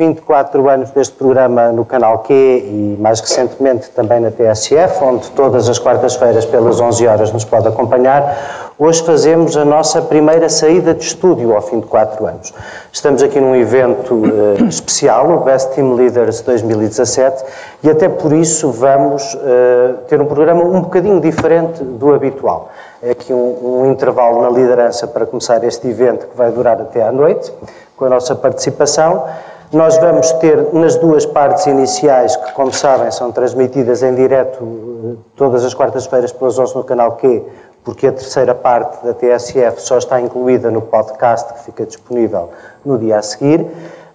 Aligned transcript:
24 0.00 0.66
anos 0.70 0.90
deste 0.92 1.14
programa 1.14 1.70
no 1.72 1.84
Canal 1.84 2.20
Q 2.20 2.32
e 2.32 2.96
mais 2.98 3.20
recentemente 3.20 3.90
também 3.90 4.18
na 4.18 4.30
TSF, 4.30 5.04
onde 5.04 5.30
todas 5.32 5.68
as 5.68 5.78
quartas-feiras 5.78 6.46
pelas 6.46 6.80
11 6.80 7.06
horas 7.06 7.30
nos 7.30 7.44
pode 7.44 7.68
acompanhar. 7.68 8.72
Hoje 8.78 9.02
fazemos 9.02 9.58
a 9.58 9.64
nossa 9.64 10.00
primeira 10.00 10.48
saída 10.48 10.94
de 10.94 11.04
estúdio 11.04 11.54
ao 11.54 11.60
fim 11.60 11.80
de 11.80 11.86
4 11.86 12.26
anos. 12.26 12.54
Estamos 12.90 13.22
aqui 13.22 13.38
num 13.38 13.54
evento 13.54 14.14
uh, 14.14 14.64
especial, 14.66 15.32
o 15.32 15.40
Best 15.40 15.74
Team 15.74 15.92
Leaders 15.92 16.40
2017, 16.40 17.44
e 17.82 17.90
até 17.90 18.08
por 18.08 18.32
isso 18.32 18.70
vamos 18.70 19.34
uh, 19.34 19.98
ter 20.08 20.18
um 20.18 20.24
programa 20.24 20.64
um 20.64 20.80
bocadinho 20.80 21.20
diferente 21.20 21.84
do 21.84 22.14
habitual. 22.14 22.70
É 23.02 23.10
aqui 23.10 23.34
um, 23.34 23.82
um 23.82 23.92
intervalo 23.92 24.40
na 24.40 24.48
liderança 24.48 25.06
para 25.06 25.26
começar 25.26 25.62
este 25.62 25.86
evento 25.86 26.26
que 26.26 26.36
vai 26.38 26.50
durar 26.50 26.80
até 26.80 27.02
à 27.02 27.12
noite 27.12 27.52
com 27.98 28.06
a 28.06 28.08
nossa 28.08 28.34
participação. 28.34 29.24
Nós 29.72 29.96
vamos 29.98 30.32
ter 30.32 30.74
nas 30.74 30.96
duas 30.96 31.24
partes 31.24 31.64
iniciais, 31.66 32.34
que, 32.34 32.52
como 32.54 32.72
sabem, 32.72 33.08
são 33.12 33.30
transmitidas 33.30 34.02
em 34.02 34.12
direto 34.16 34.58
eh, 34.64 35.16
todas 35.36 35.64
as 35.64 35.72
quartas-feiras 35.72 36.32
pelas 36.32 36.58
11 36.58 36.74
no 36.74 36.82
canal 36.82 37.12
Q, 37.12 37.44
porque 37.84 38.08
a 38.08 38.12
terceira 38.12 38.52
parte 38.52 39.06
da 39.06 39.14
TSF 39.14 39.80
só 39.80 39.96
está 39.96 40.20
incluída 40.20 40.72
no 40.72 40.82
podcast 40.82 41.52
que 41.54 41.60
fica 41.60 41.86
disponível 41.86 42.50
no 42.84 42.98
dia 42.98 43.18
a 43.18 43.22
seguir. 43.22 43.64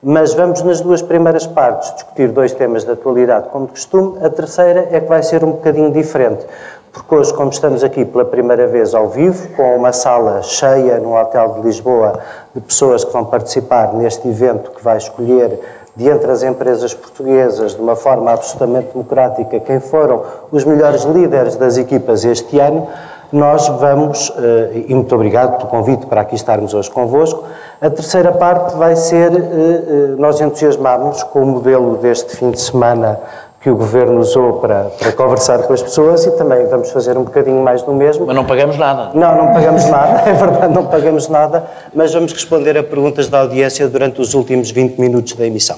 Mas 0.04 0.34
vamos 0.34 0.62
nas 0.62 0.82
duas 0.82 1.02
primeiras 1.02 1.48
partes 1.48 1.94
discutir 1.94 2.32
dois 2.32 2.52
temas 2.52 2.84
de 2.84 2.92
atualidade, 2.92 3.48
como 3.48 3.68
de 3.68 3.72
costume. 3.72 4.26
A 4.26 4.30
terceira 4.30 4.90
é 4.92 5.00
que 5.00 5.08
vai 5.08 5.24
ser 5.24 5.42
um 5.46 5.52
bocadinho 5.52 5.90
diferente, 5.90 6.46
porque 6.96 7.14
hoje, 7.14 7.34
como 7.34 7.50
estamos 7.50 7.84
aqui 7.84 8.06
pela 8.06 8.24
primeira 8.24 8.68
vez 8.68 8.96
ao 8.96 9.10
vivo, 9.10 9.50
com 9.50 9.76
uma 9.76 9.92
sala 9.92 10.42
cheia 10.42 10.98
no 10.98 11.14
Hotel 11.14 11.56
de 11.56 11.62
Lisboa 11.68 12.20
de 12.56 12.62
pessoas 12.62 13.04
que 13.04 13.12
vão 13.12 13.26
participar 13.26 13.94
neste 13.94 14.26
evento 14.30 14.72
que 14.72 14.82
vai 14.82 14.96
escolher 14.96 15.60
de 15.94 16.08
entre 16.08 16.32
as 16.32 16.42
empresas 16.42 16.94
portuguesas, 16.94 17.76
de 17.76 17.82
uma 17.82 17.98
forma 17.98 18.32
absolutamente 18.32 18.94
democrática, 18.94 19.60
quem 19.60 19.82
foram 19.82 20.24
os 20.50 20.64
melhores 20.64 21.04
líderes 21.04 21.58
das 21.58 21.78
equipas 21.78 22.24
este 22.24 22.60
ano, 22.60 22.88
nós 23.32 23.68
vamos, 23.68 24.32
eh, 24.38 24.86
e 24.88 24.96
muito 24.96 25.14
obrigado 25.14 25.58
pelo 25.58 25.70
convite 25.70 26.06
para 26.06 26.22
aqui 26.22 26.36
estarmos 26.36 26.74
hoje 26.74 26.90
convosco, 26.90 27.44
a 27.82 27.90
terceira 27.90 28.32
parte 28.32 28.76
vai 28.78 28.96
ser, 28.96 29.34
eh, 29.34 29.38
eh, 29.38 30.16
nós 30.18 30.40
entusiasmamos 30.40 31.24
com 31.24 31.44
o 31.44 31.46
modelo 31.46 31.98
deste 31.98 32.38
fim 32.38 32.52
de 32.52 32.62
semana 32.62 33.20
que 33.66 33.70
o 33.72 33.76
Governo 33.76 34.20
usou 34.20 34.60
para, 34.60 34.92
para 35.00 35.12
conversar 35.12 35.64
com 35.64 35.74
as 35.74 35.82
pessoas 35.82 36.24
e 36.24 36.30
também 36.38 36.68
vamos 36.68 36.92
fazer 36.92 37.18
um 37.18 37.24
bocadinho 37.24 37.64
mais 37.64 37.82
do 37.82 37.92
mesmo. 37.94 38.28
Mas 38.28 38.36
não 38.36 38.46
pagamos 38.46 38.78
nada. 38.78 39.10
Não, 39.16 39.36
não 39.36 39.54
pagamos 39.54 39.84
nada, 39.90 40.22
é 40.30 40.34
verdade, 40.34 40.72
não 40.72 40.86
pagamos 40.86 41.28
nada, 41.28 41.66
mas 41.92 42.14
vamos 42.14 42.32
responder 42.32 42.78
a 42.78 42.84
perguntas 42.84 43.28
da 43.28 43.40
audiência 43.40 43.88
durante 43.88 44.22
os 44.22 44.36
últimos 44.36 44.70
20 44.70 45.00
minutos 45.00 45.34
da 45.34 45.48
emissão. 45.48 45.78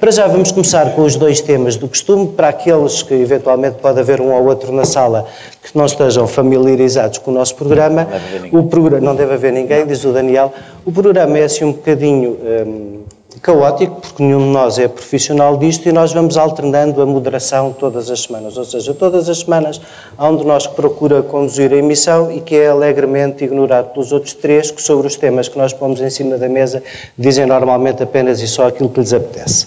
Para 0.00 0.10
já 0.10 0.26
vamos 0.26 0.52
começar 0.52 0.94
com 0.94 1.02
os 1.02 1.16
dois 1.16 1.42
temas 1.42 1.76
do 1.76 1.86
costume, 1.86 2.28
para 2.28 2.48
aqueles 2.48 3.02
que 3.02 3.12
eventualmente 3.12 3.76
pode 3.76 4.00
haver 4.00 4.22
um 4.22 4.32
ou 4.32 4.46
outro 4.46 4.72
na 4.72 4.86
sala 4.86 5.26
que 5.62 5.76
não 5.76 5.84
estejam 5.84 6.26
familiarizados 6.26 7.18
com 7.18 7.30
o 7.30 7.34
nosso 7.34 7.54
programa. 7.56 8.04
Não 8.04 8.10
deve 8.10 8.24
haver 8.24 8.40
ninguém. 8.40 8.58
O 8.58 8.62
programa, 8.68 9.04
não 9.04 9.14
deve 9.14 9.34
haver 9.34 9.52
ninguém, 9.52 9.86
diz 9.86 10.02
o 10.02 10.14
Daniel. 10.14 10.50
O 10.82 10.90
programa 10.90 11.36
é 11.36 11.44
assim 11.44 11.66
um 11.66 11.72
bocadinho... 11.72 12.38
Hum, 12.42 12.97
caótico, 13.40 14.00
porque 14.00 14.22
nenhum 14.22 14.38
de 14.38 14.52
nós 14.52 14.78
é 14.78 14.88
profissional 14.88 15.56
disto 15.56 15.88
e 15.88 15.92
nós 15.92 16.12
vamos 16.12 16.36
alternando 16.36 17.00
a 17.00 17.06
moderação 17.06 17.72
todas 17.72 18.10
as 18.10 18.22
semanas. 18.22 18.56
Ou 18.56 18.64
seja, 18.64 18.94
todas 18.94 19.28
as 19.28 19.40
semanas 19.40 19.80
há 20.16 20.28
um 20.28 20.36
de 20.36 20.44
nós 20.44 20.66
que 20.66 20.74
procura 20.74 21.22
conduzir 21.22 21.72
a 21.72 21.76
emissão 21.76 22.30
e 22.30 22.40
que 22.40 22.56
é 22.56 22.68
alegremente 22.68 23.44
ignorado 23.44 23.92
pelos 23.92 24.12
outros 24.12 24.34
três 24.34 24.70
que, 24.70 24.80
sobre 24.80 25.06
os 25.06 25.16
temas 25.16 25.48
que 25.48 25.58
nós 25.58 25.72
pomos 25.72 26.00
em 26.00 26.10
cima 26.10 26.36
da 26.36 26.48
mesa, 26.48 26.82
dizem 27.16 27.46
normalmente 27.46 28.02
apenas 28.02 28.40
e 28.40 28.48
só 28.48 28.66
aquilo 28.66 28.88
que 28.88 29.00
lhes 29.00 29.12
apetece. 29.12 29.66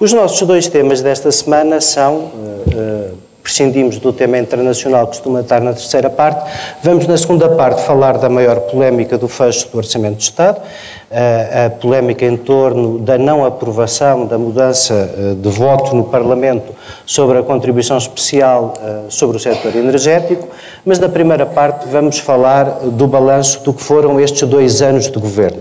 Os 0.00 0.12
nossos 0.12 0.46
dois 0.46 0.68
temas 0.68 1.00
desta 1.00 1.30
semana 1.30 1.80
são. 1.80 2.16
Uh, 2.16 3.10
uh, 3.12 3.23
prescindimos 3.44 3.98
do 3.98 4.10
tema 4.10 4.38
internacional 4.38 5.06
que 5.06 5.18
costuma 5.18 5.42
estar 5.42 5.60
na 5.60 5.74
terceira 5.74 6.08
parte. 6.08 6.50
Vamos, 6.82 7.06
na 7.06 7.18
segunda 7.18 7.46
parte, 7.50 7.82
falar 7.82 8.16
da 8.16 8.30
maior 8.30 8.58
polémica 8.60 9.18
do 9.18 9.28
fecho 9.28 9.68
do 9.68 9.76
Orçamento 9.76 10.16
de 10.16 10.22
Estado, 10.22 10.62
a, 11.10 11.66
a 11.66 11.70
polémica 11.70 12.24
em 12.24 12.38
torno 12.38 12.98
da 12.98 13.18
não 13.18 13.44
aprovação 13.44 14.24
da 14.24 14.38
mudança 14.38 14.94
eh, 14.94 15.34
de 15.34 15.48
voto 15.50 15.94
no 15.94 16.04
Parlamento 16.04 16.72
sobre 17.04 17.36
a 17.36 17.42
contribuição 17.42 17.98
especial 17.98 18.72
eh, 18.82 19.00
sobre 19.10 19.36
o 19.36 19.40
setor 19.40 19.76
energético, 19.76 20.48
mas 20.82 20.98
na 20.98 21.10
primeira 21.10 21.44
parte 21.44 21.86
vamos 21.86 22.18
falar 22.18 22.64
do 22.84 23.06
balanço 23.06 23.62
do 23.62 23.74
que 23.74 23.82
foram 23.82 24.18
estes 24.18 24.48
dois 24.48 24.80
anos 24.80 25.10
de 25.10 25.18
governo. 25.18 25.60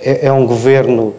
É, 0.00 0.28
é 0.28 0.32
um 0.32 0.46
governo 0.46 1.14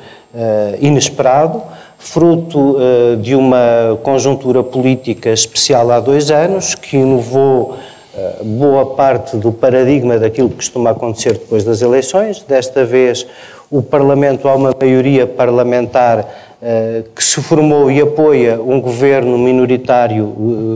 inesperado, 0.80 1.64
fruto 2.12 2.78
uh, 2.78 3.18
de 3.18 3.36
uma 3.36 4.00
conjuntura 4.02 4.64
política 4.64 5.30
especial 5.30 5.92
há 5.92 6.00
dois 6.00 6.32
anos, 6.32 6.74
que 6.74 6.98
inovou 6.98 7.74
uh, 7.74 8.44
boa 8.44 8.86
parte 8.96 9.36
do 9.36 9.52
paradigma 9.52 10.18
daquilo 10.18 10.50
que 10.50 10.56
costuma 10.56 10.92
acontecer 10.92 11.34
depois 11.34 11.64
das 11.64 11.82
eleições. 11.82 12.42
Desta 12.42 12.86
vez, 12.86 13.28
o 13.70 13.82
Parlamento, 13.82 14.48
há 14.48 14.56
uma 14.56 14.74
maioria 14.80 15.28
parlamentar 15.28 16.20
uh, 16.20 17.04
que 17.14 17.24
se 17.24 17.42
formou 17.42 17.92
e 17.92 18.00
apoia 18.00 18.62
um 18.62 18.80
governo 18.80 19.38
minoritário 19.38 20.26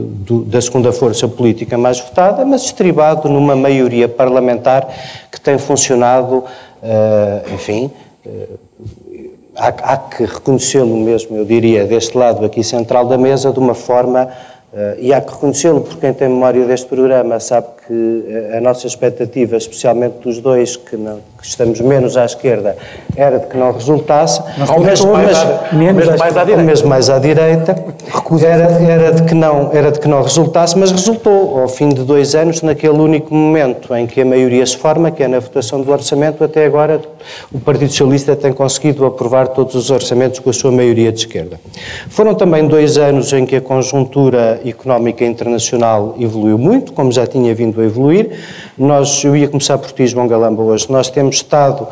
do, 0.04 0.44
da 0.44 0.60
segunda 0.60 0.92
força 0.92 1.26
política 1.26 1.78
mais 1.78 1.98
votada, 1.98 2.44
mas 2.44 2.64
estribado 2.64 3.28
numa 3.28 3.56
maioria 3.56 4.06
parlamentar 4.06 4.86
que 5.30 5.40
tem 5.40 5.56
funcionado, 5.56 6.44
enfim 7.54 7.90
há, 9.56 9.68
há 9.68 9.96
que 9.96 10.24
reconhecê-lo 10.24 10.96
mesmo, 10.96 11.36
eu 11.36 11.44
diria, 11.44 11.84
deste 11.86 12.16
lado 12.16 12.44
aqui 12.44 12.62
central 12.62 13.06
da 13.06 13.18
mesa, 13.18 13.52
de 13.52 13.58
uma 13.58 13.74
forma 13.74 14.30
Uh, 14.72 14.96
e 14.98 15.12
há 15.12 15.20
que 15.20 15.30
reconhecê-lo, 15.30 15.82
porque 15.82 16.00
quem 16.00 16.14
tem 16.14 16.30
memória 16.30 16.64
deste 16.64 16.86
programa 16.86 17.38
sabe 17.38 17.66
que 17.86 18.24
a 18.56 18.60
nossa 18.62 18.86
expectativa, 18.86 19.54
especialmente 19.54 20.14
dos 20.22 20.40
dois 20.40 20.76
que, 20.76 20.96
não, 20.96 21.20
que 21.42 21.48
estamos 21.48 21.80
menos 21.80 22.16
à 22.16 22.24
esquerda, 22.24 22.76
era 23.16 23.40
de 23.40 23.46
que 23.46 23.56
não 23.56 23.72
resultasse, 23.72 24.40
mas, 24.56 24.70
mas, 24.70 25.04
mais, 25.04 25.72
menos 25.72 26.06
mesmo 26.06 26.18
mais 26.18 26.36
à 26.36 26.44
direita, 26.44 26.62
mesmo 26.62 26.88
mais 26.88 27.10
à 27.10 27.18
direita 27.18 27.84
era, 28.42 28.64
era, 28.64 29.12
de 29.12 29.22
que 29.24 29.34
não, 29.34 29.70
era 29.72 29.90
de 29.90 29.98
que 29.98 30.08
não 30.08 30.22
resultasse, 30.22 30.78
mas 30.78 30.90
resultou, 30.90 31.58
ao 31.58 31.68
fim 31.68 31.88
de 31.88 32.02
dois 32.02 32.34
anos, 32.34 32.62
naquele 32.62 32.98
único 32.98 33.34
momento 33.34 33.94
em 33.94 34.06
que 34.06 34.20
a 34.20 34.24
maioria 34.24 34.64
se 34.64 34.76
forma, 34.76 35.10
que 35.10 35.22
é 35.22 35.28
na 35.28 35.40
votação 35.40 35.82
do 35.82 35.90
orçamento, 35.90 36.42
até 36.42 36.64
agora 36.64 37.00
o 37.52 37.58
Partido 37.58 37.90
Socialista 37.90 38.36
tem 38.36 38.52
conseguido 38.52 39.04
aprovar 39.04 39.48
todos 39.48 39.74
os 39.74 39.90
orçamentos 39.90 40.38
com 40.38 40.48
a 40.48 40.52
sua 40.52 40.70
maioria 40.70 41.12
de 41.12 41.20
esquerda. 41.20 41.60
Foram 42.08 42.34
também 42.34 42.66
dois 42.66 42.96
anos 42.96 43.32
em 43.32 43.44
que 43.44 43.56
a 43.56 43.60
conjuntura 43.60 44.60
económica 44.64 45.24
internacional 45.24 46.14
evoluiu 46.18 46.58
muito, 46.58 46.92
como 46.92 47.10
já 47.10 47.26
tinha 47.26 47.54
vindo 47.54 47.80
a 47.80 47.84
evoluir. 47.84 48.30
Nós, 48.78 49.22
eu 49.24 49.36
ia 49.36 49.48
começar 49.48 49.78
por 49.78 49.90
ti, 49.92 50.06
João 50.06 50.26
Galamba, 50.26 50.62
hoje. 50.62 50.90
Nós 50.90 51.10
temos 51.10 51.31
estado 51.32 51.88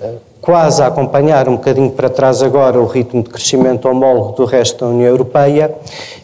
uh, 0.00 0.16
quase 0.40 0.82
a 0.82 0.88
acompanhar 0.88 1.48
um 1.48 1.56
bocadinho 1.56 1.90
para 1.90 2.10
trás 2.10 2.42
agora 2.42 2.80
o 2.80 2.86
ritmo 2.86 3.22
de 3.22 3.30
crescimento 3.30 3.88
homólogo 3.88 4.32
do 4.32 4.44
resto 4.44 4.84
da 4.84 4.90
União 4.90 5.08
Europeia 5.08 5.72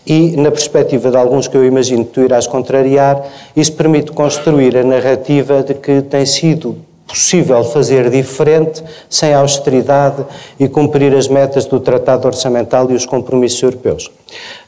e, 0.04 0.36
na 0.36 0.50
perspectiva 0.50 1.10
de 1.10 1.16
alguns 1.16 1.46
que 1.46 1.56
eu 1.56 1.64
imagino 1.64 2.04
que 2.04 2.12
tu 2.12 2.20
irás 2.22 2.46
contrariar, 2.46 3.22
isso 3.54 3.72
permite 3.74 4.10
construir 4.10 4.76
a 4.76 4.82
narrativa 4.82 5.62
de 5.62 5.74
que 5.74 6.02
tem 6.02 6.26
sido 6.26 6.76
possível 7.08 7.64
fazer 7.64 8.10
diferente 8.10 8.84
sem 9.08 9.32
austeridade 9.32 10.25
e 10.60 10.69
cumprir 10.69 11.14
as 11.14 11.26
metas 11.26 11.64
do 11.64 11.81
Tratado 11.81 12.28
Orçamental 12.28 12.90
e 12.90 12.94
os 12.94 13.06
compromissos 13.06 13.62
europeus. 13.62 14.10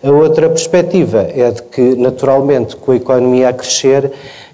A 0.02 0.10
outra 0.10 0.48
perspectiva 0.48 1.28
é 1.28 1.50
de 1.50 1.62
que, 1.64 1.94
naturalmente, 1.96 2.76
com 2.76 2.92
a 2.92 2.96
economia 2.96 3.50
a 3.50 3.52
crescer, 3.52 4.10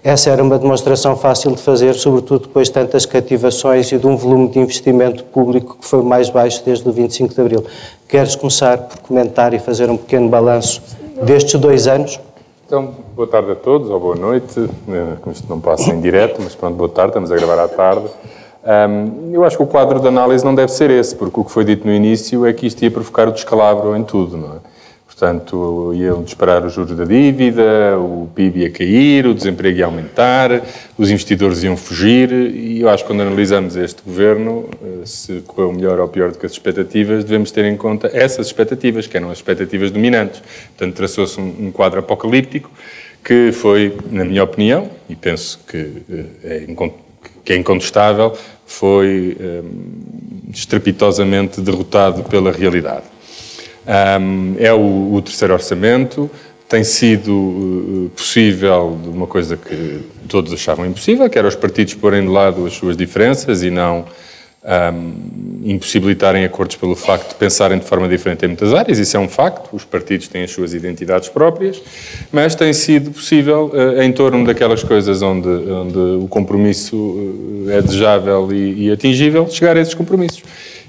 essa 0.07 0.31
era 0.31 0.41
uma 0.41 0.57
demonstração 0.57 1.17
fácil 1.17 1.51
de 1.51 1.61
fazer, 1.61 1.95
sobretudo 1.95 2.47
depois 2.47 2.69
de 2.69 2.75
tantas 2.75 3.05
cativações 3.05 3.91
e 3.91 3.99
de 3.99 4.07
um 4.07 4.17
volume 4.17 4.49
de 4.49 4.61
investimento 4.61 5.25
público 5.25 5.79
que 5.81 5.85
foi 5.85 6.01
mais 6.01 6.31
baixo 6.31 6.63
desde 6.65 6.89
o 6.89 6.93
25 6.93 7.35
de 7.35 7.41
Abril. 7.41 7.67
Queres 8.09 8.37
começar 8.37 8.79
por 8.79 9.01
comentar 9.01 9.53
e 9.53 9.59
fazer 9.59 9.91
um 9.91 9.97
pequeno 9.97 10.29
balanço 10.29 10.81
destes 11.25 11.59
dois 11.59 11.89
anos? 11.89 12.21
Então, 12.65 12.95
boa 13.17 13.27
tarde 13.27 13.51
a 13.51 13.57
todos, 13.57 13.91
ou 13.91 13.99
boa 13.99 14.15
noite, 14.15 14.71
eh, 14.89 15.17
como 15.21 15.35
isto 15.35 15.49
não 15.49 15.59
passa 15.59 15.91
em 15.91 16.01
direto, 16.01 16.41
mas 16.41 16.55
pronto, 16.55 16.77
boa 16.77 16.89
tarde, 16.89 17.11
estamos 17.11 17.33
a 17.33 17.35
gravar 17.35 17.65
à 17.65 17.67
tarde. 17.67 18.07
Um, 18.65 19.33
eu 19.33 19.45
acho 19.45 19.57
que 19.57 19.63
o 19.65 19.67
quadro 19.67 19.99
de 19.99 20.07
análise 20.07 20.45
não 20.45 20.55
deve 20.55 20.71
ser 20.71 20.89
esse, 20.89 21.17
porque 21.17 21.41
o 21.41 21.45
que 21.45 21.51
foi 21.51 21.65
dito 21.65 21.85
no 21.85 21.93
início 21.93 22.47
é 22.47 22.53
que 22.53 22.65
isto 22.65 22.81
ia 22.81 22.93
provocar 22.93 23.27
o 23.27 23.33
descalabro 23.33 23.97
em 23.97 24.05
tudo, 24.05 24.37
não 24.37 24.55
é? 24.55 24.59
Portanto, 25.19 25.95
iam 25.95 26.23
disparar 26.23 26.63
os 26.67 26.75
juros 26.75 26.95
da 26.95 27.07
dívida, 27.07 27.99
o 27.99 28.29
PIB 28.35 28.61
ia 28.61 28.71
cair, 28.71 29.27
o 29.27 29.33
desemprego 29.33 29.79
ia 29.79 29.87
aumentar, 29.87 30.63
os 30.99 31.11
investidores 31.11 31.63
iam 31.63 31.75
fugir, 31.75 32.31
e 32.31 32.83
eu 32.83 32.91
acho 32.91 33.03
que 33.03 33.09
quando 33.09 33.23
analisamos 33.23 33.77
este 33.77 34.03
governo, 34.05 34.69
eh, 34.75 35.07
se 35.07 35.41
correu 35.47 35.73
melhor 35.73 36.01
ou 36.01 36.09
pior 36.09 36.33
do 36.33 36.39
que 36.39 36.45
as 36.45 36.53
expectativas, 36.53 37.25
devemos 37.25 37.51
ter 37.51 37.65
em 37.65 37.79
conta 37.79 38.11
essas 38.13 38.49
expectativas, 38.49 39.07
que 39.07 39.17
eram 39.17 39.31
as 39.31 39.39
expectativas 39.39 39.91
dominantes. 39.91 40.43
Portanto, 40.77 40.95
traçou-se 40.95 41.41
um, 41.41 41.73
quadro 41.73 42.01
apocalíptico 42.01 42.71
que 43.25 43.53
foi, 43.53 43.97
na 44.11 44.23
minha 44.23 44.45
opinião, 44.45 44.91
e 45.09 45.17
penso 45.17 45.61
que 45.67 46.03
eh, 46.45 46.67
é, 46.67 46.67
que 47.43 47.55
é 47.55 47.57
incontestável, 47.57 48.37
foi 48.67 49.35
um, 49.41 50.51
estrepitosamente 50.53 51.63
derrotado 51.63 52.23
pela 52.25 52.53
realidade. 52.53 53.16
Um, 53.87 54.57
é 54.59 54.73
o, 54.73 55.15
o, 55.15 55.23
terceiro 55.23 55.55
orçamento, 55.55 56.29
tem 56.69 56.83
sido 56.83 57.31
uh, 57.33 58.11
possível 58.17 58.99
de 59.01 59.09
uma 59.09 59.29
coisa 59.29 59.57
que 59.57 60.01
todos 60.29 60.53
achavam 60.53 60.85
impossível, 60.85 61.31
que 61.31 61.39
era 61.39 61.47
os 61.47 61.55
partidos 61.55 61.95
porem 61.95 62.23
de 62.23 62.29
lado 62.29 62.67
as 62.67 62.73
suas 62.73 62.97
diferenças 62.97 63.63
e 63.63 63.71
não 63.71 64.05
um, 64.67 65.63
impossibilitarem 65.65 66.45
acordos 66.45 66.75
pelo 66.75 66.97
facto 66.97 67.29
de 67.29 67.35
pensarem 67.37 67.79
de 67.79 67.85
forma 67.85 68.09
diferente 68.09 68.45
em 68.45 68.49
muitas 68.49 68.75
áreas, 68.75 68.99
isso 68.99 69.17
é 69.17 69.21
um 69.21 69.29
facto, 69.29 69.69
os 69.73 69.85
partidos 69.85 70.27
têm 70.27 70.43
as 70.43 70.51
suas 70.51 70.75
identidades 70.75 71.29
próprias, 71.29 71.81
mas 72.33 72.57
tem 72.57 72.73
sido 72.73 73.13
possível, 73.13 73.71
uh, 73.73 74.03
em 74.03 74.13
torno 74.13 74.45
daquelas 74.45 74.83
coisas 74.83 75.23
onde, 75.23 75.49
onde 75.49 75.99
o 76.25 76.27
compromisso 76.29 76.97
uh, 76.97 77.71
é 77.71 77.81
desejável 77.81 78.53
e, 78.53 78.87
e 78.87 78.91
atingível, 78.91 79.49
chegar 79.49 79.77
a 79.77 79.81
esses 79.81 79.95
compromissos 79.95 80.43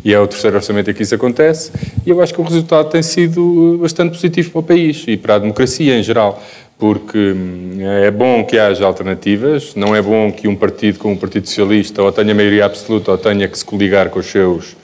e 0.07 0.13
é 0.13 0.19
o 0.21 0.25
terceiro 0.25 0.56
orçamento 0.56 0.89
em 0.89 0.94
que 0.94 1.04
isso 1.04 1.13
acontece, 1.13 1.69
e 2.06 2.09
eu 2.09 2.21
acho 2.21 2.33
que 2.33 2.39
o 2.39 2.44
resultado 2.45 2.89
tem 2.89 3.04
sido 3.04 3.77
bastante 3.81 4.12
positivo 4.12 4.51
para 4.51 4.59
o 4.59 4.63
país 4.63 5.04
e 5.06 5.18
para 5.18 5.36
a 5.36 5.39
democracia 5.39 6.00
em 6.00 6.01
geral, 6.01 6.42
porque 6.80 7.33
hum, 7.33 7.75
é 7.81 8.09
bom 8.09 8.42
que 8.45 8.57
haja 8.57 8.86
alternativas, 8.86 9.75
não 9.75 9.94
é 9.94 10.01
bom 10.01 10.31
que 10.31 10.48
um 10.48 10.56
partido 10.56 10.98
como 10.98 11.15
o 11.15 11.18
Partido 11.18 11.45
Socialista 11.45 12.01
ou 12.01 12.09
tenha 12.09 12.33
maioria 12.33 12.63
absoluta 12.63 13.12
ou 13.12 13.18
tenha 13.18 13.50
que 13.50 13.59
se 13.59 13.65
coligar 13.65 14.09
com 14.09 14.19
os 14.19 14.27
seus 14.27 14.77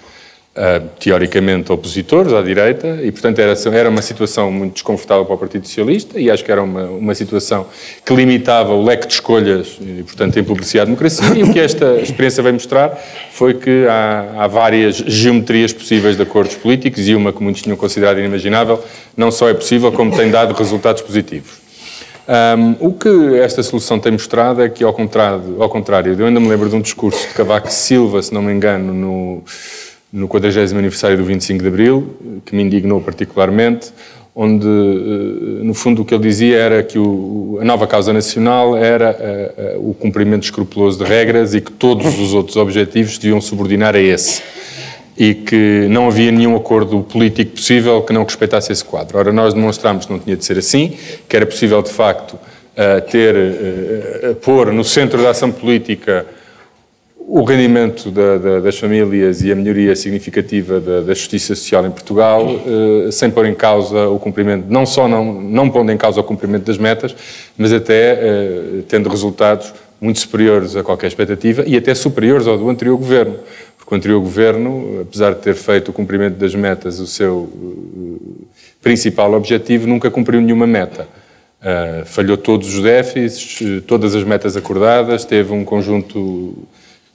uh, 0.55 0.87
teoricamente 0.99 1.71
opositores 1.71 2.33
à 2.33 2.41
direita 2.41 2.99
e, 3.01 3.11
portanto, 3.11 3.39
era, 3.39 3.53
era 3.71 3.89
uma 3.89 4.01
situação 4.01 4.51
muito 4.51 4.73
desconfortável 4.73 5.25
para 5.25 5.35
o 5.35 5.37
Partido 5.37 5.67
Socialista 5.67 6.19
e 6.19 6.29
acho 6.29 6.43
que 6.43 6.51
era 6.51 6.61
uma, 6.61 6.83
uma 6.85 7.15
situação 7.15 7.67
que 8.05 8.13
limitava 8.13 8.73
o 8.73 8.83
leque 8.83 9.07
de 9.07 9.13
escolhas 9.13 9.77
e, 9.81 10.03
portanto, 10.03 10.37
empobrecia 10.39 10.81
a 10.81 10.85
democracia. 10.85 11.25
E 11.35 11.43
o 11.43 11.51
que 11.51 11.59
esta 11.59 11.95
experiência 12.01 12.43
veio 12.43 12.53
mostrar 12.53 12.97
foi 13.31 13.55
que 13.55 13.85
há, 13.87 14.43
há 14.43 14.47
várias 14.47 14.95
geometrias 14.95 15.73
possíveis 15.73 16.15
de 16.15 16.23
acordos 16.23 16.55
políticos 16.55 17.07
e 17.07 17.15
uma 17.15 17.33
que 17.33 17.41
muitos 17.41 17.61
tinham 17.61 17.77
considerado 17.77 18.19
inimaginável 18.19 18.83
não 19.15 19.31
só 19.31 19.49
é 19.49 19.53
possível, 19.53 19.91
como 19.91 20.15
tem 20.15 20.29
dado 20.31 20.53
resultados 20.53 21.01
positivos. 21.01 21.63
Um, 22.25 22.87
o 22.87 22.93
que 22.93 23.37
esta 23.39 23.61
solução 23.61 23.99
tem 23.99 24.13
mostrado 24.13 24.61
é 24.61 24.69
que, 24.69 24.83
ao 24.83 24.93
contrário, 24.93 25.61
ao 25.61 25.67
contrário, 25.67 26.15
eu 26.17 26.25
ainda 26.25 26.39
me 26.39 26.47
lembro 26.47 26.69
de 26.69 26.75
um 26.75 26.81
discurso 26.81 27.27
de 27.27 27.33
Cavaco 27.33 27.69
Silva, 27.69 28.21
se 28.21 28.33
não 28.33 28.41
me 28.41 28.53
engano, 28.53 28.93
no, 28.93 29.43
no 30.13 30.27
40 30.27 30.59
aniversário 30.77 31.17
do 31.17 31.25
25 31.25 31.63
de 31.63 31.67
Abril, 31.67 32.15
que 32.45 32.55
me 32.55 32.61
indignou 32.61 33.01
particularmente, 33.01 33.91
onde, 34.35 34.67
eh, 34.67 35.63
no 35.63 35.73
fundo, 35.73 36.03
o 36.03 36.05
que 36.05 36.13
ele 36.13 36.21
dizia 36.21 36.57
era 36.57 36.83
que 36.83 36.99
o, 36.99 37.57
a 37.59 37.65
nova 37.65 37.87
causa 37.87 38.13
nacional 38.13 38.77
era 38.77 39.11
uh, 39.11 39.79
uh, 39.79 39.89
o 39.89 39.93
cumprimento 39.95 40.43
escrupuloso 40.43 40.99
de 40.99 41.03
regras 41.03 41.55
e 41.55 41.61
que 41.61 41.71
todos 41.71 42.19
os 42.19 42.33
outros 42.33 42.57
objetivos 42.57 43.17
deviam 43.17 43.41
subordinar 43.41 43.95
a 43.95 43.99
esse. 43.99 44.43
E 45.17 45.33
que 45.33 45.87
não 45.89 46.07
havia 46.07 46.31
nenhum 46.31 46.55
acordo 46.55 47.01
político 47.01 47.51
possível 47.51 48.01
que 48.01 48.13
não 48.13 48.23
respeitasse 48.23 48.71
esse 48.71 48.85
quadro. 48.85 49.17
Ora, 49.17 49.31
nós 49.31 49.53
demonstramos 49.53 50.05
que 50.05 50.11
não 50.11 50.19
tinha 50.19 50.35
de 50.35 50.45
ser 50.45 50.57
assim, 50.59 50.95
que 51.27 51.35
era 51.35 51.45
possível, 51.45 51.81
de 51.83 51.91
facto, 51.91 52.35
ter, 53.11 53.35
pôr 54.41 54.73
no 54.73 54.83
centro 54.83 55.21
da 55.21 55.29
ação 55.29 55.51
política 55.51 56.25
o 57.27 57.43
rendimento 57.43 58.11
da, 58.11 58.37
da, 58.37 58.59
das 58.59 58.77
famílias 58.77 59.41
e 59.41 59.51
a 59.51 59.55
melhoria 59.55 59.95
significativa 59.95 60.79
da, 60.79 61.01
da 61.01 61.13
justiça 61.13 61.55
social 61.55 61.85
em 61.85 61.91
Portugal, 61.91 62.45
eh, 62.47 63.11
sem 63.11 63.31
pôr 63.31 63.45
em 63.45 63.55
causa 63.55 64.07
o 64.07 64.19
cumprimento, 64.19 64.65
não 64.69 64.85
só 64.85 65.07
não, 65.07 65.41
não 65.41 65.69
pondo 65.69 65.91
em 65.91 65.97
causa 65.97 66.19
o 66.19 66.23
cumprimento 66.23 66.65
das 66.65 66.77
metas, 66.77 67.15
mas 67.57 67.71
até 67.71 68.13
eh, 68.13 68.81
tendo 68.87 69.09
resultados 69.09 69.73
muito 70.01 70.19
superiores 70.19 70.75
a 70.75 70.83
qualquer 70.83 71.07
expectativa 71.07 71.63
e 71.65 71.77
até 71.77 71.95
superiores 71.95 72.45
ao 72.45 72.57
do 72.57 72.69
anterior 72.69 72.97
governo. 72.97 73.37
Porque 73.77 73.95
o 73.95 73.97
anterior 73.97 74.19
governo, 74.19 75.01
apesar 75.01 75.33
de 75.33 75.39
ter 75.41 75.55
feito 75.55 75.89
o 75.89 75.93
cumprimento 75.93 76.35
das 76.35 76.53
metas 76.53 76.99
o 76.99 77.07
seu 77.07 77.49
eh, 77.51 78.43
principal 78.81 79.33
objetivo, 79.33 79.87
nunca 79.87 80.11
cumpriu 80.11 80.41
nenhuma 80.41 80.67
meta. 80.67 81.07
Uh, 81.63 82.05
falhou 82.05 82.35
todos 82.35 82.75
os 82.75 82.83
déficits, 82.83 83.81
todas 83.87 84.13
as 84.13 84.25
metas 84.25 84.57
acordadas, 84.57 85.23
teve 85.23 85.53
um 85.53 85.63
conjunto 85.63 86.67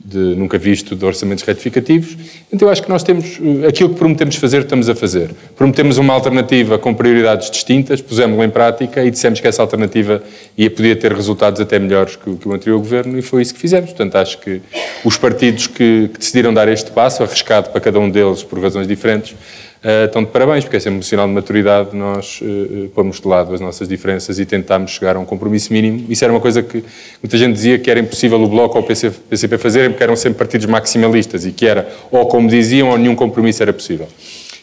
de 0.03 0.19
nunca 0.37 0.56
visto 0.56 0.95
de 0.95 1.05
orçamentos 1.05 1.45
retificativos. 1.45 2.17
Então 2.53 2.69
eu 2.69 2.73
acho 2.73 2.83
que 2.83 2.89
nós 2.89 3.03
temos 3.03 3.39
eh, 3.41 3.67
aquilo 3.67 3.91
que 3.91 3.97
prometemos 3.97 4.37
fazer, 4.37 4.62
estamos 4.62 4.89
a 4.89 4.95
fazer. 4.95 5.31
Prometemos 5.56 5.99
uma 5.99 6.15
alternativa 6.15 6.79
com 6.79 6.95
prioridades 6.95 7.50
distintas, 7.50 8.00
pusemos-la 8.00 8.45
em 8.45 8.50
prática 8.50 9.05
e 9.05 9.11
dissemos 9.11 9.41
que 9.41 9.49
essa 9.49 9.61
alternativa 9.61 10.23
ia 10.56 10.71
podia 10.71 10.95
ter 10.95 11.12
resultados 11.12 11.61
até 11.61 11.79
melhores 11.79 12.15
que, 12.15 12.37
que, 12.37 12.49
o 12.49 12.53
anterior 12.53 12.79
governo 12.79 13.19
e 13.19 13.23
foi 13.23 13.43
isso 13.43 13.53
que 13.53 13.61
fizemos. 13.61 13.91
Portanto, 13.91 14.17
acho 14.17 14.39
que 14.39 14.62
os 15.05 15.17
partidos 15.17 15.67
que, 15.67 16.09
que 16.12 16.19
decidiram 16.19 16.55
dar 16.55 16.69
este 16.69 16.93
passo, 16.93 17.23
arriscado 17.23 17.71
para 17.71 17.81
cada 17.81 17.99
um 17.99 18.09
deles 18.09 18.45
por 18.45 18.61
razões 18.61 18.87
diferentes, 18.87 19.35
estão 19.83 20.25
de 20.25 20.31
parabéns, 20.31 20.65
porque 20.65 20.77
é 20.77 20.91
um 20.91 21.01
sinal 21.03 21.27
de 21.27 21.33
maturidade 21.33 21.97
nós 21.97 22.41
uh, 22.43 22.89
pomos 22.89 23.21
de 23.21 23.29
lado 23.29 23.55
as 23.55 23.61
nossas 23.61 23.89
diferenças 23.89 24.39
e 24.39 24.45
tentámos 24.45 24.91
chegar 24.91 25.17
a 25.17 25.19
um 25.19 25.25
compromisso 25.25 25.73
mínimo. 25.73 26.07
Isso 26.09 26.25
era 26.25 26.33
uma 26.33 26.41
coisa 26.41 26.63
que 26.63 26.85
muita 27.23 27.39
gente 27.39 27.55
dizia 27.55 27.79
que 27.79 27.91
era 27.91 28.01
impossível 28.01 28.43
o 28.43 28.49
Bloco 28.49 28.77
ou 28.77 28.85
o 28.85 28.87
PCP 28.87 29.59
fazerem, 29.59 29.91
porque 29.91 30.03
eram 30.03 30.17
sempre 30.17 30.39
partidos 30.39 30.67
maximalistas 30.67 31.47
e 31.47 31.53
que 31.53 31.67
era, 31.67 31.89
ou 32.11 32.27
como 32.27 32.49
diziam, 32.49 32.91
ou 32.91 32.99
nenhum 32.99 33.15
compromisso 33.15 33.63
era 33.63 33.73
possível. 33.73 34.09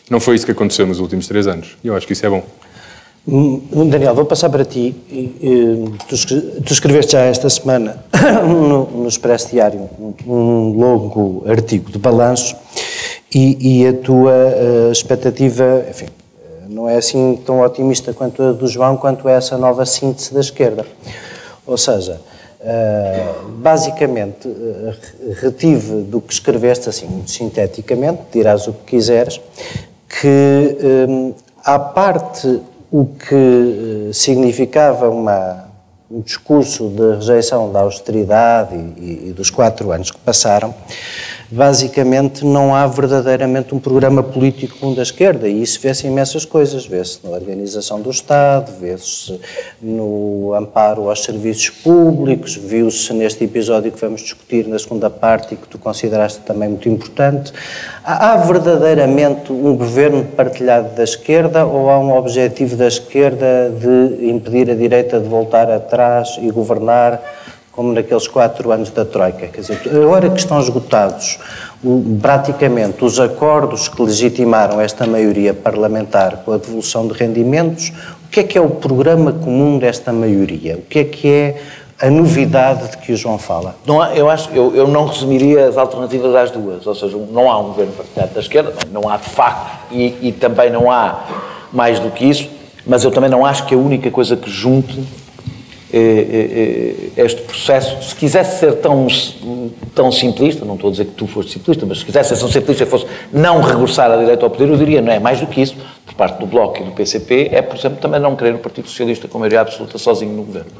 Não 0.10 0.20
foi 0.20 0.36
isso 0.36 0.46
que 0.46 0.52
aconteceu 0.52 0.86
nos 0.86 1.00
últimos 1.00 1.28
três 1.28 1.48
anos. 1.48 1.78
E 1.84 1.88
eu 1.88 1.96
acho 1.96 2.06
que 2.06 2.14
isso 2.14 2.26
é 2.26 2.30
bom. 2.30 2.44
Hum, 3.28 3.90
Daniel, 3.90 4.14
vou 4.14 4.26
passar 4.26 4.50
para 4.50 4.64
ti. 4.64 4.94
Tu 6.08 6.74
escreveste 6.74 7.14
já 7.14 7.22
esta 7.22 7.50
semana 7.50 7.98
no 8.46 9.08
Expresso 9.08 9.50
Diário 9.50 9.90
um 10.28 10.78
longo 10.78 11.44
artigo 11.48 11.92
de 11.92 11.98
balanço 11.98 12.56
e, 13.36 13.82
e 13.82 13.88
a 13.88 13.92
tua 13.92 14.32
uh, 14.32 14.92
expectativa, 14.94 15.86
enfim, 15.90 16.08
não 16.70 16.88
é 16.88 16.96
assim 16.96 17.38
tão 17.46 17.60
otimista 17.60 18.14
quanto 18.14 18.42
a 18.42 18.54
do 18.54 18.66
João, 18.66 18.96
quanto 18.96 19.28
é 19.28 19.34
essa 19.34 19.58
nova 19.58 19.86
síntese 19.86 20.34
da 20.34 20.40
esquerda. 20.40 20.86
Ou 21.68 21.78
seja, 21.78 22.22
uh, 22.62 23.50
basicamente, 23.58 24.48
uh, 24.48 24.94
retive 25.42 26.04
do 26.04 26.22
que 26.22 26.32
escreveste, 26.32 26.88
assim, 26.88 27.08
muito 27.08 27.30
sinteticamente, 27.30 28.22
dirás 28.32 28.68
o 28.68 28.74
que 28.74 28.96
quiseres, 28.96 29.42
que 30.08 30.78
um, 31.10 31.34
à 31.62 31.78
parte 31.78 32.62
o 32.90 33.06
que 33.06 34.12
significava 34.14 35.10
uma, 35.10 35.66
um 36.10 36.22
discurso 36.22 36.88
de 36.88 37.16
rejeição 37.16 37.70
da 37.74 37.82
austeridade 37.82 38.76
e, 38.76 39.28
e 39.30 39.34
dos 39.36 39.50
quatro 39.50 39.92
anos 39.92 40.10
que 40.12 40.20
passaram, 40.20 40.74
basicamente 41.50 42.44
não 42.44 42.74
há 42.74 42.88
verdadeiramente 42.88 43.74
um 43.74 43.80
programa 43.80 44.24
político 44.24 44.94
da 44.96 45.02
esquerda. 45.02 45.48
E 45.48 45.62
isso 45.62 45.80
vê-se 45.80 46.08
em 46.08 46.12
imensas 46.12 46.46
coisas, 46.46 46.86
vê-se 46.86 47.20
na 47.24 47.32
organização 47.32 48.02
do 48.02 48.10
Estado, 48.10 48.72
vê-se 48.80 49.40
no 49.82 50.54
amparo 50.54 51.10
aos 51.10 51.24
serviços 51.24 51.70
públicos, 51.70 52.56
viu-se 52.56 53.14
neste 53.14 53.44
episódio 53.44 53.92
que 53.92 54.00
vamos 54.00 54.22
discutir 54.22 54.68
na 54.68 54.80
segunda 54.80 55.10
parte 55.10 55.54
e 55.54 55.58
que 55.58 55.68
tu 55.68 55.78
consideraste 55.78 56.40
também 56.42 56.70
muito 56.70 56.90
importante. 56.90 57.54
Há 58.04 58.36
verdadeiramente 58.38 59.52
um 59.52 59.76
governo 59.76 60.24
partilhado 60.26 60.96
da 60.96 61.04
esquerda 61.04 61.66
ou 61.66 61.90
há 61.90 62.00
um 62.00 62.16
objetivo 62.16 62.76
da 62.76 62.88
esquerda 62.88 63.72
de 63.72 64.30
impedir 64.30 64.70
a 64.70 64.76
direita 64.76 65.20
de 65.20 65.28
voltar 65.28 65.70
atrás 65.70 66.38
e 66.42 66.50
governar 66.52 67.22
como 67.76 67.92
naqueles 67.94 68.28
quatro 68.28 68.72
anos 68.72 68.90
da 68.90 69.04
Troika. 69.04 69.48
Quer 69.48 69.62
dizer, 69.62 69.82
agora 69.90 70.30
que 70.30 70.40
estão 70.40 70.60
esgotados 70.60 71.38
praticamente 72.22 73.04
os 73.04 73.20
acordos 73.20 73.88
que 73.88 74.02
legitimaram 74.02 74.80
esta 74.80 75.06
maioria 75.06 75.54
parlamentar 75.54 76.38
com 76.38 76.54
a 76.54 76.58
devolução 76.58 77.08
de 77.08 77.14
rendimentos, 77.14 77.92
o 78.26 78.30
que 78.30 78.40
é 78.40 78.44
que 78.44 78.58
é 78.58 78.62
o 78.62 78.70
programa 78.70 79.34
comum 79.34 79.78
desta 79.78 80.12
maioria? 80.12 80.78
O 80.78 80.82
que 80.82 81.00
é 81.00 81.04
que 81.04 81.28
é 81.28 81.62
a 82.02 82.10
novidade 82.10 82.92
de 82.92 82.98
que 82.98 83.14
o 83.14 83.18
João 83.18 83.38
fala? 83.38 83.76
Não 83.86 84.02
há, 84.02 84.14
eu, 84.16 84.30
acho, 84.30 84.50
eu, 84.52 84.76
eu 84.76 84.88
não 84.88 85.06
resumiria 85.06 85.68
as 85.68 85.78
alternativas 85.78 86.34
às 86.34 86.52
duas, 86.52 86.86
ou 86.88 86.96
seja, 86.96 87.18
não 87.32 87.50
há 87.52 87.60
um 87.60 87.66
governo 87.66 87.94
partilhado 87.94 88.34
da 88.34 88.40
esquerda, 88.40 88.74
não 88.92 89.10
há 89.10 89.18
de 89.18 89.30
facto, 89.30 89.72
e, 89.92 90.18
e 90.22 90.32
também 90.32 90.70
não 90.70 90.90
há 90.90 91.24
mais 91.72 92.00
do 92.00 92.10
que 92.10 92.26
isso, 92.26 92.50
mas 92.86 93.04
eu 93.04 93.12
também 93.12 93.30
não 93.30 93.46
acho 93.46 93.66
que 93.66 93.74
a 93.74 93.78
única 93.78 94.12
coisa 94.12 94.36
que 94.36 94.50
junte 94.50 95.04
este 97.16 97.42
processo, 97.42 98.04
se 98.04 98.16
quisesse 98.16 98.60
ser 98.60 98.74
tão, 98.76 99.08
tão 99.94 100.12
simplista, 100.12 100.66
não 100.66 100.76
estou 100.76 100.90
a 100.90 100.92
dizer 100.92 101.06
que 101.06 101.12
tu 101.12 101.26
foste 101.26 101.54
simplista, 101.54 101.86
mas 101.86 102.00
se 102.00 102.06
quisesse 102.06 102.36
ser 102.36 102.40
tão 102.40 102.50
simplista 102.50 102.84
e 102.84 102.86
fosse 102.86 103.06
não 103.32 103.62
regressar 103.62 104.12
à 104.12 104.18
direita 104.18 104.46
ao 104.46 104.50
poder, 104.50 104.70
eu 104.70 104.78
diria, 104.78 105.02
não 105.02 105.12
é 105.12 105.20
mais 105.20 105.40
do 105.40 105.48
que 105.48 105.62
isso, 105.62 105.76
por 106.06 106.14
parte 106.16 106.40
do 106.40 106.46
Bloco 106.46 106.82
e 106.82 106.84
do 106.84 106.92
PCP, 106.92 107.50
é, 107.52 107.62
por 107.62 107.78
exemplo, 107.78 107.98
também 108.00 108.20
não 108.20 108.36
querer 108.36 108.56
o 108.56 108.60
Partido 108.60 108.88
Socialista 108.90 109.28
com 109.28 109.40
maioria 109.40 109.62
absoluta 109.62 109.98
sozinho 109.98 110.34
no 110.34 110.44
governo, 110.44 110.72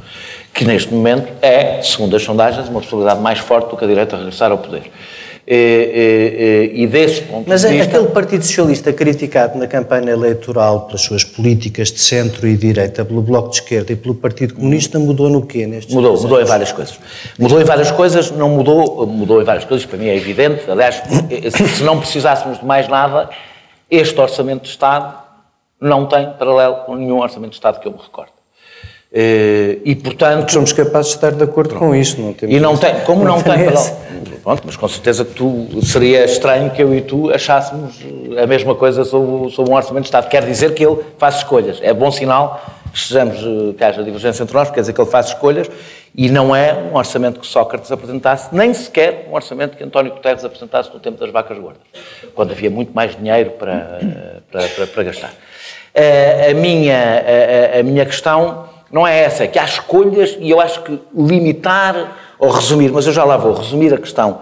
que 0.54 0.66
neste 0.66 0.94
momento 0.94 1.32
é, 1.42 1.82
segundo 1.82 2.16
as 2.16 2.24
sondagens, 2.24 2.68
uma 2.68 2.82
possibilidade 2.82 3.22
mais 3.22 3.40
forte 3.40 3.70
do 3.70 3.78
que 3.78 3.86
a 3.86 3.88
direita 3.88 4.18
regressar 4.18 4.52
ao 4.52 4.58
poder. 4.58 4.92
E, 5.48 6.72
e, 6.74 6.84
e 6.84 6.88
desse 6.88 7.22
ponto 7.22 7.48
Mas 7.48 7.62
de 7.62 7.68
é 7.68 7.72
vista... 7.72 7.86
aquele 7.86 8.12
Partido 8.12 8.44
Socialista 8.44 8.92
criticado 8.92 9.60
na 9.60 9.68
campanha 9.68 10.12
eleitoral 10.12 10.88
pelas 10.88 11.02
suas 11.02 11.24
políticas 11.24 11.92
de 11.92 12.00
centro 12.00 12.48
e 12.48 12.58
direita, 12.58 13.06
pelo 13.06 13.22
Bloco 13.22 13.50
de 13.50 13.56
Esquerda 13.58 13.94
e 13.94 13.96
pelo 13.96 14.16
Partido 14.16 14.56
Comunista, 14.56 14.98
mudou 14.98 15.30
no 15.30 15.46
quê 15.46 15.68
nestes 15.68 15.94
Mudou, 15.94 16.20
mudou 16.20 16.42
em 16.42 16.46
várias 16.46 16.72
coisas. 16.72 17.00
Mudou 17.38 17.62
em 17.62 17.64
várias 17.64 17.92
coisas, 17.92 18.32
não 18.32 18.50
mudou, 18.50 19.06
mudou 19.06 19.40
em 19.42 19.46
várias 19.46 19.66
coisas, 19.66 19.86
para 19.86 19.98
mim 20.00 20.08
é 20.08 20.16
evidente. 20.16 20.70
Aliás, 20.70 21.04
se 21.76 21.84
não 21.84 22.00
precisássemos 22.00 22.60
de 22.60 22.66
mais 22.66 22.88
nada, 22.88 23.30
este 23.90 24.20
Orçamento 24.20 24.64
de 24.64 24.70
Estado 24.70 25.14
não 25.80 26.08
tem 26.08 26.32
paralelo 26.32 26.78
com 26.86 26.96
nenhum 26.96 27.20
Orçamento 27.20 27.52
de 27.52 27.58
Estado 27.58 27.80
que 27.80 27.88
eu 27.88 27.92
me 27.92 28.00
recordo. 28.00 28.35
Eh, 29.18 29.78
E, 29.86 29.96
portanto, 29.96 30.52
Somos 30.52 30.74
capazes 30.74 31.12
de 31.12 31.16
estar 31.18 31.32
de 31.32 31.44
acordo 31.44 31.76
com 31.76 31.96
isso, 31.96 32.20
não 32.20 32.34
temos 32.34 32.54
e 32.54 32.60
não 32.60 32.76
tem, 32.76 33.00
como 33.06 33.24
não 33.24 33.42
tem. 33.42 33.54
Pronto, 34.44 34.62
mas 34.66 34.76
com 34.76 34.88
certeza 34.88 35.24
tu, 35.26 35.68
seria 35.82 36.26
estranho 36.26 36.70
que 36.70 36.84
eu 36.84 36.94
e 36.94 37.02
tu 37.02 37.32
achássemos 37.32 37.96
a 38.38 38.46
mesma 38.46 38.76
coisa 38.76 39.04
sobre, 39.06 39.50
sobre 39.52 39.72
um 39.72 39.76
Orçamento 39.76 40.04
de 40.04 40.08
Estado. 40.10 40.28
Quer 40.28 40.46
dizer 40.46 40.74
que 40.76 40.86
ele 40.86 40.98
faz 41.18 41.38
escolhas. 41.38 41.80
É 41.82 41.92
bom 41.94 42.12
sinal 42.12 42.62
que 42.92 42.98
estejamos, 43.00 43.38
eh, 43.38 43.74
que 43.78 43.84
haja 43.84 44.04
divergência 44.04 44.44
entre 44.44 44.54
nós, 44.56 44.70
quer 44.70 44.82
dizer 44.82 44.94
que 44.94 45.02
ele 45.02 45.10
faz 45.10 45.28
escolhas 45.28 45.68
e 46.14 46.30
não 46.30 46.56
é 46.56 46.74
um 46.74 46.96
orçamento 46.96 47.40
que 47.40 47.48
Sócrates 47.48 47.92
apresentasse, 47.92 48.54
nem 48.54 48.74
sequer 48.74 49.28
um 49.32 49.36
orçamento 49.36 49.76
que 49.78 49.84
António 49.84 50.12
Guterres 50.14 50.46
apresentasse 50.46 50.90
no 50.94 51.00
tempo 51.00 51.18
das 51.20 51.30
vacas 51.32 51.58
gordas, 51.58 51.82
quando 52.36 52.52
havia 52.52 52.70
muito 52.70 52.94
mais 52.94 53.16
dinheiro 53.16 53.52
para, 53.52 54.00
para, 54.52 54.68
para, 54.68 54.88
para 54.88 55.04
gastar. 55.04 55.34
Eh, 55.94 56.52
A 56.52 56.54
minha, 56.54 56.96
a- 56.98 57.78
a, 57.78 57.80
a 57.80 57.84
minha 57.84 58.06
questão 58.06 58.66
não 58.96 59.06
é 59.06 59.20
essa, 59.24 59.44
é 59.44 59.48
que 59.48 59.60
há 59.60 59.66
escolhas 59.66 60.38
e 60.40 60.50
eu 60.50 60.62
acho 60.62 60.82
que 60.82 60.98
limitar 61.14 62.16
ou 62.40 62.50
resumir, 62.50 62.92
mas 62.94 63.06
eu 63.06 63.12
já 63.12 63.26
lá 63.26 63.36
vou, 63.36 63.54
resumir 63.54 63.94
a 63.94 63.98
questão 63.98 64.40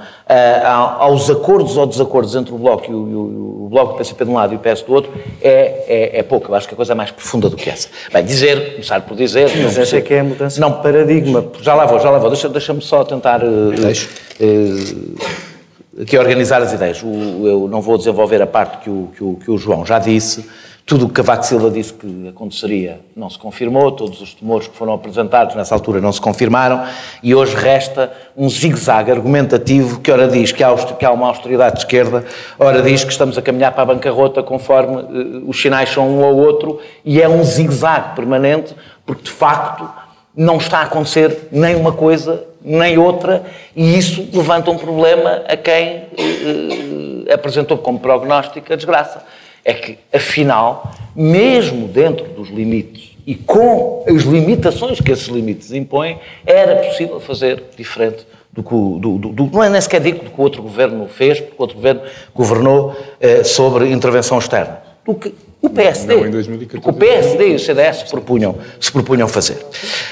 ao- 0.63 1.01
aos 1.09 1.27
acordos 1.29 1.75
ou 1.75 1.87
desacordos 1.87 2.35
entre 2.35 2.53
o 2.53 2.57
Bloco 2.59 2.85
e 2.89 2.93
o, 2.93 3.09
e 3.09 3.15
o- 3.15 3.65
o 3.65 3.67
Bloco 3.69 3.93
do 3.93 3.97
PCP 3.97 4.25
de 4.25 4.29
um 4.31 4.35
lado 4.35 4.53
e 4.53 4.55
o 4.55 4.59
PS 4.59 4.83
do 4.83 4.93
outro 4.93 5.11
é, 5.41 5.85
é, 5.87 6.19
é 6.19 6.23
pouco. 6.23 6.51
Eu 6.51 6.55
acho 6.55 6.67
que 6.67 6.73
a 6.75 6.77
coisa 6.77 6.93
é 6.93 6.95
mais 6.95 7.09
profunda 7.09 7.49
do 7.49 7.55
que 7.55 7.67
essa. 7.67 7.87
Bem, 8.13 8.23
dizer, 8.23 8.73
começar 8.73 9.01
por 9.01 9.17
dizer... 9.17 9.49
não 9.57 9.63
Mas 9.63 9.77
essa 9.77 9.97
é 9.97 10.01
que 10.01 10.13
é 10.13 10.19
a 10.19 10.23
mudança 10.23 10.61
não, 10.61 10.69
de 10.71 10.83
paradigma. 10.83 11.43
já 11.61 11.73
lá 11.73 11.85
vou, 11.87 11.99
já 11.99 12.09
lá 12.11 12.19
vou. 12.19 12.29
Deixa- 12.29 12.49
Deixa-me 12.49 12.81
só 12.81 13.03
tentar 13.03 13.41
eh, 13.43 13.75
Deixo. 13.75 14.09
eh, 14.39 16.01
aqui 16.03 16.17
organizar 16.17 16.61
as 16.61 16.73
ideias. 16.73 17.01
O- 17.03 17.47
eu 17.47 17.67
não 17.67 17.81
vou 17.81 17.97
desenvolver 17.97 18.39
a 18.41 18.47
parte 18.47 18.77
que 18.83 18.89
o, 18.89 19.09
que 19.15 19.23
o, 19.23 19.33
que 19.35 19.49
o 19.51 19.57
João 19.57 19.83
já 19.85 19.97
disse. 19.97 20.47
Tudo 20.85 21.05
o 21.05 21.07
que 21.07 21.13
Cavaco 21.13 21.45
Silva 21.45 21.71
disse 21.71 21.93
que 21.93 22.27
aconteceria 22.27 22.99
não 23.15 23.29
se 23.29 23.39
confirmou, 23.39 23.89
todos 23.93 24.19
os 24.19 24.33
temores 24.33 24.67
que 24.67 24.75
foram 24.75 24.93
apresentados 24.93 25.55
nessa 25.55 25.73
altura 25.73 26.01
não 26.01 26.11
se 26.11 26.19
confirmaram 26.19 26.83
e 27.23 27.33
hoje 27.33 27.55
resta 27.55 28.11
um 28.35 28.49
zigue-zague 28.49 29.09
argumentativo 29.09 30.01
que 30.01 30.11
ora 30.11 30.27
diz 30.27 30.51
que 30.51 30.61
há, 30.61 30.75
que 30.75 31.05
há 31.05 31.11
uma 31.11 31.27
austeridade 31.27 31.75
de 31.75 31.81
esquerda, 31.81 32.25
ora 32.59 32.81
diz 32.81 33.01
que 33.05 33.11
estamos 33.11 33.37
a 33.37 33.41
caminhar 33.41 33.71
para 33.71 33.83
a 33.83 33.85
bancarrota 33.85 34.43
conforme 34.43 35.01
eh, 35.01 35.41
os 35.47 35.61
sinais 35.61 35.89
são 35.89 36.09
um 36.09 36.21
ou 36.21 36.35
outro 36.35 36.81
e 37.05 37.21
é 37.21 37.29
um 37.29 37.41
zigue-zague 37.45 38.13
permanente 38.13 38.75
porque 39.05 39.23
de 39.23 39.31
facto 39.31 39.89
não 40.35 40.57
está 40.57 40.79
a 40.79 40.83
acontecer 40.83 41.47
nem 41.49 41.75
uma 41.75 41.93
coisa 41.93 42.43
nem 42.63 42.97
outra, 42.97 43.43
e 43.75 43.97
isso 43.97 44.25
levanta 44.33 44.71
um 44.71 44.77
problema 44.77 45.43
a 45.47 45.57
quem 45.57 46.03
eh, 46.17 47.33
apresentou 47.33 47.77
como 47.77 47.99
prognóstico 47.99 48.71
a 48.71 48.75
desgraça. 48.75 49.21
É 49.65 49.73
que, 49.73 49.97
afinal, 50.13 50.91
mesmo 51.15 51.87
dentro 51.87 52.25
dos 52.29 52.49
limites 52.49 53.11
e 53.25 53.33
com 53.35 54.03
as 54.07 54.23
limitações 54.23 54.99
que 54.99 55.11
esses 55.11 55.27
limites 55.27 55.71
impõem, 55.71 56.19
era 56.45 56.75
possível 56.87 57.19
fazer 57.21 57.63
diferente 57.77 58.25
do 58.51 58.61
que 58.61 58.73
o, 58.73 58.99
do, 58.99 59.17
do- 59.17 59.49
não 59.51 59.63
é 59.63 59.69
nem 59.69 59.79
sequer 59.81 60.01
digo 60.01 60.23
do 60.25 60.29
que 60.29 60.39
o 60.39 60.43
outro 60.43 60.61
governo 60.61 61.07
fez, 61.07 61.39
porque 61.39 61.55
o 61.57 61.61
outro 61.61 61.77
governo 61.77 62.01
governou 62.35 62.95
eh, 63.21 63.43
sobre 63.43 63.89
intervenção 63.91 64.37
externa. 64.37 64.83
Do 65.05 65.15
que 65.15 65.33
o 65.61 65.69
PSD, 65.69 66.15
Não, 66.15 66.27
em 66.27 66.31
2014. 66.31 66.77
do 66.77 66.81
que 66.81 66.89
o 66.89 66.93
PSD 66.93 67.49
e 67.49 67.55
o 67.55 67.59
CDS 67.59 67.97
se 67.99 68.05
propunham, 68.09 68.55
se 68.79 68.91
propunham 68.91 69.27
fazer. 69.27 69.57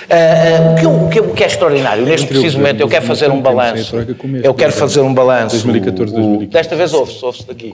Ah, 0.09 0.15
ah, 0.15 0.71
o, 0.71 0.75
que, 0.79 0.85
eu- 0.85 0.91
o 1.05 1.09
que 1.09 1.19
eu- 1.19 1.23
o 1.31 1.33
que 1.33 1.43
é 1.43 1.47
extraordinário, 1.47 2.05
neste 2.05 2.27
preciso 2.27 2.57
momento, 2.57 2.81
eu 2.81 2.87
quero 2.89 3.05
fazer 3.05 3.31
um 3.31 3.41
balanço. 3.41 3.95
Eu 4.43 4.53
quero 4.53 4.71
fazer 4.73 4.99
um 5.01 5.13
balanço. 5.13 5.55
2014, 5.55 6.11
o- 6.13 6.15
2015. 6.15 6.51
Desta 6.51 6.75
vez 6.75 6.93
ouve-se, 6.93 7.23
ouve-se 7.23 7.47
daqui. 7.47 7.73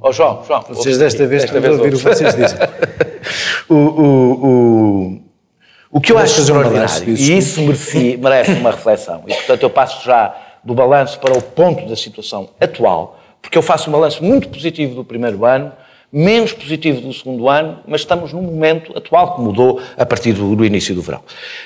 Ó 0.00 0.12
João, 0.12 0.42
João. 0.46 0.64
Vocês 0.68 0.98
desta 0.98 1.26
vez 1.26 1.44
estão 1.44 1.64
a 1.64 1.70
ouvir 1.70 1.94
o 1.94 1.98
que 1.98 2.04
vocês 2.04 2.34
dizem. 2.34 2.58
o, 3.68 3.74
o, 3.74 4.46
o, 4.46 5.20
o 5.92 6.00
que 6.00 6.12
eu 6.12 6.16
Vais 6.16 6.30
acho 6.30 6.40
um 6.40 6.44
extraordinário, 6.44 7.08
e 7.10 7.38
isso 7.38 7.60
merece, 7.62 8.16
merece 8.16 8.52
uma 8.52 8.70
reflexão, 8.72 9.22
e 9.26 9.34
portanto 9.34 9.62
eu 9.62 9.70
passo 9.70 10.04
já 10.04 10.34
do 10.64 10.74
balanço 10.74 11.18
para 11.20 11.36
o 11.36 11.40
ponto 11.42 11.86
da 11.88 11.96
situação 11.96 12.48
atual, 12.60 13.18
porque 13.40 13.56
eu 13.56 13.62
faço 13.62 13.88
um 13.88 13.92
balanço 13.92 14.22
muito 14.22 14.48
positivo 14.48 14.94
do 14.96 15.04
primeiro 15.04 15.44
ano, 15.44 15.72
menos 16.16 16.54
positivo 16.54 17.02
do 17.02 17.12
segundo 17.12 17.46
ano, 17.46 17.80
mas 17.86 18.00
estamos 18.00 18.32
num 18.32 18.40
momento 18.40 18.96
atual 18.96 19.34
que 19.34 19.42
mudou 19.42 19.82
a 19.98 20.06
partir 20.06 20.32
do, 20.32 20.56
do 20.56 20.64
início 20.64 20.94
do 20.94 21.02
verão. 21.02 21.20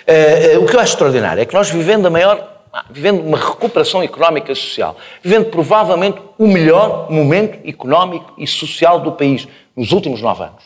Eh, 0.05 0.59
o 0.59 0.67
que 0.67 0.75
eu 0.75 0.81
acho 0.81 0.95
extraordinário 0.95 1.41
é 1.41 1.47
que 1.47 1.55
nós 1.55 1.71
vivendo 1.71 2.07
a 2.07 2.11
maior 2.11 2.65
ah, 2.73 2.85
vivendo 2.91 3.21
uma 3.21 3.39
recuperação 3.39 4.03
económica 4.03 4.51
e 4.51 4.57
social, 4.57 4.97
vivendo 5.23 5.51
provavelmente 5.51 6.21
o 6.37 6.49
melhor 6.49 7.09
momento 7.09 7.61
económico 7.65 8.33
e 8.37 8.45
social 8.45 8.99
do 8.99 9.13
país 9.13 9.47
nos 9.77 9.93
últimos 9.93 10.21
nove 10.21 10.43
anos. 10.43 10.65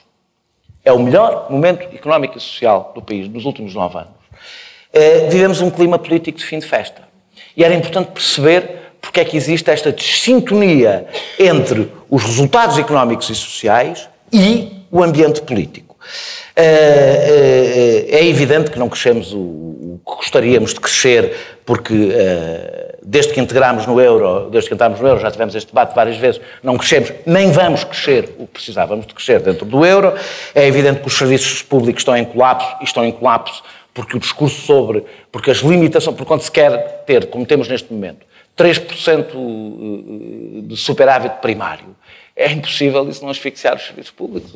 É 0.83 0.91
o 0.91 0.99
melhor 0.99 1.49
momento 1.51 1.83
económico 1.95 2.39
e 2.39 2.41
social 2.41 2.91
do 2.95 3.03
país 3.03 3.29
nos 3.29 3.45
últimos 3.45 3.75
nove 3.75 3.99
anos. 3.99 4.15
Eh, 4.95 5.29
vivemos 5.29 5.61
um 5.61 5.71
clima 5.71 5.99
político 5.99 6.39
de 6.39 6.45
fim 6.47 6.59
de 6.59 6.67
festa. 6.67 7.03
E 7.55 7.63
era 7.63 7.75
importante 7.75 8.13
perceber 8.13 8.84
porque 9.05 9.21
é 9.21 9.25
que 9.25 9.37
existe 9.37 9.71
esta 9.71 9.93
desintonia 9.93 11.07
entre 11.39 11.93
os 12.11 12.25
resultados 12.25 12.79
económicos 12.79 13.29
e 13.29 13.35
sociais 13.35 14.09
e 14.33 14.81
o 14.91 15.03
ambiente 15.03 15.43
político. 15.43 15.95
Eh, 16.57 18.07
eh, 18.11 18.19
é 18.19 18.27
evidente 18.27 18.71
que 18.71 18.79
não 18.79 18.89
crescemos 18.89 19.33
o, 19.35 20.01
que 20.07 20.17
gostaríamos 20.17 20.73
de 20.73 20.81
crescer, 20.81 21.37
porque 21.67 21.95
eh, 22.13 22.97
desde 23.03 23.33
que 23.33 23.41
integramos 23.41 23.87
no 23.87 24.01
euro, 24.01 24.49
desde 24.51 24.69
que 24.69 24.75
entramos 24.75 25.01
no 25.01 25.07
euro, 25.07 25.21
já 25.21 25.31
tivemos 25.31 25.55
este 25.55 25.69
debate 25.69 25.95
várias 25.95 26.17
vezes, 26.17 26.41
não 26.63 26.79
crescemos, 26.79 27.13
nem 27.27 27.53
vamos 27.53 27.85
crescer 27.85 28.35
o 28.39 28.47
que 28.47 28.55
precisávamos 28.55 29.07
de 29.07 29.13
crescer 29.13 29.41
dentro 29.41 29.67
do 29.67 29.85
euro. 29.85 30.15
É 30.55 30.67
evidente 30.67 31.01
que 31.01 31.09
os 31.09 31.17
serviços 31.17 31.63
públicos 31.63 32.01
estão 32.01 32.17
em 32.17 32.25
colapso 32.25 32.77
e 32.81 32.85
estão 32.85 33.05
em 33.05 33.13
colapso 33.13 33.63
porque 33.93 34.17
o 34.17 34.21
discurso 34.21 34.61
sobre, 34.63 35.05
porque 35.31 35.51
as 35.51 35.59
limitações, 35.59 36.17
porque 36.17 36.29
quando 36.29 36.41
se 36.41 36.51
quer 36.51 37.05
ter, 37.07 37.27
como 37.27 37.47
temos 37.47 37.69
neste 37.69 37.93
momento, 37.93 38.27
3% 38.57 40.67
de 40.67 40.77
superávit 40.77 41.37
primário, 41.41 41.95
é 42.37 42.51
impossível 42.51 43.09
isso 43.09 43.23
não 43.23 43.31
asfixiar 43.31 43.77
os 43.77 43.85
serviços 43.87 44.11
públicos. 44.11 44.51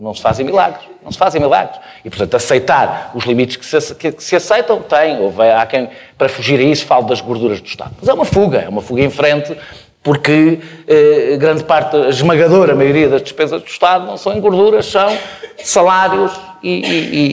Não 0.00 0.14
se 0.14 0.22
fazem 0.22 0.46
milagres. 0.46 0.82
Não 1.04 1.12
se 1.12 1.18
fazem 1.18 1.38
milagres. 1.40 1.78
E, 2.02 2.08
portanto, 2.08 2.34
aceitar 2.34 3.10
os 3.14 3.24
limites 3.24 3.56
que 3.56 3.66
se, 3.66 3.94
que, 3.96 4.12
que 4.12 4.24
se 4.24 4.34
aceitam, 4.34 4.80
tem. 4.80 5.20
Houve, 5.20 5.42
há 5.42 5.66
quem, 5.66 5.90
para 6.16 6.28
fugir 6.30 6.58
a 6.58 6.62
isso, 6.62 6.86
fale 6.86 7.04
das 7.06 7.20
gorduras 7.20 7.60
do 7.60 7.66
Estado. 7.66 7.92
Mas 8.00 8.08
é 8.08 8.14
uma 8.14 8.24
fuga. 8.24 8.60
É 8.60 8.68
uma 8.68 8.80
fuga 8.80 9.02
em 9.02 9.10
frente, 9.10 9.54
porque 10.02 10.58
eh, 10.86 11.36
grande 11.38 11.64
parte, 11.64 11.96
a 11.98 12.08
esmagadora 12.08 12.74
maioria 12.74 13.10
das 13.10 13.22
despesas 13.22 13.60
do 13.60 13.68
Estado 13.68 14.06
não 14.06 14.16
são 14.16 14.32
em 14.34 14.40
gorduras, 14.40 14.86
são 14.86 15.14
salários 15.62 16.32
e, 16.62 16.80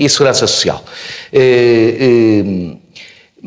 e- 0.02 0.06
e 0.06 0.10
segurança 0.10 0.46
social. 0.46 0.84
Eh, 1.32 1.98
eh, 2.00 2.78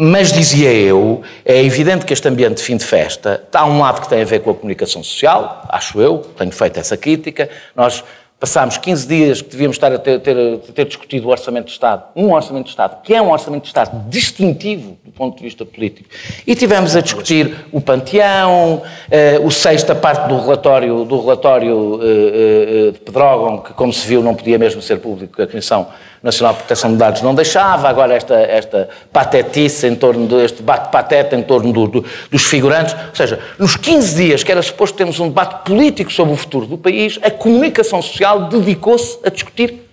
mas 0.01 0.33
dizia 0.33 0.73
eu, 0.73 1.23
é 1.45 1.61
evidente 1.61 2.07
que 2.07 2.13
este 2.13 2.29
ambiente 2.29 2.59
de 2.59 2.63
fim 2.63 2.77
de 2.77 2.85
festa 2.85 3.43
está 3.45 3.63
a 3.63 3.67
um 3.67 3.81
lado 3.81 4.01
que 4.01 4.09
tem 4.09 4.23
a 4.23 4.25
ver 4.25 4.39
com 4.43 4.53
a 4.53 4.55
comunicação 4.55 5.03
social, 5.03 5.67
acho 5.69 6.01
eu, 6.01 6.19
tenho 6.19 6.53
feito 6.53 6.79
essa 6.79 6.97
crítica. 6.97 7.51
Nós 7.75 8.05
passámos 8.41 8.79
15 8.79 9.07
dias 9.09 9.43
que 9.43 9.51
devíamos 9.51 9.77
estar 9.77 9.93
a 9.93 9.99
ter, 9.99 10.21
ter- 10.21 10.59
ter 10.75 10.85
discutido 10.85 11.27
o 11.27 11.31
Orçamento 11.31 11.67
de 11.67 11.73
Estado, 11.73 12.05
um 12.15 12.33
Orçamento 12.33 12.65
de 12.65 12.71
Estado 12.71 13.03
que 13.03 13.13
é 13.13 13.21
um 13.21 13.31
Orçamento 13.33 13.63
de 13.63 13.69
Estado 13.69 14.09
distintivo 14.09 14.97
do 15.05 15.11
ponto 15.11 15.37
de 15.39 15.43
vista 15.43 15.65
político, 15.67 16.09
e 16.47 16.55
tivemos 16.55 16.95
a 16.95 17.01
discutir 17.01 17.67
o 17.73 17.81
Panteão, 17.81 18.83
eh, 19.11 19.41
o 19.43 19.51
sexta 19.51 19.95
parte 19.95 20.29
do 20.29 20.39
relatório, 20.41 21.05
do 21.05 21.21
relatório 21.21 21.99
eh, 22.01 22.07
eh, 22.07 22.91
de 22.93 22.99
Pedrógão, 23.01 23.59
que 23.59 23.73
como 23.73 23.93
se 23.93 24.07
viu 24.07 24.23
não 24.23 24.35
podia 24.35 24.57
mesmo 24.59 24.81
ser 24.81 24.99
público, 25.01 25.43
a 25.43 25.47
Comissão 25.47 25.89
Nacional 26.23 26.53
de 26.55 26.61
Proteção 26.61 26.91
de 26.93 26.97
Dados 26.99 27.23
não 27.23 27.33
deixava, 27.35 27.89
agora 27.89 28.15
esta, 28.15 28.35
esta 28.35 28.89
patetice 29.13 29.87
em 29.87 29.95
torno 29.95 30.27
deste 30.27 30.59
debate 30.59 30.91
pateta 30.91 31.35
em 31.37 31.43
torno 31.43 31.73
do- 31.73 31.87
do- 31.87 32.05
dos 32.31 32.43
figurantes. 32.45 32.93
Ou 32.95 33.15
seja, 33.15 33.39
nos 33.59 33.77
15 33.77 34.17
dias 34.17 34.43
que 34.43 34.51
era 34.51 34.61
suposto 34.61 34.97
termos 34.97 35.19
um 35.21 35.29
debate 35.29 35.65
político 35.65 36.13
sobre 36.13 36.35
o 36.35 36.37
futuro 36.37 36.67
do 36.67 36.77
país, 36.77 37.19
a 37.23 37.31
comunicação 37.31 38.03
social 38.03 38.28
dedicou-se 38.37 39.19
a 39.25 39.31
discutir 39.31 39.89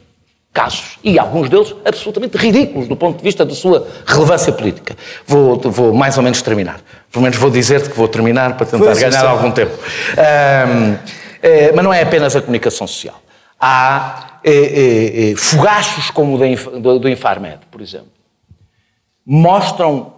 casos, 0.56 0.98
e 1.04 1.20
alguns 1.20 1.50
deles 1.50 1.76
absolutamente 1.84 2.38
ridículos 2.38 2.88
do 2.88 2.96
ponto 2.96 3.18
de 3.18 3.24
vista 3.24 3.44
da 3.44 3.54
sua 3.54 3.86
relevância 4.08 4.54
política. 4.54 4.96
Vou, 5.28 5.60
vou 5.60 5.94
mais 5.94 6.16
ou 6.16 6.24
menos 6.24 6.42
terminar. 6.42 6.80
Pelo 7.12 7.24
menos 7.24 7.38
vou 7.38 7.52
dizer-te 7.52 7.90
que 7.90 7.98
vou 7.98 8.08
terminar 8.08 8.56
para 8.56 8.66
tentar 8.66 8.94
ganhar 8.94 9.20
sim. 9.20 9.28
algum 9.28 9.52
tempo. 9.52 9.78
Ahm, 10.18 10.96
eh, 11.44 11.74
mas 11.76 11.84
não 11.84 11.94
é 11.94 12.02
apenas 12.02 12.38
a 12.38 12.42
comunicação 12.42 12.88
social. 12.88 13.22
Há 13.60 14.40
eh, 14.46 15.32
eh, 15.32 15.36
fogachos 15.36 16.10
como 16.10 16.38
o 16.38 16.46
Inf- 16.46 16.68
do, 16.80 17.00
do 17.00 17.10
Infarmed, 17.10 17.60
por 17.70 17.82
exemplo. 17.82 18.08
Mostram 19.26 20.14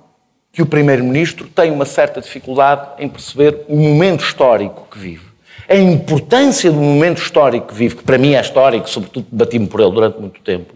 que 0.52 0.62
o 0.62 0.68
Primeiro-Ministro 0.68 1.48
tem 1.48 1.72
uma 1.72 1.86
certa 1.86 2.22
dificuldade 2.22 2.90
em 3.00 3.10
perceber 3.10 3.66
o 3.68 3.76
momento 3.76 4.24
histórico 4.24 4.88
que 4.92 5.00
vive. 5.00 5.27
A 5.70 5.76
importância 5.76 6.72
do 6.72 6.78
momento 6.78 7.22
histórico 7.22 7.68
que 7.68 7.74
vive, 7.74 7.98
que 7.98 8.04
para 8.04 8.18
mim 8.18 8.36
é 8.36 8.42
histórico, 8.42 8.90
sobretudo 8.90 9.28
bati-me 9.32 9.68
por 9.68 9.82
ele 9.82 9.92
durante 9.92 10.20
muito 10.20 10.40
tempo, 10.42 10.74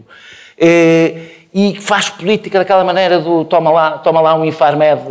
é, 0.58 1.16
e 1.54 1.78
faz 1.80 2.10
política 2.10 2.60
daquela 2.60 2.84
maneira 2.84 3.20
do 3.20 3.46
toma 3.46 3.72
lá, 3.72 3.92
toma 4.00 4.20
lá 4.20 4.36
um 4.36 4.44
Infarmed 4.44 5.02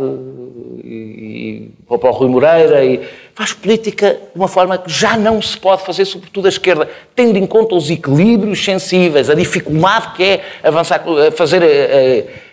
e, 0.83 1.71
e 1.89 1.97
para 1.97 2.09
o 2.09 2.13
Rui 2.13 2.29
Moreira 2.29 2.85
e 2.85 3.01
faz 3.33 3.53
política 3.53 4.19
de 4.33 4.39
uma 4.39 4.47
forma 4.47 4.77
que 4.77 4.91
já 4.91 5.17
não 5.17 5.41
se 5.41 5.57
pode 5.57 5.83
fazer, 5.83 6.05
sobretudo 6.05 6.45
a 6.45 6.49
esquerda, 6.49 6.87
tendo 7.15 7.37
em 7.37 7.45
conta 7.47 7.75
os 7.75 7.89
equilíbrios 7.89 8.63
sensíveis, 8.63 9.29
a 9.29 9.33
dificuldade 9.33 10.13
que 10.15 10.23
é 10.23 10.41
avançar, 10.63 11.03
fazer, 11.35 11.63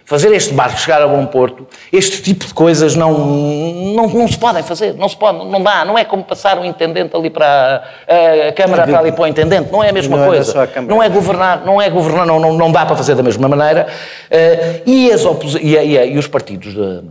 fazer 0.08 0.32
este 0.32 0.54
barco 0.54 0.78
chegar 0.80 1.02
a 1.02 1.06
bom 1.06 1.26
porto, 1.26 1.66
este 1.92 2.22
tipo 2.22 2.46
de 2.46 2.54
coisas 2.54 2.96
não, 2.96 3.12
não, 3.94 4.08
não 4.08 4.26
se 4.26 4.38
podem 4.38 4.62
fazer, 4.62 4.94
não 4.94 5.06
se 5.06 5.14
pode, 5.14 5.44
não 5.46 5.62
dá, 5.62 5.84
não 5.84 5.98
é 5.98 6.04
como 6.04 6.24
passar 6.24 6.58
o 6.58 6.64
intendente 6.64 7.14
ali 7.14 7.28
para 7.28 7.84
a, 8.08 8.48
a 8.48 8.52
Câmara 8.54 8.84
para 8.86 8.98
ali 9.00 9.12
para 9.12 9.22
o 9.24 9.26
intendente, 9.26 9.70
não 9.70 9.84
é 9.84 9.90
a 9.90 9.92
mesma 9.92 10.16
Não 10.16 10.24
é 10.24 10.28
coisa. 10.28 10.62
a 10.62 10.66
Câmara. 10.66 10.94
Não 10.94 11.02
é 11.02 11.10
governar, 11.10 11.62
não 11.66 11.78
é 11.82 11.90
governar, 11.90 12.24
não, 12.26 12.40
não, 12.40 12.54
não 12.54 12.72
dá 12.72 12.86
para 12.86 12.96
fazer 12.96 13.14
da 13.16 13.22
mesma 13.22 13.46
maneira. 13.48 13.86
Eh, 14.30 14.80
e, 14.86 15.12
as 15.12 15.22
e, 15.60 15.76
e 15.76 16.12
e 16.14 16.18
os 16.18 16.26
partidos 16.26 16.72
de- 16.72 17.02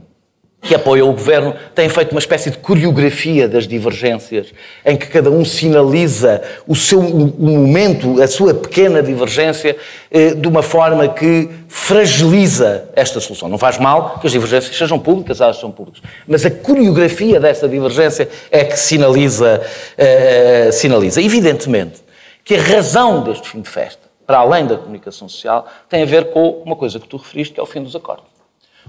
que 0.62 0.76
apoiam 0.76 1.10
o 1.10 1.14
governo 1.14 1.54
têm 1.74 1.88
feito 1.88 2.12
uma 2.12 2.20
espécie 2.20 2.50
de 2.50 2.58
coreografia 2.58 3.48
das 3.48 3.68
divergências, 3.68 4.48
em 4.86 4.98
que 4.98 5.08
cada 5.08 5.30
um 5.30 5.46
sinaliza 5.46 6.42
o 6.68 6.76
seu 6.76 7.00
o 7.00 7.34
momento, 7.40 8.22
a 8.22 8.28
sua 8.28 8.54
pequena 8.54 9.02
divergência, 9.02 9.78
eh, 10.12 10.34
de 10.34 10.48
uma 10.48 10.62
forma 10.62 11.08
que 11.08 11.50
fragiliza 11.68 12.90
esta 12.96 13.20
solução. 13.20 13.48
Não 13.48 13.58
faz 13.58 13.78
mal 13.78 14.20
que 14.20 14.28
as 14.28 14.34
divergências 14.34 14.76
sejam 14.76 15.00
públicas, 15.00 15.40
elas 15.40 15.58
são 15.58 15.72
públicas, 15.72 16.02
mas 16.28 16.46
a 16.46 16.52
coreografia 16.52 17.40
dessa 17.40 17.68
divergência 17.68 18.28
é 18.52 18.66
que 18.66 18.78
sinaliza, 18.78 19.62
eh, 19.98 20.70
sinaliza. 20.72 21.22
Evidentemente 21.22 22.02
que 22.44 22.56
a 22.56 22.62
razão 22.62 23.24
deste 23.24 23.48
fim 23.48 23.62
de 23.62 23.70
festa, 23.70 24.08
para 24.26 24.40
além 24.40 24.66
da 24.66 24.78
comunicação 24.78 25.30
social, 25.30 25.68
tem 25.88 26.02
a 26.02 26.06
ver 26.06 26.32
com 26.32 26.62
uma 26.66 26.76
coisa 26.76 27.00
que 27.00 27.08
tu 27.08 27.18
referiste, 27.18 27.54
que 27.54 27.60
é 27.60 27.64
o 27.64 27.66
fim 27.66 27.84
dos 27.84 27.96
acordos. 27.96 28.37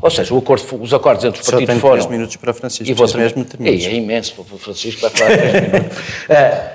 Ou 0.00 0.10
seja, 0.10 0.36
acordo, 0.36 0.82
os 0.82 0.94
acordos 0.94 1.24
entre 1.24 1.40
os 1.40 1.46
Só 1.46 1.52
partidos 1.52 1.70
tenho 1.72 1.80
foram... 1.80 1.94
três 1.96 2.10
minutos 2.10 2.36
para 2.36 2.52
Francisco, 2.54 2.90
E 2.90 2.94
vou 2.94 3.06
mesmo 3.16 3.44
terminar. 3.44 3.72
É, 3.86 3.90
é 3.90 3.94
imenso, 3.94 4.34
o 4.40 4.58
Francisco 4.58 5.00
vai 5.00 5.10
falar 5.10 5.30
minutos. 5.30 5.98
Eh, 6.28 6.70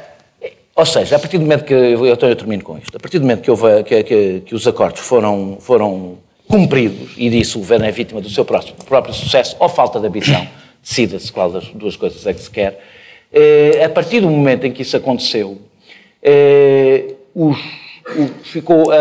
ou 0.76 0.86
seja, 0.86 1.16
a 1.16 1.20
partir 1.20 1.38
do 1.38 1.44
momento 1.44 1.64
que... 1.64 1.74
Eu, 1.74 2.06
eu, 2.06 2.18
eu 2.20 2.36
termino 2.36 2.64
com 2.64 2.78
isto. 2.78 2.96
A 2.98 3.00
partir 3.00 3.20
do 3.20 3.22
momento 3.22 3.42
que, 3.42 3.50
houve, 3.52 3.84
que, 3.84 4.04
que- 4.04 4.42
que 4.46 4.56
os 4.56 4.68
acordos 4.68 5.02
foram, 5.02 5.58
foram 5.62 6.18
cumpridos, 6.48 7.12
e 7.16 7.30
disso 7.30 7.58
o 7.60 7.62
governo 7.62 7.86
é 7.86 7.92
vítima 7.92 8.20
do 8.20 8.30
seu 8.30 8.44
próprio, 8.44 8.74
próprio 8.86 9.14
sucesso 9.14 9.56
ou 9.60 9.70
falta 9.70 10.00
de 10.00 10.08
ambição, 10.08 10.46
decida-se 10.84 11.32
qual 11.32 11.50
das 11.52 11.66
duas 11.70 11.96
coisas 11.96 12.26
é 12.28 12.34
que 12.34 12.42
se 12.42 12.50
quer, 12.50 12.84
eh, 13.32 13.84
a 13.86 13.90
partir 13.90 14.20
do 14.20 14.30
momento 14.30 14.66
em 14.68 14.72
que 14.72 14.82
isso 14.82 14.98
aconteceu, 14.98 15.58
eh, 16.22 17.14
os- 17.34 17.58
ficou, 18.44 18.92
a, 18.92 18.96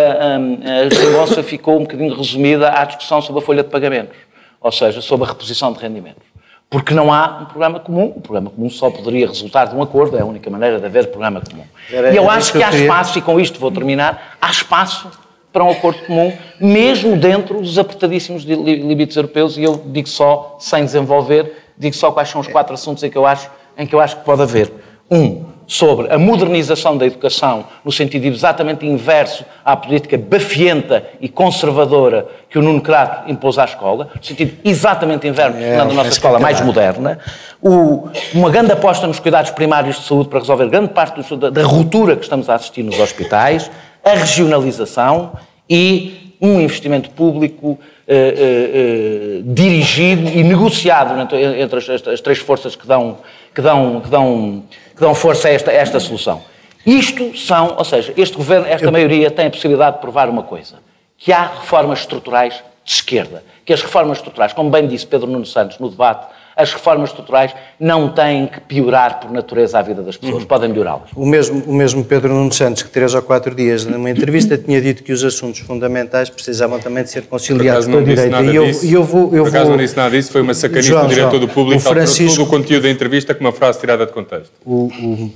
a, 1.39 1.43
ficou 1.43 1.77
um 1.77 1.83
bocadinho 1.83 2.15
resumida 2.15 2.71
à 2.71 2.85
discussão 2.85 3.21
sobre 3.21 3.43
a 3.43 3.45
folha 3.45 3.63
de 3.63 3.69
pagamentos, 3.69 4.17
ou 4.61 4.71
seja, 4.73 5.01
sobre 5.01 5.27
a 5.27 5.29
reposição 5.29 5.73
de 5.73 5.81
rendimentos. 5.81 6.23
Porque 6.71 6.95
não 6.95 7.13
há 7.13 7.41
um 7.43 7.45
programa 7.45 7.81
comum. 7.81 8.15
O 8.17 8.21
programa 8.21 8.49
comum 8.49 8.71
só 8.71 8.89
poderia 8.91 9.27
resultar 9.27 9.67
de 9.67 9.77
um 9.77 9.83
acordo, 9.83 10.17
é 10.17 10.23
a 10.23 10.25
única 10.25 10.49
maneira 10.49 10.81
de 10.81 10.87
haver 10.87 11.09
programa 11.09 11.43
comum. 11.43 11.65
Era- 11.93 12.13
e 12.13 12.17
eu 12.17 12.31
acho 12.31 12.53
que 12.53 12.63
há 12.63 12.71
espaço, 12.71 13.19
e 13.19 13.21
com 13.23 13.39
isto 13.39 13.59
vou 13.61 13.71
terminar, 13.71 14.37
há 14.41 14.51
espaço 14.51 15.11
para 15.53 15.63
um 15.63 15.71
acordo 15.71 16.01
comum, 16.07 16.33
mesmo 16.59 17.15
dentro 17.15 17.61
dos 17.61 17.79
apertadíssimos 17.79 18.45
limites 18.45 19.17
europeus, 19.17 19.59
e 19.59 19.65
eu 19.65 19.83
digo 19.85 20.09
só, 20.09 20.57
sem 20.59 20.83
desenvolver, 20.83 21.63
digo 21.77 21.95
só 21.95 22.11
quais 22.11 22.31
são 22.31 22.41
os 22.41 22.49
quatro 22.49 22.73
assuntos 22.73 23.03
em 23.05 23.11
que 23.11 23.19
eu 23.19 23.27
acho, 23.27 23.51
em 23.77 23.87
que, 23.87 23.95
eu 23.95 24.01
acho 24.01 24.17
que 24.17 24.25
pode 24.25 24.41
haver. 24.41 24.73
Um, 25.11 25.45
sobre 25.73 26.13
a 26.13 26.19
modernização 26.19 26.99
da 26.99 27.07
educação, 27.07 27.65
no 27.83 27.91
sentido 27.91 28.27
exatamente 28.27 28.85
inverso 28.87 29.43
à 29.65 29.75
política 29.75 30.19
bafienta 30.19 31.03
e 31.19 31.31
conservadora 31.31 32.27
que 32.51 32.59
o 32.59 32.63
Nuno 32.63 32.83
Crato 32.83 33.31
impôs 33.31 33.57
à 33.59 33.65
escola, 33.65 34.11
no 34.15 34.23
sentido 34.23 34.53
exatamente 34.63 35.27
inverso, 35.27 35.57
É, 35.57 35.69
tornando 35.71 35.93
a 35.93 35.95
nossa 35.95 36.09
é 36.09 36.13
escola 36.13 36.39
mais 36.39 36.61
moderna, 36.61 37.19
o- 37.63 38.07
uma 38.35 38.51
grande 38.51 38.71
aposta 38.73 39.07
nos 39.07 39.19
cuidados 39.19 39.51
primários 39.53 39.97
de 39.97 40.03
saúde 40.07 40.29
para 40.29 40.41
resolver 40.41 40.69
grande 40.69 40.89
parte 40.93 41.23
do- 41.23 41.37
da, 41.39 41.49
da 41.49 41.63
ruptura 41.65 42.17
que 42.17 42.23
estamos 42.25 42.51
a 42.51 42.55
assistir 42.57 42.83
nos 42.83 43.01
hospitais, 43.01 43.71
a 44.05 44.11
regionalização 44.11 45.33
e 45.71 46.35
um 46.39 46.61
investimento 46.61 47.09
público 47.11 47.79
eh, 48.15 48.71
eh, 48.75 49.41
dirigido 49.45 50.29
e 50.29 50.43
negociado 50.45 51.19
entre, 51.21 51.43
entre 51.61 51.79
as, 51.79 51.89
as- 51.89 52.09
as 52.09 52.21
três 52.21 52.39
forças 52.39 52.75
que 52.77 52.87
dão, 52.87 53.19
que 53.55 53.61
dão, 53.61 54.01
que 54.01 54.09
dão, 54.09 54.63
que 54.95 55.01
dão 55.01 55.15
força 55.15 55.49
a 55.49 55.53
esta, 55.53 55.71
a 55.71 55.75
esta 55.75 55.99
solução. 56.01 56.43
Isto 56.85 57.37
são, 57.39 57.77
ou 57.79 57.85
seja, 57.85 58.13
este 58.17 58.37
governo, 58.37 58.67
esta 58.67 58.91
maioria 58.91 59.31
tem 59.31 59.47
a 59.47 59.51
possibilidade 59.51 59.97
de 59.97 60.01
provar 60.03 60.29
uma 60.29 60.43
coisa, 60.43 60.77
que 61.17 61.33
há 61.33 61.47
reformas 61.47 62.01
estruturais 62.01 62.55
de 62.85 62.93
esquerda, 62.93 63.45
que 63.65 63.73
as 63.73 63.81
reformas 63.81 64.19
estruturais, 64.19 64.53
como 64.53 64.69
bem 64.71 64.87
disse 64.89 65.07
Pedro 65.07 65.29
Nuno 65.29 65.47
Santos 65.47 65.79
no 65.79 65.89
debate, 65.89 66.27
as 66.57 66.73
reformas 66.73 67.11
estruturais 67.11 67.55
não 67.79 68.09
têm 68.11 68.47
que 68.47 68.61
piorar 68.61 69.21
por 69.21 69.31
natureza 69.31 69.79
a 69.79 69.83
vida 69.83 70.03
das 70.03 70.17
pessoas, 70.17 70.45
podem 70.45 70.69
melhorá-las. 70.69 71.11
O 71.17 71.25
mesmo, 71.27 71.63
o 71.67 71.73
mesmo 71.75 72.05
Pedro 72.05 72.33
Nuno 72.33 72.53
Santos, 72.53 72.83
que 72.83 72.91
três 72.91 73.15
ou 73.15 73.23
quatro 73.23 73.55
dias 73.55 73.85
numa 73.87 74.11
entrevista 74.11 74.57
tinha 74.59 74.81
dito 74.81 75.03
que 75.03 75.13
os 75.13 75.25
assuntos 75.25 75.61
fundamentais 75.61 76.29
precisavam 76.31 76.79
também 76.79 77.03
de 77.05 77.11
ser 77.11 77.23
conciliados 77.23 77.87
com 77.87 77.93
a 77.93 77.95
não 77.97 78.03
disse 78.05 78.17
direita. 78.17 78.37
nada 78.37 78.53
E 78.53 78.57
eu, 78.57 78.65
disso. 78.67 78.87
eu 78.87 79.03
vou, 79.05 79.35
eu 79.35 79.45
Por 79.45 79.49
acaso 79.49 79.65
vou- 79.67 79.77
não 79.77 79.83
disse 79.85 79.97
nada 79.97 80.11
disso, 80.17 80.31
foi 80.33 80.43
uma 80.43 80.55
sacanista 80.55 80.93
João, 80.93 81.05
do 81.07 81.09
diretor 81.09 81.31
João, 81.31 81.41
do 81.41 81.49
público, 81.49 81.79
o 81.81 81.81
Francisco- 81.81 82.37
todo 82.37 82.47
o 82.47 82.51
conteúdo 82.51 82.83
da 82.83 82.91
entrevista 82.91 83.35
com 83.35 83.41
uma 83.41 83.53
frase 83.53 83.79
tirada 83.81 84.07
de 84.07 84.13
contexto. 84.13 84.51
o, 84.65 84.85
o- 84.87 85.33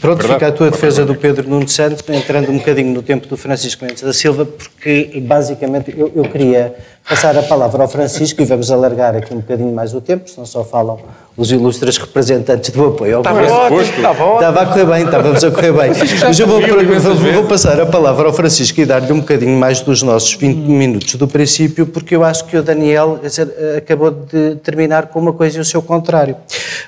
Pronto, 0.00 0.18
Verdade? 0.18 0.34
fica 0.34 0.48
a 0.48 0.52
tua 0.52 0.70
defesa 0.70 1.04
do 1.04 1.14
Pedro 1.14 1.48
Nuno 1.48 1.68
Santos, 1.68 2.02
entrando 2.08 2.50
um 2.50 2.58
bocadinho 2.58 2.92
no 2.92 3.02
tempo 3.02 3.26
do 3.26 3.36
Francisco 3.36 3.84
Mendes 3.84 4.02
da 4.02 4.12
Silva, 4.12 4.44
porque 4.44 5.22
basicamente 5.26 5.94
eu, 5.96 6.12
eu 6.14 6.24
queria 6.24 6.74
passar 7.08 7.36
a 7.36 7.42
palavra 7.42 7.82
ao 7.82 7.88
Francisco 7.88 8.40
e 8.42 8.44
vamos 8.44 8.70
alargar 8.70 9.16
aqui 9.16 9.32
um 9.32 9.38
bocadinho 9.38 9.72
mais 9.74 9.94
o 9.94 10.00
tempo, 10.00 10.28
senão 10.28 10.46
só 10.46 10.57
falam 10.64 10.98
os 11.36 11.52
ilustres 11.52 11.96
representantes 11.98 12.70
do 12.70 12.84
apoio 12.86 13.14
ao 13.18 13.20
Estava 13.20 13.40
governo. 13.42 13.76
ótimo, 13.76 13.80
estava 13.96 14.24
ótimo. 14.24 14.34
Estava 14.34 14.60
a 14.60 14.66
correr 14.66 14.84
bem, 14.86 15.04
estávamos 15.04 15.44
a 15.44 15.50
correr 15.52 15.72
bem. 15.72 15.90
Mas 16.26 16.40
eu 16.40 16.46
vou, 16.48 16.60
vou- 16.60 17.32
vou 17.32 17.44
passar 17.44 17.80
a 17.80 17.86
palavra 17.86 18.26
ao 18.26 18.32
Francisco 18.32 18.80
e 18.80 18.84
dar-lhe 18.84 19.12
um 19.12 19.20
bocadinho 19.20 19.56
mais 19.56 19.80
dos 19.80 20.02
nossos 20.02 20.34
20 20.34 20.56
minutos 20.68 21.14
do 21.14 21.28
princípio, 21.28 21.86
porque 21.86 22.16
eu 22.16 22.24
acho 22.24 22.44
que 22.46 22.56
o 22.56 22.62
Daniel 22.62 23.20
dizer, 23.22 23.48
acabou 23.76 24.10
de 24.10 24.56
terminar 24.64 25.06
com 25.06 25.20
uma 25.20 25.32
coisa 25.32 25.58
e 25.58 25.60
o 25.60 25.64
seu 25.64 25.80
contrário. 25.80 26.34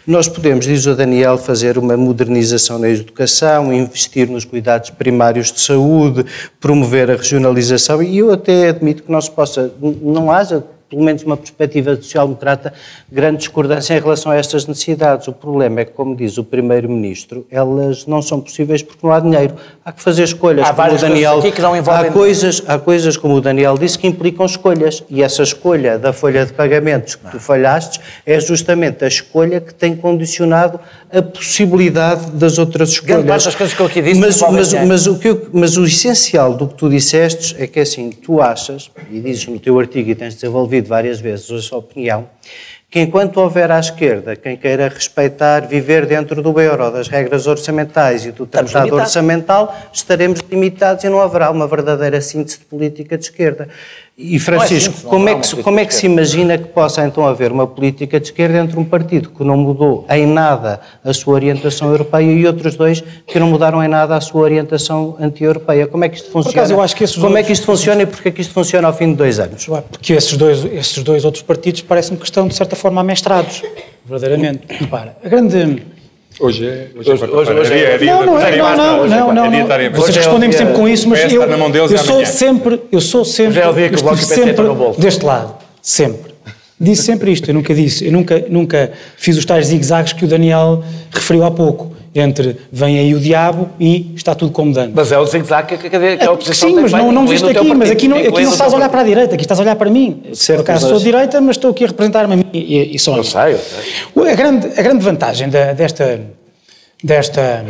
Nós 0.05 0.27
podemos, 0.27 0.65
diz 0.67 0.85
o 0.85 0.97
Daniel, 0.97 1.39
fazer 1.39 1.79
uma 1.79 1.97
modernização 1.97 2.77
na 2.77 2.89
educação, 2.89 3.73
investir 3.73 4.29
nos 4.29 4.45
cuidados 4.45 4.91
primários 4.91 5.53
de 5.53 5.61
saúde, 5.61 6.27
promover 6.59 7.09
a 7.09 7.15
regionalização, 7.15 8.03
e 8.03 8.19
eu 8.19 8.33
até 8.33 8.71
admito 8.71 9.05
que 9.05 9.13
não 9.13 9.21
se 9.21 9.31
possa, 9.31 9.71
não 9.81 10.33
haja 10.33 10.65
pelo 10.91 11.03
menos 11.05 11.23
uma 11.23 11.37
perspectiva 11.37 11.95
social-democrata, 11.95 12.73
grande 13.11 13.39
discordância 13.39 13.95
em 13.97 14.01
relação 14.01 14.33
a 14.33 14.37
estas 14.37 14.67
necessidades. 14.67 15.29
O 15.29 15.33
problema 15.33 15.81
é 15.81 15.85
que, 15.85 15.93
como 15.93 16.17
diz 16.17 16.37
o 16.37 16.43
Primeiro-Ministro, 16.43 17.47
elas 17.51 18.07
não 18.07 18.21
são 18.21 18.41
possíveis 18.41 18.83
porque 18.83 19.07
não 19.07 19.13
há 19.15 19.21
dinheiro. 19.21 19.55
Há 19.85 19.93
que 19.93 20.03
fazer 20.03 20.25
escolhas. 20.25 20.67
Há 20.69 20.73
várias 20.73 21.01
coisas 21.01 21.09
Daniel, 21.15 21.39
aqui 21.39 21.53
que 21.53 21.63
não 21.63 21.77
envolvem 21.77 22.09
há 22.11 22.13
coisas, 22.13 22.63
há 22.67 22.79
coisas, 22.79 23.17
como 23.17 23.35
o 23.37 23.41
Daniel 23.41 23.79
disse, 23.79 23.97
que 23.99 24.07
implicam 24.09 24.45
escolhas. 24.45 25.05
E 25.09 25.23
essa 25.23 25.43
escolha 25.45 25.97
da 25.99 26.13
folha 26.13 26.45
de 26.45 26.53
pagamentos 26.53 27.15
que 27.15 27.31
tu 27.31 27.39
falhaste 27.39 28.01
é 28.27 28.41
justamente 28.41 29.05
a 29.05 29.09
escolha 29.09 29.61
que 29.61 29.73
tem 29.73 29.95
condicionado 29.95 30.81
a 31.13 31.23
possibilidade 31.23 32.31
das 32.33 32.59
outras 32.59 32.91
escolhas. 32.91 33.25
Grande 33.25 33.45
das 33.45 33.55
coisas 33.55 33.75
que 33.75 33.81
eu 33.83 33.87
aqui 33.87 34.01
disse 34.03 34.21
mas, 34.21 34.41
mas, 34.41 34.69
dinheiro. 34.69 34.89
mas 34.89 35.07
o 35.07 35.19
eu- 35.25 35.49
mas 35.53 35.77
o 35.77 35.85
essencial 35.85 36.55
do 36.55 36.67
que 36.69 36.75
tu 36.75 36.89
disseste 36.89 37.55
é 37.59 37.67
que 37.67 37.81
assim, 37.81 38.11
tu 38.11 38.41
achas, 38.41 38.91
e 39.11 39.21
dizes 39.21 39.47
no 39.47 39.59
teu 39.59 39.79
artigo 39.79 40.09
e 40.11 40.15
tens 40.15 40.35
desenvolvido 40.35 40.80
várias 40.89 41.21
vezes 41.21 41.51
a 41.51 41.61
sua 41.61 41.79
opinião, 41.79 42.29
que 42.91 42.99
enquanto 43.01 43.37
houver 43.37 43.71
à 43.71 43.79
esquerda 43.79 44.35
quem 44.35 44.57
queira 44.57 44.89
respeitar, 44.89 45.61
viver 45.61 46.07
dentro 46.07 46.43
do 46.43 46.61
euro, 46.61 46.91
das 46.91 47.07
regras 47.07 47.47
orçamentais 47.47 48.27
e 48.27 48.33
do 48.33 48.45
Estamos 48.45 48.73
tratado 48.73 48.91
limitados. 48.91 49.17
orçamental, 49.17 49.91
estaremos 49.93 50.41
limitados 50.41 51.05
e 51.05 51.09
não 51.09 51.21
haverá 51.21 51.51
uma 51.51 51.69
verdadeira 51.69 52.21
síntese 52.21 52.59
de 52.59 52.65
política 52.65 53.17
de 53.17 53.25
esquerda. 53.25 53.69
E 54.23 54.39
Francisco, 54.39 54.93
síntese, 54.93 55.05
não 55.05 55.11
como, 55.11 55.29
é 55.31 55.35
que, 55.37 55.63
como 55.63 55.81
é 55.81 55.85
que 55.87 55.95
se 55.95 56.05
imagina 56.05 56.59
que 56.59 56.65
possa 56.65 57.03
então 57.07 57.27
haver 57.27 57.51
uma 57.51 57.67
política 57.67 58.21
de 58.21 58.27
esquerda 58.27 58.59
entre 58.59 58.79
um 58.79 58.85
partido 58.85 59.31
que 59.31 59.43
não 59.43 59.57
mudou 59.57 60.05
em 60.11 60.27
nada 60.27 60.79
a 61.03 61.15
sua 61.15 61.33
orientação 61.33 61.89
europeia 61.91 62.31
e 62.31 62.47
outros 62.47 62.77
dois 62.77 63.03
que 63.27 63.39
não 63.39 63.47
mudaram 63.49 63.83
em 63.83 63.89
nada 63.89 64.15
a 64.15 64.21
sua 64.21 64.43
orientação 64.43 65.17
anti-europeia? 65.19 65.87
Como 65.87 66.05
é 66.05 66.09
que 66.11 66.17
isto 66.17 66.31
funciona? 66.31 66.55
acaso, 66.59 66.75
eu 66.75 66.83
acho 66.83 66.95
que 66.95 67.05
esses 67.05 67.17
como 67.17 67.29
é 67.29 67.33
dois- 67.41 67.47
que 67.47 67.53
isto 67.55 67.65
funciona 67.65 68.03
e 68.03 68.07
porquê 68.07 68.29
é 68.29 68.33
que 68.33 68.43
isto 68.43 68.53
funciona 68.53 68.89
ao 68.89 68.93
fim 68.93 69.09
de 69.13 69.15
dois 69.17 69.39
anos? 69.41 69.67
Porque 69.91 70.13
esses 70.13 70.37
dois, 70.37 70.67
esses 70.67 71.03
dois 71.03 71.25
outros 71.25 71.43
partidos 71.43 71.81
parecem 71.81 72.15
que 72.15 72.25
estão, 72.25 72.47
de 72.47 72.55
certa 72.55 72.77
forma, 72.77 73.01
amestrados. 73.01 73.63
Verdadeiramente. 74.05 74.65
Repara, 74.69 75.17
a 75.25 75.29
grande. 75.31 75.83
Hoje 76.39 76.67
é, 76.67 76.89
hoje 76.97 77.11
é 77.11 77.15
Hoje- 77.15 77.25
hoje 77.53 77.75
é- 77.75 77.99
Não, 78.05 78.25
não, 78.25 78.39
é 78.39 78.57
não, 78.57 78.77
não, 78.77 79.05
é 79.05 79.09
não, 79.09 79.51
não, 79.51 79.91
Vocês 79.95 80.17
respondem-me 80.17 80.55
sempre 80.55 80.75
com 80.75 80.89
isso, 80.89 81.09
mas 81.09 81.33
eu, 81.33 81.43
eu 81.43 81.99
sou 81.99 82.25
sempre, 82.25 82.81
eu 82.93 83.01
sou 83.01 83.25
sempre, 83.25 83.55
Já 83.55 83.63
é 83.63 83.69
o 83.69 83.73
dia 83.73 83.89
que 83.89 83.97
o 83.97 83.99
eu 83.99 84.03
Bloco 84.03 84.17
sempre 84.19 84.67
deste 84.99 85.25
lado, 85.25 85.55
sempre. 85.83 86.31
Disse 86.81 87.03
sempre 87.03 87.31
isto, 87.31 87.51
eu 87.51 87.55
nunca 87.55 87.75
disse, 87.75 88.07
eu 88.07 88.13
nunca, 88.13 88.43
nunca 88.49 88.93
fiz 89.17 89.37
os 89.37 89.45
tais 89.45 89.67
zigue-zagues 89.67 90.15
que 90.15 90.25
o 90.25 90.29
Daniel 90.29 90.83
referiu 91.11 91.45
há 91.45 91.51
pouco, 91.51 91.93
entre 92.15 92.57
vem 92.73 92.99
aí 92.99 93.15
o 93.15 93.21
diabo 93.21 93.69
e 93.79 94.13
está 94.17 94.35
tudo 94.35 94.51
como 94.51 94.73
dando. 94.73 94.93
Mas 94.95 95.13
é 95.13 95.19
o 95.19 95.25
zigue-zague 95.27 95.77
que, 95.77 95.89
que, 95.89 96.17
que 96.17 96.25
a 96.25 96.33
oposição 96.33 96.69
Sim, 96.69 96.75
mas 96.81 96.93
não, 96.93 97.13
não 97.13 97.27
viste 97.27 97.47
aqui, 97.47 97.59
mas 97.69 97.69
partido, 97.79 97.93
aqui 97.93 98.09
não, 98.09 98.17
aqui 98.17 98.43
não 98.45 98.53
estás 98.53 98.73
a 98.73 98.77
olhar 98.77 98.89
para 98.89 99.01
a 99.01 99.05
direita, 99.05 99.35
aqui 99.35 99.45
estás 99.45 99.61
a 99.61 99.63
olhar 99.63 99.77
para 99.77 99.89
mim. 99.91 100.23
Certo, 100.35 100.59
Por 100.59 100.63
acaso 100.71 100.83
mas- 100.87 100.91
sou 100.91 100.99
de 100.99 101.05
direita, 101.05 101.41
mas 101.41 101.57
estou 101.57 101.71
aqui 101.71 101.85
a 101.85 101.87
representar-me 101.87 102.35
a 102.35 102.37
mim 102.37 102.45
e, 102.53 102.97
e 102.97 102.99
só 102.99 103.17
Eu 103.17 103.23
sei, 103.25 103.53
eu 103.55 103.59
sei. 103.59 104.33
A 104.33 104.35
grande, 104.35 104.67
a 104.77 104.83
grande 104.83 105.05
vantagem 105.05 105.49
da- 105.49 105.73
desta, 105.73 106.21
desta. 107.03 107.65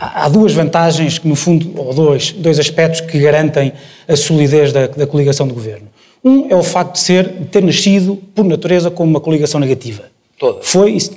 Há 0.00 0.28
duas 0.28 0.52
vantagens 0.54 1.18
que, 1.18 1.26
no 1.26 1.34
fundo, 1.34 1.72
ou 1.76 1.92
dois, 1.92 2.30
dois 2.32 2.58
aspectos 2.60 3.00
que 3.00 3.18
garantem 3.18 3.72
a 4.06 4.14
solidez 4.16 4.72
da, 4.72 4.86
da 4.86 5.06
coligação 5.08 5.46
de 5.48 5.52
governo. 5.52 5.88
Um 6.24 6.46
é 6.50 6.54
o 6.54 6.62
facto 6.62 6.92
de 6.94 7.00
ser, 7.00 7.28
de 7.28 7.44
ter 7.46 7.62
nascido, 7.64 8.16
por 8.34 8.44
natureza, 8.44 8.90
como 8.90 9.10
uma 9.10 9.20
coligação 9.20 9.58
negativa. 9.58 10.04
Toda. 10.38 10.60
Foi, 10.62 10.92
isso- 10.92 11.10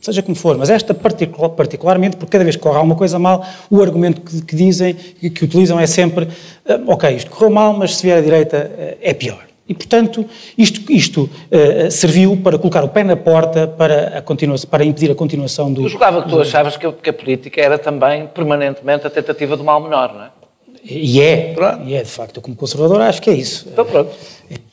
seja 0.00 0.22
como 0.22 0.34
for, 0.34 0.56
mas 0.56 0.70
esta 0.70 0.94
particular- 0.94 1.50
particularmente, 1.50 2.16
porque 2.16 2.32
cada 2.32 2.44
vez 2.44 2.56
que 2.56 2.62
corre 2.62 2.76
alguma 2.76 2.96
coisa 2.96 3.18
mal, 3.18 3.44
o 3.70 3.82
argumento 3.82 4.20
que, 4.20 4.42
que 4.42 4.56
dizem, 4.56 4.94
que, 4.94 5.30
que 5.30 5.44
utilizam 5.44 5.78
é 5.78 5.86
sempre, 5.86 6.28
ah, 6.68 6.80
ok, 6.86 7.10
isto 7.10 7.30
correu 7.30 7.50
mal, 7.50 7.72
mas 7.72 7.96
se 7.96 8.02
vier 8.02 8.18
à 8.18 8.20
direita 8.20 8.70
ah, 8.78 8.96
é 9.00 9.12
pior. 9.12 9.44
E, 9.68 9.74
portanto, 9.74 10.26
isto, 10.58 10.90
isto 10.90 11.30
ah, 11.52 11.90
serviu 11.90 12.36
para 12.36 12.58
colocar 12.58 12.82
o 12.82 12.88
pé 12.88 13.04
na 13.04 13.16
porta 13.16 13.68
para, 13.68 14.18
a 14.18 14.22
continua, 14.22 14.56
para 14.68 14.84
impedir 14.84 15.10
a 15.10 15.14
continuação 15.14 15.72
do... 15.72 15.82
Eu 15.82 15.88
julgava 15.88 16.22
que 16.22 16.28
tu 16.28 16.40
achavas 16.40 16.76
que 16.76 16.86
a, 16.86 16.92
que 16.92 17.10
a 17.10 17.12
política 17.12 17.60
era 17.60 17.78
também 17.78 18.26
permanentemente 18.26 19.06
a 19.06 19.10
tentativa 19.10 19.56
do 19.56 19.62
mal 19.62 19.80
menor, 19.80 20.12
não 20.14 20.24
é? 20.24 20.39
E 20.84 21.20
é, 21.20 21.52
Pronto. 21.54 21.82
e 21.86 21.94
é, 21.94 22.02
de 22.02 22.08
facto, 22.10 22.36
eu 22.38 22.42
como 22.42 22.56
conservador 22.56 23.00
acho 23.02 23.20
que 23.20 23.28
é 23.30 23.34
isso. 23.34 23.66
Então 23.72 23.84
pronto. 23.84 24.10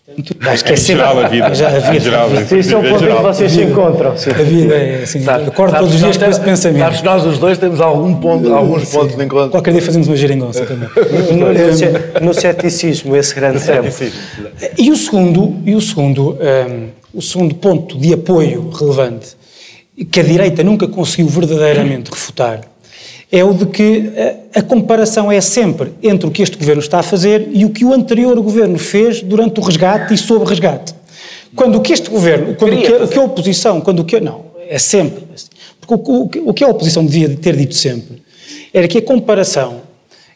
Portanto, 0.08 0.50
acho 0.50 0.64
que 0.64 0.72
é 0.72 0.74
Em 0.74 0.78
sempre... 0.78 1.02
geral, 1.04 1.20
a 1.20 1.28
vida. 1.28 1.54
Já, 1.56 1.68
a 1.68 1.80
vida, 1.80 2.00
geral, 2.00 2.26
a 2.26 2.30
vida. 2.30 2.46
Sim, 2.48 2.58
isso 2.60 2.74
é 2.74 2.78
um 2.78 2.86
Em 2.86 2.90
ponto 2.90 3.04
em 3.04 3.16
que 3.16 3.22
vocês 3.22 3.52
se 3.52 3.62
encontram. 3.62 4.18
Sim. 4.18 4.30
A 4.32 4.34
vida 4.36 4.74
é 4.74 5.04
assim, 5.04 5.22
Sabes- 5.22 5.48
acordo 5.50 5.72
sabes 5.72 5.80
todos 5.90 5.96
os 5.96 6.00
dias 6.02 6.18
com 6.18 6.26
esse 6.32 6.40
pensamento. 6.42 6.80
Sabes 6.82 7.00
que 7.02 7.06
nós 7.06 7.26
os 7.26 7.38
dois 7.38 7.58
temos 7.58 7.82
algum 7.82 8.16
ponto, 8.16 8.54
alguns 8.54 8.90
pontos 8.90 9.18
de 9.18 9.24
encontro. 9.24 9.52
Qualquer 9.52 9.72
dia 9.74 9.82
fazemos 9.82 10.08
uma 10.08 10.16
geringonça 10.16 10.66
também. 10.66 10.90
No, 11.38 11.54
no, 12.22 12.26
no 12.28 12.34
ceticismo, 12.34 13.16
esse 13.16 13.36
grande 13.36 13.60
tema. 13.64 13.90
E 14.78 14.90
o 14.90 14.96
segundo, 14.96 15.58
e 15.66 15.76
o 15.76 15.82
segundo, 15.82 16.32
hum, 16.40 16.88
o 17.14 17.22
segundo 17.22 17.54
ponto 17.56 17.98
de 17.98 18.14
apoio 18.14 18.70
relevante 18.72 19.36
que 20.12 20.20
a 20.20 20.24
direita 20.24 20.64
nunca 20.64 20.88
conseguiu 20.88 21.28
verdadeiramente 21.28 22.10
refutar 22.12 22.62
é 23.32 23.44
o 23.44 23.54
de 23.54 23.66
que 23.66 24.12
a, 24.54 24.60
a 24.60 24.62
comparação 24.62 25.32
é 25.32 25.42
sempre 25.42 25.92
entre 26.02 26.28
o 26.28 26.32
que 26.32 26.42
este 26.42 26.58
governo 26.58 26.82
está 26.82 27.00
a 27.00 27.04
fazer 27.04 27.50
e 27.52 27.66
o 27.66 27.70
que 27.70 27.84
o 27.84 27.94
anterior 27.94 28.40
governo 28.42 28.78
fez 28.78 29.22
durante 29.22 29.60
o 29.60 29.64
resgate 29.64 30.14
e 30.14 30.18
sob 30.18 30.46
resgate. 30.46 30.94
Quando 31.56 31.78
o 31.78 31.82
que 31.82 31.92
este 31.94 32.10
governo, 32.10 32.56
quando 32.56 32.74
o 32.76 32.82
que, 32.82 32.88
a- 32.94 33.04
o 33.04 33.08
que 33.08 33.20
a 33.20 33.24
oposição, 33.24 33.82
quando 33.82 34.00
o 34.00 34.06
que 34.06 34.20
não, 34.20 34.46
é 34.70 34.78
sempre, 34.78 35.24
assim. 35.34 35.48
porque 35.80 35.94
o, 35.94 36.24
o 36.46 36.50
o 36.50 36.54
que 36.54 36.64
a 36.64 36.68
oposição 36.68 37.06
devia 37.06 37.30
ter 37.36 37.56
dito 37.56 37.76
sempre 37.76 38.22
era 38.74 38.88
que 38.88 38.98
a 38.98 39.02
comparação 39.02 39.82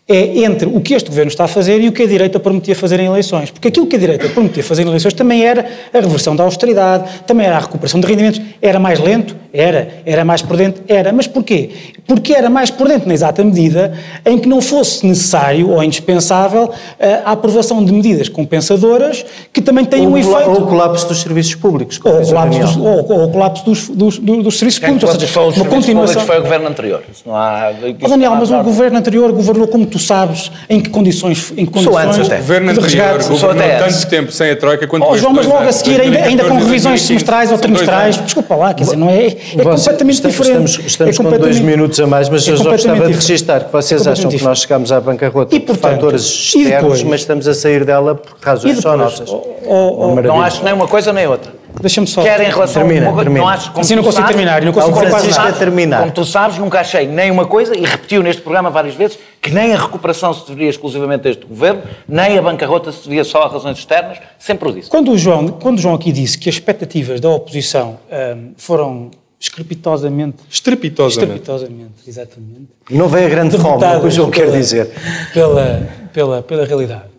é 0.07 0.39
entre 0.43 0.67
o 0.67 0.81
que 0.81 0.93
este 0.93 1.07
governo 1.09 1.29
está 1.29 1.45
a 1.45 1.47
fazer 1.47 1.79
e 1.79 1.87
o 1.87 1.91
que 1.91 2.01
a 2.03 2.07
direita 2.07 2.39
prometia 2.39 2.75
fazer 2.75 2.99
em 2.99 3.05
eleições. 3.05 3.49
Porque 3.51 3.67
aquilo 3.69 3.85
que 3.87 3.95
a 3.95 3.99
direita 3.99 4.27
prometia 4.29 4.63
fazer 4.63 4.81
em 4.83 4.87
eleições 4.87 5.13
também 5.13 5.45
era 5.45 5.65
a 5.93 5.99
reversão 5.99 6.35
da 6.35 6.43
austeridade, 6.43 7.09
também 7.25 7.45
era 7.45 7.55
a 7.55 7.59
recuperação 7.59 7.99
de 7.99 8.07
rendimentos. 8.07 8.41
Era 8.61 8.77
mais 8.79 8.99
lento? 8.99 9.35
Era. 9.53 10.01
Era 10.05 10.25
mais 10.25 10.41
prudente? 10.41 10.81
Era. 10.87 11.13
Mas 11.13 11.27
porquê? 11.27 11.69
Porque 12.11 12.33
era 12.33 12.49
mais 12.49 12.69
prudente 12.69 13.07
na 13.07 13.13
exata 13.13 13.41
medida 13.41 13.93
em 14.25 14.37
que 14.37 14.45
não 14.45 14.59
fosse 14.59 15.05
necessário 15.07 15.69
ou 15.69 15.81
indispensável 15.81 16.69
eh, 16.99 17.21
a 17.23 17.31
aprovação 17.31 17.81
de 17.85 17.93
medidas 17.93 18.27
compensadoras 18.27 19.25
que 19.53 19.61
também 19.61 19.85
têm 19.85 20.05
Ou, 20.05 20.13
um 20.13 20.17
efeito. 20.17 20.49
ou 20.49 20.57
o 20.63 20.67
colapso 20.67 21.07
dos 21.07 21.21
serviços 21.21 21.55
públicos. 21.55 22.01
Ou 22.03 22.21
o 22.21 22.25
colapso, 22.27 22.59
dos, 22.59 22.75
ou- 22.75 23.11
ou 23.13 23.23
o 23.23 23.29
colapso 23.31 23.63
dos, 23.63 23.87
dos, 23.87 24.19
dos- 24.19 24.43
dos 24.43 24.59
serviços 24.59 24.79
Quem 24.81 24.89
públicos, 24.89 25.15
ou 25.15 25.51
seja, 25.51 25.61
uma 25.61 25.69
continuação. 25.69 26.25
foi 26.25 26.37
o 26.37 26.41
governo 26.41 26.67
anterior. 26.67 27.01
Isso 27.09 27.23
não 27.25 27.33
há... 27.33 27.71
Ó 28.03 28.07
Daniel, 28.09 28.35
mas 28.35 28.51
o 28.51 28.61
governo 28.61 28.97
anterior 28.97 29.31
governou, 29.31 29.67
como 29.69 29.85
tu 29.85 29.97
sabes, 29.97 30.51
em 30.69 30.81
que 30.81 30.89
condições, 30.89 31.53
em 31.55 31.65
que 31.65 31.71
condições 31.71 32.07
antes 32.07 32.19
até. 32.27 32.35
O 32.35 32.39
governo 32.39 32.73
de 32.73 32.79
anterior 32.79 33.05
resgate. 33.07 33.29
Governou 33.29 33.51
até 33.51 33.75
tanto 33.77 33.83
antes. 33.85 34.03
tempo 34.05 34.31
sem 34.33 34.51
a 34.51 34.55
Troika 34.57 34.85
quanto 34.85 35.05
Oh, 35.09 35.17
João, 35.17 35.31
mas 35.31 35.45
logo 35.45 35.59
a 35.59 35.61
anos, 35.61 35.75
seguir, 35.75 36.01
ainda, 36.01 36.17
ainda 36.17 36.43
com 36.43 36.49
2014, 36.59 36.65
revisões 36.65 36.83
2015, 37.07 37.07
semestrais 37.07 37.51
ou 37.53 37.57
trimestrais, 37.57 38.17
desculpa 38.25 38.55
lá, 38.55 38.73
quer 38.73 38.83
dizer, 38.83 38.97
não 38.97 39.09
é, 39.09 39.27
é 39.27 39.31
completamente 39.63 40.15
estamos, 40.15 40.35
diferente. 40.35 40.65
Estamos, 40.65 40.85
estamos 40.91 41.19
é 41.19 41.23
com 41.23 41.37
dois 41.37 41.59
minutos 41.61 42.00
a 42.01 42.07
mais, 42.07 42.27
mas 42.29 42.47
é 42.47 42.51
eu 42.51 42.57
já 42.57 42.69
gostava 42.69 43.05
de 43.07 43.13
registar 43.13 43.65
que 43.65 43.71
vocês 43.71 44.05
É 44.05 44.11
acham 44.11 44.29
que 44.29 44.43
nós 44.43 44.59
chegamos 44.61 44.91
à 44.91 44.99
bancarrota 44.99 45.55
E, 45.55 45.59
por 45.59 45.77
portanto, 45.77 45.91
fatores 46.01 46.23
e 46.55 46.59
externos, 46.61 46.81
depois? 46.81 47.03
mas 47.03 47.19
estamos 47.21 47.47
a 47.47 47.53
sair 47.53 47.85
dela 47.85 48.15
por 48.15 48.35
razões 48.41 48.77
E 48.77 48.81
só 48.81 48.91
depois, 48.97 49.19
nossas. 49.19 49.29
oh, 49.31 49.43
oh, 49.65 49.73
oh, 49.99 50.07
Uma 50.13 50.21
Não 50.21 50.41
acho 50.41 50.63
nem 50.63 50.73
uma 50.73 50.87
coisa 50.87 51.13
nem 51.13 51.27
outra. 51.27 51.61
Deixa-me 51.79 52.05
só. 52.05 52.21
Quer 52.21 52.41
em 52.41 52.49
relação 52.49 52.81
Termina, 52.85 53.07
a 53.07 53.09
uma 53.11 53.23
termina. 53.23 53.39
não 53.45 53.47
acho, 53.49 53.69
como 53.71 53.79
Assim 53.79 53.95
não 53.95 54.03
consigo 54.03 54.23
sabes- 54.23 54.35
terminar, 54.35 54.61
não 54.61 54.73
consigo 54.73 54.93
como 54.93 55.05
tu 55.05 55.09
Francisco 55.09 55.35
sabes- 55.41 55.55
a 55.55 55.57
terminar. 55.57 55.99
Como 56.01 56.11
tu 56.11 56.25
sabes, 56.25 56.57
nunca 56.57 56.79
achei 56.81 57.07
nem 57.07 57.31
uma 57.31 57.45
coisa, 57.45 57.73
e 57.77 57.85
repetiu 57.85 58.21
neste 58.21 58.41
programa 58.41 58.69
várias 58.69 58.93
vezes, 58.93 59.17
que 59.41 59.51
nem 59.51 59.73
a 59.73 59.77
recuperação 59.77 60.33
se 60.33 60.45
deveria 60.49 60.69
exclusivamente 60.69 61.21
deste 61.23 61.45
governo, 61.45 61.81
nem 62.05 62.37
a 62.37 62.41
bancarrota 62.41 62.91
se 62.91 63.03
devia 63.05 63.23
só 63.23 63.43
a 63.43 63.47
razões 63.47 63.77
externas, 63.77 64.17
sempre 64.37 64.67
o 64.67 64.73
disse. 64.73 64.89
Quando 64.89 65.13
o, 65.13 65.17
João, 65.17 65.47
quando 65.47 65.77
o 65.77 65.81
João 65.81 65.95
aqui 65.95 66.11
disse 66.11 66.37
que 66.37 66.49
as 66.49 66.55
expectativas 66.55 67.21
da 67.21 67.29
oposição 67.29 67.97
ahm, 68.11 68.49
foram 68.57 69.09
estrepitosamente. 69.41 70.37
Estrepitosamente. 70.49 71.39
Estrepitosamente, 71.41 71.93
exatamente. 72.07 72.67
Não 72.89 73.07
veio 73.09 73.25
a 73.25 73.29
grande 73.29 73.57
fome, 73.57 73.67
é 73.67 73.75
o 73.75 73.79
que 73.79 73.85
o 73.85 74.09
derrotadas 74.09 74.13
João 74.13 74.29
quer 74.31 74.45
pela- 74.45 74.57
dizer. 74.57 74.89
Pela, 75.33 75.89
pela, 76.13 76.43
pela 76.43 76.65
realidade. 76.65 77.11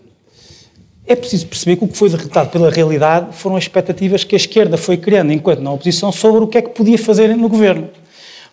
É 1.04 1.16
preciso 1.16 1.46
perceber 1.48 1.76
que 1.76 1.84
o 1.84 1.88
que 1.88 1.96
foi 1.98 2.08
derrotado 2.08 2.50
pela 2.50 2.70
realidade 2.70 3.34
foram 3.36 3.56
as 3.56 3.64
expectativas 3.64 4.22
que 4.22 4.36
a 4.36 4.38
esquerda 4.38 4.76
foi 4.78 4.96
criando 4.96 5.32
enquanto 5.32 5.60
na 5.60 5.72
oposição 5.72 6.12
sobre 6.12 6.44
o 6.44 6.46
que 6.46 6.56
é 6.58 6.62
que 6.62 6.70
podia 6.70 6.96
fazer 6.96 7.36
no 7.36 7.48
governo. 7.48 7.90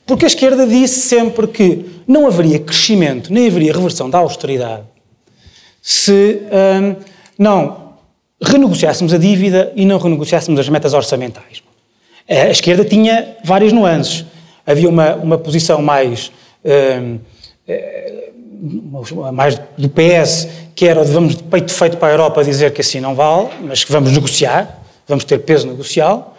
Porque 0.06 0.26
a 0.26 0.28
esquerda 0.28 0.66
disse 0.66 1.02
sempre 1.02 1.48
que 1.48 1.86
não 2.08 2.26
haveria 2.26 2.58
crescimento, 2.58 3.32
nem 3.32 3.48
haveria 3.48 3.72
reversão 3.72 4.10
da 4.10 4.18
austeridade 4.18 4.84
se 5.82 6.42
hum, 6.82 6.96
não 7.38 7.94
renegociássemos 8.42 9.14
a 9.14 9.18
dívida 9.20 9.72
e 9.76 9.86
não 9.86 10.00
renegociássemos 10.00 10.60
as 10.60 10.68
metas 10.70 10.94
orçamentais. 10.94 11.62
A 12.30 12.50
esquerda 12.50 12.86
tinha 12.86 13.36
várias 13.44 13.74
nuances. 13.74 14.24
Havia 14.65 14.88
uma, 14.88 15.15
uma 15.15 15.38
posição 15.38 15.82
mais, 15.82 16.32
hum, 16.63 17.18
eh, 17.68 18.30
mais 19.34 19.60
do 19.78 19.89
PS, 19.89 20.48
que 20.76 20.86
era 20.88 21.04
vamos 21.04 21.36
de 21.36 21.44
peito 21.44 21.72
feito 21.74 21.98
para 21.98 22.10
a 22.10 22.12
Europa 22.12 22.44
dizer 22.44 22.72
que 22.72 22.82
assim 22.82 23.00
não 23.00 23.15
vale, 23.15 23.48
mas 23.63 23.84
que 23.84 23.92
vamos 23.92 24.12
negociar, 24.12 24.80
vamos 25.08 25.24
ter 25.24 25.39
peso 25.39 25.68
negocial. 25.68 26.36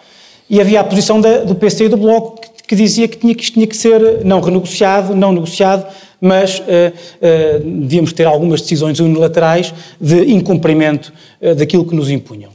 E 0.49 0.59
havia 0.61 0.79
a 0.79 0.83
posição 0.83 1.19
da- 1.19 1.39
do 1.43 1.55
PC 1.55 1.85
e 1.85 1.89
do 1.89 1.97
Bloco 1.97 2.39
que, 2.41 2.49
que 2.69 2.75
dizia 2.75 3.07
que, 3.07 3.17
tinha, 3.17 3.35
que 3.35 3.43
isto 3.43 3.53
tinha 3.55 3.67
que 3.67 3.75
ser 3.75 4.23
não 4.23 4.39
renegociado, 4.39 5.13
não 5.15 5.31
negociado, 5.33 5.85
mas 6.19 6.61
eh, 6.67 6.93
eh, 7.21 7.59
devíamos 7.63 8.13
ter 8.13 8.25
algumas 8.25 8.61
decisões 8.61 8.99
unilaterais 8.99 9.73
de 9.99 10.31
incumprimento 10.31 11.11
eh, 11.41 11.53
daquilo 11.55 11.85
que 11.85 11.95
nos 11.95 12.09
impunham. 12.09 12.51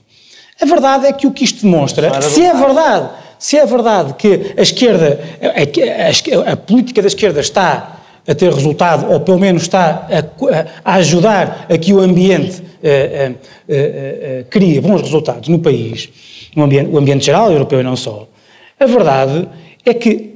A 0.61 0.65
verdade 0.65 1.07
é 1.07 1.13
que 1.13 1.27
o 1.27 1.31
que 1.33 1.45
isto 1.45 1.63
demonstra, 1.63 2.09
se 2.31 2.43
é 2.43 2.55
verdade, 2.55 3.11
se 3.39 3.57
é 3.57 3.67
verdade 3.67 4.15
que 4.15 4.55
a 4.57 4.63
esquerda, 4.63 5.21
a, 5.41 5.47
a- 5.47 6.49
a 6.51 6.53
a 6.53 6.57
política 6.57 7.01
da 7.03 7.09
esquerda 7.09 7.41
está 7.41 7.93
a 8.27 8.35
ter 8.35 8.53
resultado, 8.53 9.13
ou 9.13 9.21
pelo 9.21 9.39
menos 9.39 9.63
está 9.63 10.09
a, 10.11 10.19
a- 10.19 10.67
a 10.85 10.95
ajudar 10.97 11.67
a 11.69 11.79
que 11.79 11.93
o 11.93 12.01
ambiente 12.01 12.63
eh, 12.83 12.89
eh, 12.89 13.33
eh, 13.69 14.19
eh, 14.41 14.45
crie 14.51 14.81
bons 14.81 15.03
resultados 15.03 15.49
no 15.49 15.59
país, 15.61 16.09
no 16.57 16.65
ambiente, 16.65 16.91
o 16.91 16.99
ambiente 16.99 17.25
geral 17.27 17.53
europeu 17.53 17.81
e 17.81 17.83
não 17.85 17.97
só, 17.97 18.27
a 18.81 18.87
verdade 18.87 19.49
é 19.85 19.95
que 19.95 20.35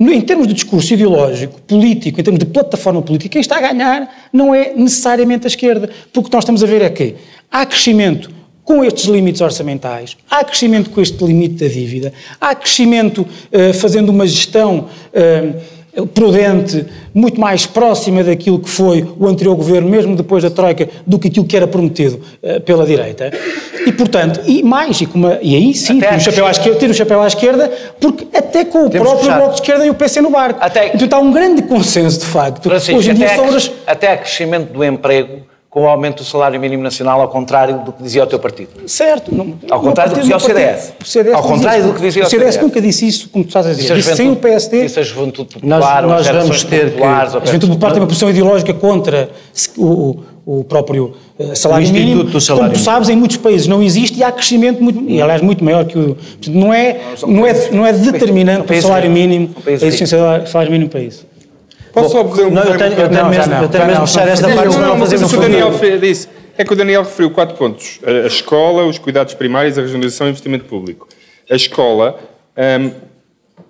em 0.00 0.20
termos 0.20 0.48
de 0.48 0.54
discurso 0.54 0.94
ideológico, 0.94 1.60
político, 1.62 2.20
em 2.20 2.24
termos 2.24 2.38
de 2.40 2.46
plataforma 2.46 3.00
política, 3.02 3.28
quem 3.28 3.40
está 3.40 3.58
a 3.58 3.60
ganhar 3.60 4.28
não 4.32 4.52
é 4.54 4.72
necessariamente 4.74 5.46
a 5.46 5.48
esquerda. 5.48 5.88
Porque 6.12 6.26
o 6.26 6.30
que 6.30 6.32
nós 6.32 6.42
estamos 6.42 6.64
a 6.64 6.66
ver 6.66 6.82
é 6.82 6.90
que 6.90 7.14
há 7.50 7.64
crescimento 7.64 8.28
com 8.64 8.84
estes 8.84 9.04
limites 9.06 9.40
orçamentais, 9.40 10.16
há 10.30 10.44
crescimento 10.44 10.90
com 10.90 11.00
este 11.00 11.22
limite 11.24 11.64
da 11.64 11.68
dívida, 11.72 12.12
há 12.40 12.54
crescimento 12.54 13.26
eh, 13.50 13.72
fazendo 13.72 14.10
uma 14.10 14.26
gestão 14.26 14.86
eh, 15.12 15.48
prudente, 16.14 16.86
muito 17.12 17.38
mais 17.38 17.66
próxima 17.66 18.24
daquilo 18.24 18.58
que 18.58 18.70
foi 18.70 19.06
o 19.18 19.26
anterior 19.26 19.54
governo, 19.54 19.88
mesmo 19.90 20.16
depois 20.16 20.42
da 20.42 20.48
Troika, 20.48 20.88
do 21.06 21.18
que 21.18 21.28
aquilo 21.28 21.44
que 21.44 21.54
era 21.56 21.66
prometido 21.66 22.18
eh, 22.42 22.60
pela 22.60 22.86
direita. 22.86 23.30
E, 23.86 23.92
portanto, 23.92 24.40
e 24.46 24.62
mais, 24.62 25.00
e, 25.02 25.08
uma- 25.12 25.38
e 25.42 25.54
aí 25.54 25.74
sim, 25.74 25.98
tiro 26.00 26.16
o, 26.16 26.20
chapéu 26.20 26.46
à 26.46 26.50
esquerda, 26.50 26.78
tiro 26.78 26.92
o 26.92 26.94
chapéu 26.94 27.20
à 27.20 27.26
esquerda, 27.26 27.70
porque 28.00 28.26
até 28.34 28.64
com 28.64 28.86
o 28.86 28.90
Temos 28.90 29.06
próprio. 29.08 29.34
Bloco 29.34 29.48
de 29.50 29.54
Esquerda 29.60 29.84
e 29.86 29.90
o 29.90 29.94
PC 29.94 30.20
no 30.22 30.30
barco. 30.30 30.58
Até- 30.62 30.92
Então 30.94 31.18
há 31.18 31.22
um 31.22 31.32
grande 31.32 31.62
consenso, 31.62 32.20
de 32.20 32.26
facto, 32.26 32.62
Francisco, 32.62 32.96
hoje 32.98 33.10
em 33.10 33.14
dia 33.14 33.26
até, 33.26 33.36
sobre 33.36 33.56
as... 33.56 33.70
até 33.86 34.12
há 34.12 34.16
crescimento 34.16 34.72
do 34.72 34.82
emprego 34.84 35.40
com 35.72 35.84
o 35.84 35.88
aumento 35.88 36.18
do 36.18 36.24
salário 36.24 36.60
mínimo 36.60 36.82
nacional, 36.82 37.22
ao 37.22 37.28
contrário 37.28 37.78
do 37.78 37.92
que 37.94 38.02
dizia 38.02 38.22
o 38.22 38.26
teu 38.26 38.38
partido. 38.38 38.68
Certo. 38.86 39.34
Não, 39.34 39.54
Ao 39.70 39.80
contrário 39.80 40.10
do 40.12 40.16
que 40.16 40.20
dizia 40.20 40.36
o 40.36 40.40
CDS. 40.40 40.92
O 41.00 41.04
CDS 41.06 41.34
Ao 41.34 41.42
contrário 41.42 41.78
isso. 41.80 41.88
do 41.88 41.94
que 41.94 42.02
dizia 42.02 42.22
o 42.24 42.26
o 42.26 42.28
CDS. 42.28 42.48
CDS. 42.54 42.62
nunca 42.62 42.80
disse 42.82 43.08
isso, 43.08 43.30
como 43.30 43.42
tu 43.42 43.48
estás 43.48 43.64
a 43.66 43.70
dizer. 43.70 43.80
Disse 43.80 43.92
a 43.92 43.96
Disse 43.96 44.14
sem 44.16 44.30
o 44.30 44.36
PSD. 44.36 44.82
Disse 44.82 45.00
a 45.00 45.02
juventude 45.02 45.48
Nós- 45.62 45.80
popular, 45.82 46.02
nós 46.02 46.28
as 46.28 46.36
vamos 46.36 46.62
ter 46.64 46.84
que- 46.84 46.90
populares, 46.90 47.34
ou 47.34 47.40
A 47.40 47.44
Juventude 47.46 47.72
Popular 47.72 47.92
tem 47.92 48.02
uma 48.02 48.06
posição 48.06 48.28
ideológica 48.28 48.74
contra 48.74 49.30
o, 49.78 49.86
o, 50.44 50.60
o 50.60 50.64
próprio 50.64 51.14
uh, 51.38 51.56
salário 51.56 51.84
Instituto 51.84 52.04
mínimo. 52.06 52.24
do 52.24 52.38
salário 52.38 52.66
Como 52.68 52.78
tu 52.78 52.84
sabes, 52.84 53.08
em 53.08 53.16
muitos 53.16 53.38
países 53.38 53.66
não 53.66 53.82
existe 53.82 54.18
e 54.18 54.22
há 54.22 54.30
crescimento 54.30 54.84
muito, 54.84 55.02
e 55.08 55.22
aliás 55.22 55.40
muito 55.40 55.64
maior 55.64 55.86
que 55.86 55.96
o. 55.98 56.14
Não 56.50 56.70
é, 56.74 57.00
não 57.26 57.46
é, 57.46 57.70
não 57.70 57.86
é 57.86 57.94
determinante 57.94 58.68
são 58.68 58.76
o 58.76 58.82
salário 58.82 59.10
mínimo, 59.10 59.48
a 59.66 59.70
existência 59.70 60.18
do 60.40 60.46
salário 60.50 60.70
mínimo 60.70 60.88
no 60.88 60.92
país. 60.92 61.24
Posso 61.92 62.10
só 62.10 62.28
fazer 62.28 62.44
um 62.44 62.50
Não, 62.50 62.62
eu 62.62 62.78
tenho, 62.78 62.92
eu 62.92 63.08
tenho 63.08 63.22
Não, 63.22 63.30
mesmo, 63.30 63.52
não, 63.52 63.62
eu 63.62 63.68
tenho 63.68 63.86
mesmo 63.86 64.06
fechar 64.06 64.28
esta 64.28 64.48
parte, 64.48 64.64
não, 64.64 64.72
senão 64.72 64.88
não, 64.88 64.94
não 64.94 64.98
mas 64.98 65.12
o 65.12 65.28
que 65.28 65.36
o 65.36 65.40
Daniel 65.40 65.70
disse 66.00 66.28
é 66.56 66.64
que 66.64 66.72
o 66.72 66.76
Daniel 66.76 67.02
referiu 67.02 67.30
quatro 67.30 67.56
pontos. 67.56 68.00
A, 68.04 68.10
a 68.10 68.26
escola, 68.26 68.84
os 68.84 68.98
cuidados 68.98 69.34
primários, 69.34 69.78
a 69.78 69.82
regionalização 69.82 70.26
e 70.26 70.30
o 70.30 70.32
investimento 70.32 70.64
público. 70.64 71.08
A 71.50 71.54
escola, 71.54 72.18
hum, 72.56 72.90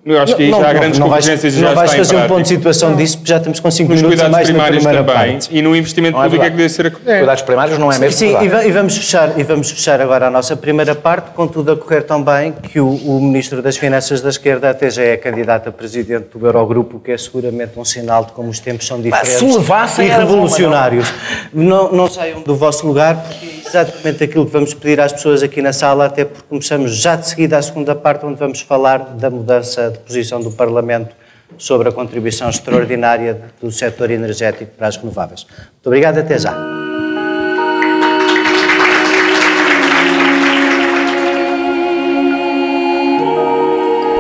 eu 0.05 0.21
acho 0.21 0.35
que 0.37 0.43
aí 0.43 0.51
já 0.51 0.69
há 0.69 0.73
grandes 0.73 0.99
não 0.99 1.09
vais, 1.09 1.25
convergências 1.25 1.55
não 1.55 1.61
já 1.69 1.75
vais 1.75 1.91
está 1.91 1.95
em 2.03 2.05
fazer 2.05 2.17
um 2.17 2.29
ponto 2.29 2.43
de 2.43 2.49
situação 2.49 2.97
disso, 2.97 3.19
porque 3.19 3.31
já 3.31 3.37
estamos 3.37 3.61
com 3.61 3.71
5 3.71 3.93
Nos 3.93 4.03
minutos 4.03 4.21
a 4.21 4.25
cuidados 4.25 4.33
mais 4.33 4.49
na 4.49 4.55
primários 4.55 4.85
primeira 4.85 5.05
também 5.13 5.33
parte. 5.39 5.49
e 5.57 5.63
no 5.63 5.77
investimento 5.77 6.17
Não 6.17 6.23
é 6.23 6.27
público 6.27 6.45
é 6.45 6.51
que 6.51 6.57
deve 6.57 6.69
ser... 6.69 6.87
a- 6.87 7.11
É. 7.13 7.19
Cuidados 7.19 7.43
primários 7.43 7.79
não 7.79 7.93
é 7.93 7.99
mesmo 7.99 8.19
Sim, 8.19 8.37
e, 8.43 8.49
va- 8.49 8.65
e 8.65 8.71
vamos 8.73 8.97
fechar, 8.97 9.39
e 9.39 9.43
vamos 9.45 9.71
fechar 9.71 10.01
agora 10.01 10.27
a 10.27 10.31
nossa 10.31 10.57
primeira 10.57 10.95
parte, 10.95 11.31
com 11.31 11.47
tudo 11.47 11.73
a 11.73 11.77
correr 11.77 12.03
tão 12.03 12.23
bem 12.23 12.53
que 12.53 12.81
o, 12.81 12.89
o 12.89 13.21
Ministro 13.21 13.63
das 13.63 13.77
Finanças 13.77 14.21
da 14.21 14.29
Esquerda 14.31 14.71
até 14.71 14.91
já 14.91 15.03
é 15.03 15.17
candidato 15.17 15.69
a 15.69 15.73
Presidente 15.73 16.27
do 16.37 16.47
Eurogrupo, 16.47 16.99
que 16.99 17.13
é 17.13 17.17
seguramente 17.19 17.79
um 17.79 17.85
sinal 17.85 18.25
de 18.25 18.33
como 18.33 18.49
os 18.49 18.59
tempos 18.59 18.87
são 18.87 19.01
diferentes 19.01 19.33
se 19.39 19.45
levassem 19.45 20.07
e 20.07 20.09
bom, 20.11 20.17
mas 20.17 20.25
não. 20.27 20.33
revolucionários. 20.35 21.13
Não, 21.53 21.93
não 21.93 22.09
saiam 22.11 22.41
do 22.43 22.57
vosso 22.57 22.87
lugar, 22.87 23.17
porque 23.17 23.47
é 23.47 23.62
exatamente 23.67 24.25
aquilo 24.25 24.47
que 24.47 24.53
vamos 24.53 24.75
pedir 24.75 25.01
às 25.01 25.13
pessoas 25.13 25.43
aqui 25.43 25.63
na 25.63 25.73
sala, 25.73 26.07
até 26.07 26.25
porque 26.25 26.45
começamos 26.49 26.97
já 26.97 27.17
de 27.17 27.29
seguida 27.29 27.59
a 27.59 27.63
segunda 27.63 27.95
parte, 27.95 28.25
onde 28.27 28.39
vamos 28.39 28.61
falar 28.61 28.99
da 29.15 29.31
mudança 29.31 29.91
de 29.91 29.99
posição 29.99 30.41
do 30.41 30.51
Parlamento 30.51 31.15
sobre 31.59 31.89
a 31.89 31.93
contribuição 31.93 32.49
extraordinária 32.49 33.41
do 33.61 33.71
setor 33.71 34.11
energético 34.11 34.73
para 34.77 34.89
as 34.89 34.97
renováveis. 34.97 35.47
Muito 35.49 35.87
obrigado, 35.87 36.19
até 36.19 36.39
já. 36.39 36.55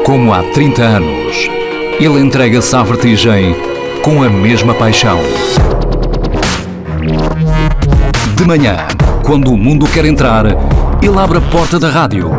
Como 0.05 0.33
há 0.33 0.43
30 0.53 0.83
anos, 0.83 1.49
ele 1.99 2.19
entrega-se 2.21 2.75
à 2.75 2.83
vertigem 2.83 3.55
com 4.03 4.23
a 4.23 4.29
mesma 4.29 4.75
paixão. 4.75 5.19
De 8.37 8.45
manhã, 8.45 8.77
quando 9.23 9.53
o 9.53 9.57
mundo 9.57 9.87
quer 9.87 10.05
entrar, 10.05 10.45
ele 11.01 11.19
abre 11.19 11.39
a 11.39 11.41
porta 11.41 11.79
da 11.79 11.89
rádio. 11.89 12.31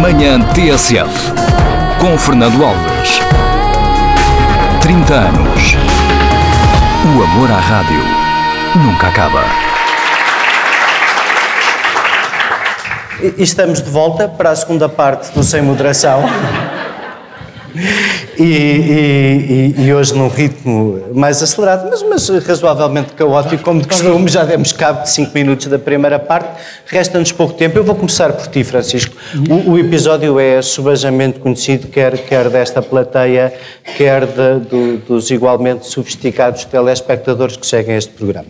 Manhã 0.00 0.40
TSF, 0.40 1.32
com 2.00 2.18
Fernando 2.18 2.64
Alves. 2.64 3.20
30 4.80 5.14
anos. 5.14 5.76
O 7.04 7.22
amor 7.22 7.50
à 7.50 7.58
rádio 7.58 8.02
nunca 8.84 9.08
acaba. 9.08 9.44
E 13.20 13.42
estamos 13.42 13.82
de 13.82 13.90
volta 13.90 14.26
para 14.26 14.50
a 14.50 14.56
segunda 14.56 14.88
parte 14.88 15.32
do 15.32 15.42
Sem 15.42 15.62
Moderação. 15.62 16.24
E, 18.46 19.74
e- 19.78 19.84
e- 19.86 19.92
hoje 19.94 20.14
num 20.14 20.26
ritmo 20.28 21.00
mais 21.14 21.40
acelerado, 21.42 21.88
mas, 21.88 22.02
mas 22.02 22.28
razoavelmente 22.44 23.12
caótico, 23.12 23.62
como 23.62 23.80
de 23.80 23.86
costume, 23.86 24.28
já 24.28 24.42
demos 24.44 24.72
cabo 24.72 25.02
de 25.02 25.10
5 25.10 25.30
minutos 25.32 25.66
da 25.66 25.78
primeira 25.78 26.18
parte, 26.18 26.48
resta-nos 26.86 27.30
pouco 27.30 27.54
tempo. 27.54 27.78
Eu 27.78 27.84
vou 27.84 27.94
começar 27.94 28.32
por 28.32 28.46
ti, 28.48 28.64
Francisco. 28.64 29.14
O, 29.48 29.72
o 29.72 29.78
episódio 29.78 30.40
é 30.40 30.60
subajamente 30.60 31.38
conhecido, 31.38 31.86
quer, 31.86 32.18
quer 32.18 32.48
desta 32.50 32.82
plateia, 32.82 33.52
quer 33.96 34.26
de- 34.26 34.60
do- 34.68 34.96
dos 35.06 35.30
igualmente 35.30 35.86
sofisticados 35.86 36.64
telespectadores 36.64 37.56
que 37.56 37.66
seguem 37.66 37.96
este 37.96 38.12
programa. 38.12 38.48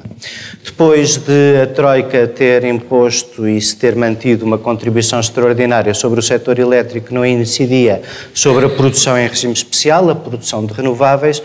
Depois 0.64 1.18
de 1.18 1.60
a 1.62 1.66
Troika 1.66 2.26
ter 2.26 2.64
imposto 2.64 3.46
e 3.46 3.60
se 3.60 3.76
ter 3.76 3.94
mantido 3.94 4.44
uma 4.46 4.56
contribuição 4.56 5.20
extraordinária 5.20 5.92
sobre 5.92 6.18
o 6.18 6.22
setor 6.22 6.58
elétrico 6.58 7.08
que 7.08 7.14
não 7.14 7.26
incidia 7.26 8.00
sobre 8.32 8.64
a 8.64 8.68
produção 8.70 9.18
em 9.18 9.26
regime 9.28 9.52
a 9.90 10.14
produção 10.14 10.64
de 10.64 10.72
renováveis, 10.72 11.42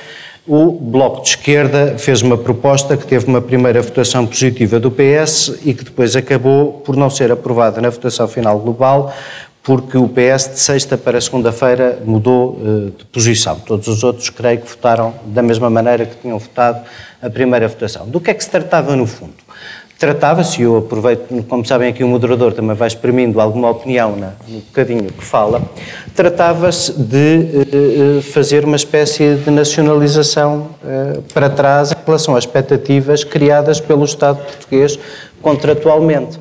o 0.47 0.71
Bloco 0.71 1.23
de 1.23 1.29
Esquerda 1.29 1.95
fez 1.97 2.21
uma 2.21 2.37
proposta 2.37 2.95
que 2.95 3.05
teve 3.05 3.25
uma 3.25 3.41
primeira 3.41 3.81
votação 3.81 4.25
positiva 4.25 4.79
do 4.79 4.89
PS 4.89 5.59
e 5.65 5.73
que 5.73 5.83
depois 5.83 6.15
acabou 6.15 6.73
por 6.85 6.95
não 6.95 7.09
ser 7.09 7.31
aprovada 7.31 7.81
na 7.81 7.89
votação 7.89 8.29
final 8.29 8.57
global, 8.57 9.13
porque 9.61 9.97
o 9.97 10.07
PS 10.07 10.51
de 10.53 10.59
sexta 10.61 10.97
para 10.97 11.19
segunda-feira 11.19 12.01
mudou 12.05 12.57
eh, 12.61 12.91
de 12.97 13.03
posição. 13.05 13.59
Todos 13.59 13.89
os 13.89 14.01
outros, 14.01 14.29
creio 14.29 14.61
que 14.61 14.69
votaram 14.69 15.13
da 15.25 15.43
mesma 15.43 15.69
maneira 15.69 16.05
que 16.05 16.15
tinham 16.15 16.39
votado 16.39 16.79
a 17.21 17.29
primeira 17.29 17.67
votação. 17.67 18.07
Do 18.07 18.21
que 18.21 18.31
é 18.31 18.33
que 18.33 18.41
se 18.41 18.49
tratava 18.49 18.95
no 18.95 19.05
fundo? 19.05 19.33
Tratava-se, 19.97 20.61
eu 20.61 20.77
aproveito, 20.77 21.43
como 21.47 21.65
sabem 21.65 21.89
aqui 21.89 22.03
o 22.03 22.07
moderador 22.07 22.53
também 22.53 22.75
vai 22.75 22.87
exprimindo 22.87 23.41
alguma 23.41 23.71
opinião 23.71 24.15
na, 24.15 24.33
no 24.47 24.59
bocadinho 24.59 25.11
que 25.11 25.23
fala, 25.23 25.59
tratava-se 26.15 26.93
de 26.93 27.17
eh, 27.17 28.17
eh, 28.19 28.21
fazer 28.21 28.63
uma 28.63 28.75
espécie 28.75 29.37
de 29.37 29.49
nacionalização 29.49 30.67
eh, 30.85 31.19
para 31.33 31.49
trás 31.49 31.93
em 31.93 31.95
relação 32.05 32.35
às 32.35 32.43
expectativas 32.43 33.23
criadas 33.23 33.79
pelo 33.79 34.05
Estado 34.05 34.37
português 34.37 34.99
contratualmente. 35.41 36.39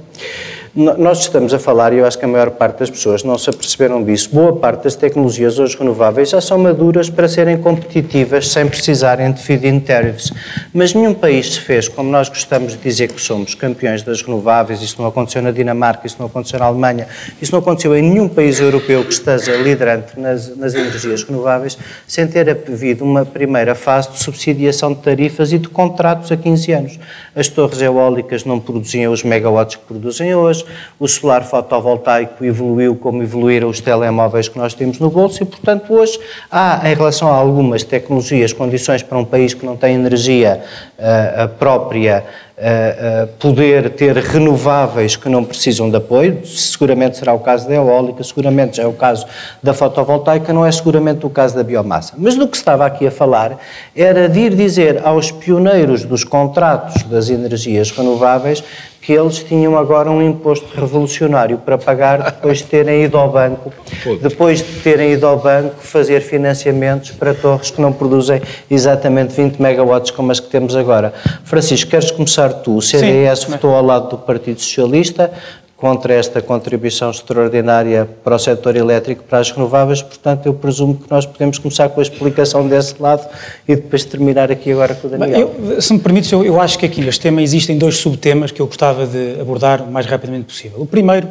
Nós 0.77 1.21
estamos 1.21 1.55
a 1.55 1.59
falar, 1.59 1.95
e 1.95 1.97
eu 1.97 2.07
acho 2.07 2.19
que 2.19 2.27
a 2.27 2.29
maior 2.29 2.51
parte 2.51 2.81
das 2.81 2.91
pessoas 2.91 3.25
não 3.25 3.39
se 3.39 3.49
aperceberam 3.49 4.05
disso, 4.05 4.29
boa 4.31 4.55
parte 4.57 4.85
das 4.85 4.95
tecnologias 4.95 5.59
hoje 5.59 5.75
renováveis 5.75 6.29
já 6.29 6.39
são 6.39 6.59
maduras 6.59 7.09
para 7.09 7.27
serem 7.27 7.57
competitivas 7.57 8.49
sem 8.49 8.69
precisarem 8.69 9.33
de 9.33 9.41
feed-in 9.41 9.81
tariffs. 9.81 10.31
Mas 10.75 10.93
nenhum 10.93 11.15
país 11.15 11.55
se 11.55 11.61
fez, 11.61 11.89
como 11.89 12.11
nós 12.11 12.29
gostamos 12.29 12.75
de 12.75 12.79
dizer 12.79 13.09
que 13.09 13.19
somos 13.19 13.55
campeões 13.55 14.03
das 14.03 14.21
renováveis, 14.21 14.83
isso 14.83 15.01
não 15.01 15.09
aconteceu 15.09 15.41
na 15.41 15.51
Dinamarca, 15.51 16.07
isso 16.07 16.17
não 16.19 16.27
aconteceu 16.27 16.59
na 16.59 16.67
Alemanha, 16.67 17.09
isso 17.41 17.53
não 17.53 17.61
aconteceu 17.61 17.97
em 17.97 18.03
nenhum 18.03 18.29
país 18.29 18.61
europeu 18.61 19.03
que 19.03 19.15
esteja 19.15 19.57
liderante 19.57 20.21
nas, 20.21 20.55
nas 20.59 20.75
energias 20.75 21.23
renováveis, 21.23 21.79
sem 22.07 22.27
ter 22.27 22.51
havido 22.51 23.03
uma 23.03 23.25
primeira 23.25 23.75
fase 23.75 24.11
de 24.11 24.23
subsidiação 24.23 24.93
de 24.93 25.01
tarifas 25.01 25.55
e 25.55 25.59
de 25.59 25.71
contratos 25.71 26.31
a 26.31 26.37
15 26.37 26.73
anos. 26.73 26.99
As 27.35 27.49
torres 27.49 27.81
eólicas 27.81 28.45
não 28.45 28.61
produziam 28.61 29.11
os 29.11 29.23
megawatts 29.23 29.77
que 29.77 29.85
produzem 29.85 30.35
hoje, 30.35 30.66
o 30.99 31.07
solar 31.07 31.45
fotovoltaico 31.45 32.45
evoluiu 32.45 32.97
como 32.97 33.23
evoluíram 33.23 33.69
os 33.69 33.81
telemóveis 33.81 34.49
que 34.49 34.59
nós 34.59 34.75
temos 34.75 34.99
no 34.99 35.11
bolso 35.11 35.43
e, 35.43 35.47
portanto, 35.47 35.93
hoje 35.93 36.19
há, 36.51 36.81
em 36.85 36.95
relação 36.95 37.29
a 37.29 37.35
algumas 37.35 37.83
tecnologias, 37.83 38.53
condições 38.53 39.03
para 39.03 39.19
um 39.19 39.25
país 39.25 39.55
que 39.55 39.65
não 39.65 39.77
tem 39.77 39.95
energia 39.95 40.63
a 40.99 41.49
própria, 41.49 42.25
ah, 42.59 43.29
poder 43.39 43.91
ter 43.91 44.17
renováveis 44.17 45.15
que 45.15 45.29
não 45.29 45.45
precisam 45.45 45.91
de 45.91 45.97
apoio, 45.97 46.41
seguramente 46.47 47.19
será 47.19 47.35
o 47.35 47.39
caso 47.39 47.69
da 47.69 47.75
eólica, 47.75 48.25
seguramente 48.25 48.79
já 48.79 48.85
é 48.85 48.87
o 48.87 48.95
caso 48.95 49.27
da 49.63 49.75
fotovoltaica, 49.75 50.55
não 50.55 50.65
é 50.65 50.73
seguramente 50.73 51.27
o 51.27 51.31
caso 51.31 51.55
da 51.55 51.63
biomassa. 51.63 52.15
Mas 52.17 52.35
do 52.35 52.49
que 52.49 52.57
estava 52.57 52.87
aqui 52.87 53.07
a 53.07 53.11
falar 53.11 53.59
era 53.95 54.27
de 54.27 54.41
ir 54.41 54.55
dizer 54.55 55.03
aos 55.05 55.31
pioneiros 55.31 56.07
dos 56.07 56.25
contratos 56.25 57.03
das 57.03 57.29
energias 57.29 57.91
renováveis 57.91 58.65
que 59.07 59.13
eles 59.13 59.39
tinham 59.39 59.79
agora 59.79 60.11
um 60.11 60.21
imposto 60.21 60.67
revolucionário 60.75 61.59
para 61.59 61.79
pagar 61.79 62.25
depois 62.25 62.59
de 62.59 62.65
terem 62.65 63.05
ido 63.05 63.17
ao 63.17 63.31
banco, 63.31 63.73
depois 64.21 64.59
de 64.59 64.81
terem 64.81 65.13
ido 65.13 65.25
ao 65.25 65.39
banco 65.39 65.77
fazer 65.79 66.21
financiamentos 66.21 67.13
para 67.13 67.33
torres 67.33 67.71
que 67.71 67.81
não 67.81 67.93
produzem 67.93 68.43
exatamente 68.69 69.33
20 69.33 69.63
megawatts 69.63 70.11
como 70.11 70.33
as 70.33 70.41
que 70.41 70.49
temos 70.49 70.75
agora. 70.75 71.15
Francisco, 71.45 71.89
queres 71.89 72.11
começar 72.11 72.53
tu? 72.53 72.79
O 72.79 72.83
CDS 72.83 73.43
Sim. 73.43 73.53
votou 73.53 73.77
ao 73.77 73.85
lado 73.85 74.09
do 74.11 74.19
Partido 74.19 74.61
Socialista 74.61 75.33
contra 75.77 76.15
esta 76.15 76.41
contribuição 76.41 77.11
extraordinária 77.11 78.09
para 78.25 78.35
o 78.37 78.39
setor 78.39 78.77
elétrico 78.77 79.23
para 79.25 79.39
as 79.41 79.51
renováveis, 79.51 80.01
portanto 80.01 80.47
eu 80.47 80.55
presumo 80.55 80.95
que 80.95 81.11
nós 81.11 81.27
podemos 81.27 81.59
começar 81.59 81.91
com 81.91 82.01
a 82.01 82.03
explicação 82.03 82.67
desse 82.67 82.95
lado 82.99 83.29
e 83.69 83.77
depois 83.77 84.03
terminar 84.05 84.51
aqui 84.51 84.73
agora 84.73 84.95
com 84.95 85.07
o 85.07 85.11
Daniel. 85.11 85.55
eu, 85.69 85.83
se 85.83 85.93
me 85.93 85.99
permites, 85.99 86.33
eu, 86.33 86.43
eu 86.43 86.59
acho 86.59 86.79
que 86.79 86.87
aqui 86.87 87.03
neste 87.03 87.21
tema 87.21 87.43
existem 87.43 87.77
dois 87.77 87.99
subtemas 87.99 88.51
que 88.51 88.61
eu 88.61 88.67
gostava 88.67 89.07
de 89.07 89.39
abordar 89.39 89.83
o 89.83 89.93
mais 89.93 90.07
rapidamente 90.07 90.47
possível. 90.47 90.81
O 90.81 90.87
primeiro 90.87 91.29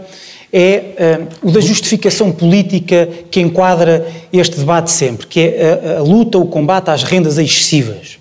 é 0.53 0.93
eh, 0.95 1.19
o 1.41 1.49
da 1.49 1.59
justificação 1.59 2.31
política 2.31 3.09
que 3.31 3.41
enquadra 3.41 4.05
este 4.31 4.59
debate 4.59 4.91
sempre, 4.91 5.25
que 5.25 5.39
é 5.39 5.95
a, 5.95 5.99
a 5.99 6.03
luta, 6.03 6.37
o 6.37 6.45
combate 6.45 6.91
às 6.91 7.01
rendas 7.01 7.39
excessivas 7.39 8.19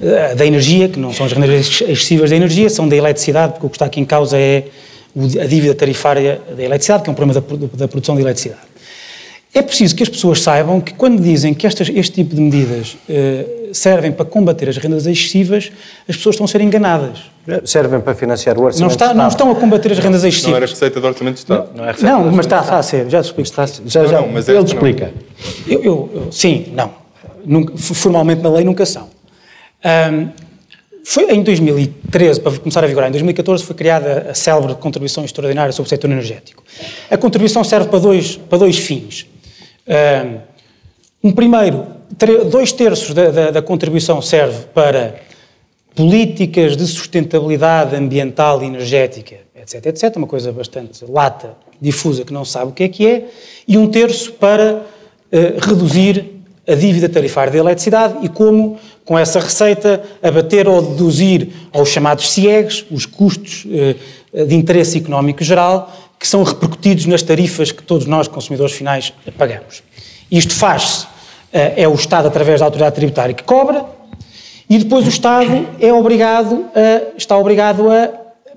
eh, 0.00 0.34
da 0.34 0.46
energia, 0.46 0.88
que 0.88 0.98
não 0.98 1.12
são 1.12 1.26
as 1.26 1.32
rendas 1.32 1.50
ex- 1.50 1.80
excessivas 1.82 2.30
da 2.30 2.36
energia, 2.36 2.70
são 2.70 2.88
da 2.88 2.96
eletricidade, 2.96 3.52
porque 3.52 3.66
o 3.66 3.68
que 3.68 3.76
está 3.76 3.84
aqui 3.84 4.00
em 4.00 4.06
causa 4.06 4.38
é 4.38 4.64
a 5.40 5.46
dívida 5.46 5.74
tarifária 5.74 6.40
da 6.56 6.62
eletricidade, 6.62 7.02
que 7.04 7.10
é 7.10 7.12
um 7.12 7.14
problema 7.14 7.40
da, 7.40 7.66
da 7.76 7.88
produção 7.88 8.14
de 8.14 8.22
eletricidade. 8.22 8.60
É 9.54 9.62
preciso 9.62 9.96
que 9.96 10.02
as 10.02 10.08
pessoas 10.08 10.42
saibam 10.42 10.80
que 10.80 10.92
quando 10.94 11.20
dizem 11.22 11.54
que 11.54 11.66
estas, 11.66 11.88
este 11.88 12.12
tipo 12.12 12.34
de 12.34 12.40
medidas 12.40 12.96
eh, 13.08 13.70
servem 13.72 14.12
para 14.12 14.24
combater 14.26 14.68
as 14.68 14.76
rendas 14.76 15.06
excessivas, 15.06 15.72
as 16.06 16.16
pessoas 16.16 16.34
estão 16.34 16.44
a 16.44 16.48
ser 16.48 16.60
enganadas. 16.60 17.20
Servem 17.64 17.98
para 17.98 18.14
financiar 18.14 18.56
o 18.56 18.60
Não, 18.60 18.66
orçamento 18.66 18.90
está, 18.92 19.08
do 19.08 19.14
não 19.16 19.26
estão 19.28 19.50
a 19.50 19.54
combater 19.54 19.90
as 19.92 19.98
rendas 19.98 20.20
Não 20.22 20.26
era 20.28 20.36
excessivas. 20.36 20.70
receita 20.70 21.00
do 21.00 21.06
Orçamento 21.06 21.34
de 21.34 21.40
Estado. 21.40 21.68
Não 21.74 21.84
é 21.84 21.92
receita 21.92 22.12
Não, 22.12 22.30
mas 22.30 22.44
está, 22.44 22.60
está 22.60 22.78
a 22.78 22.82
ser, 22.82 23.08
já 23.08 23.22
te 23.22 23.26
explico. 23.26 23.50
Já, 23.86 24.04
já, 24.04 24.12
Não, 24.12 24.26
não, 24.26 24.32
mas 24.34 24.48
ele 24.48 24.58
esta 24.58 24.68
te 24.68 24.74
não. 24.74 24.86
explica. 24.88 25.12
Eu, 25.66 25.82
eu- 25.82 26.10
eu- 26.14 26.28
sim, 26.32 26.66
não. 26.74 26.90
nunca, 27.44 27.72
formalmente 27.78 28.42
na 28.42 28.50
lei 28.50 28.64
nunca 28.64 28.84
são. 28.84 29.08
Um, 30.12 30.28
foi 31.10 31.24
em 31.32 31.42
2013, 31.42 32.38
para 32.42 32.58
começar 32.58 32.84
a 32.84 32.86
vigorar, 32.86 33.08
em 33.08 33.12
2014 33.12 33.64
foi 33.64 33.74
criada 33.74 34.26
a 34.28 34.34
célebre 34.34 34.74
contribuição 34.74 35.24
extraordinária 35.24 35.72
sobre 35.72 35.86
o 35.86 35.88
setor 35.88 36.10
energético. 36.10 36.62
A 37.10 37.16
contribuição 37.16 37.64
serve 37.64 37.88
para 37.88 37.98
dois, 37.98 38.36
para 38.36 38.58
dois 38.58 38.76
fins. 38.76 39.26
Um 41.24 41.32
primeiro, 41.32 41.86
dois 42.50 42.72
terços 42.72 43.14
da, 43.14 43.30
da, 43.30 43.50
da 43.52 43.62
contribuição 43.62 44.20
serve 44.20 44.66
para 44.74 45.14
políticas 45.94 46.76
de 46.76 46.86
sustentabilidade 46.86 47.96
ambiental 47.96 48.62
e 48.62 48.66
energética, 48.66 49.36
etc, 49.56 49.86
etc, 49.86 50.14
uma 50.16 50.26
coisa 50.26 50.52
bastante 50.52 51.06
lata, 51.08 51.56
difusa, 51.80 52.22
que 52.22 52.34
não 52.34 52.44
sabe 52.44 52.72
o 52.72 52.74
que 52.74 52.82
é 52.82 52.88
que 52.88 53.06
é, 53.06 53.28
e 53.66 53.78
um 53.78 53.88
terço 53.88 54.34
para 54.34 54.74
uh, 54.74 55.66
reduzir 55.66 56.38
a 56.68 56.74
dívida 56.74 57.08
tarifária 57.08 57.50
da 57.50 57.58
eletricidade 57.58 58.18
e 58.22 58.28
como, 58.28 58.78
com 59.08 59.18
essa 59.18 59.40
receita, 59.40 60.02
abater 60.22 60.68
ou 60.68 60.82
deduzir 60.82 61.48
aos 61.72 61.88
chamados 61.88 62.30
CIEGs, 62.30 62.84
os 62.90 63.06
custos 63.06 63.66
eh, 63.72 64.44
de 64.44 64.54
interesse 64.54 64.98
económico 64.98 65.42
geral, 65.42 65.90
que 66.18 66.28
são 66.28 66.42
repercutidos 66.42 67.06
nas 67.06 67.22
tarifas 67.22 67.72
que 67.72 67.82
todos 67.82 68.06
nós, 68.06 68.28
consumidores 68.28 68.74
finais, 68.74 69.14
pagamos. 69.38 69.82
Isto 70.30 70.52
faz-se, 70.52 71.06
eh, 71.50 71.84
é 71.84 71.88
o 71.88 71.94
Estado, 71.94 72.28
através 72.28 72.60
da 72.60 72.66
autoridade 72.66 72.96
tributária, 72.96 73.34
que 73.34 73.44
cobra, 73.44 73.86
e 74.68 74.76
depois 74.76 75.06
o 75.06 75.08
Estado 75.08 75.66
é 75.80 75.90
obrigado 75.90 76.66
a, 76.74 77.16
está 77.16 77.34
obrigado 77.38 77.90
a 77.90 78.10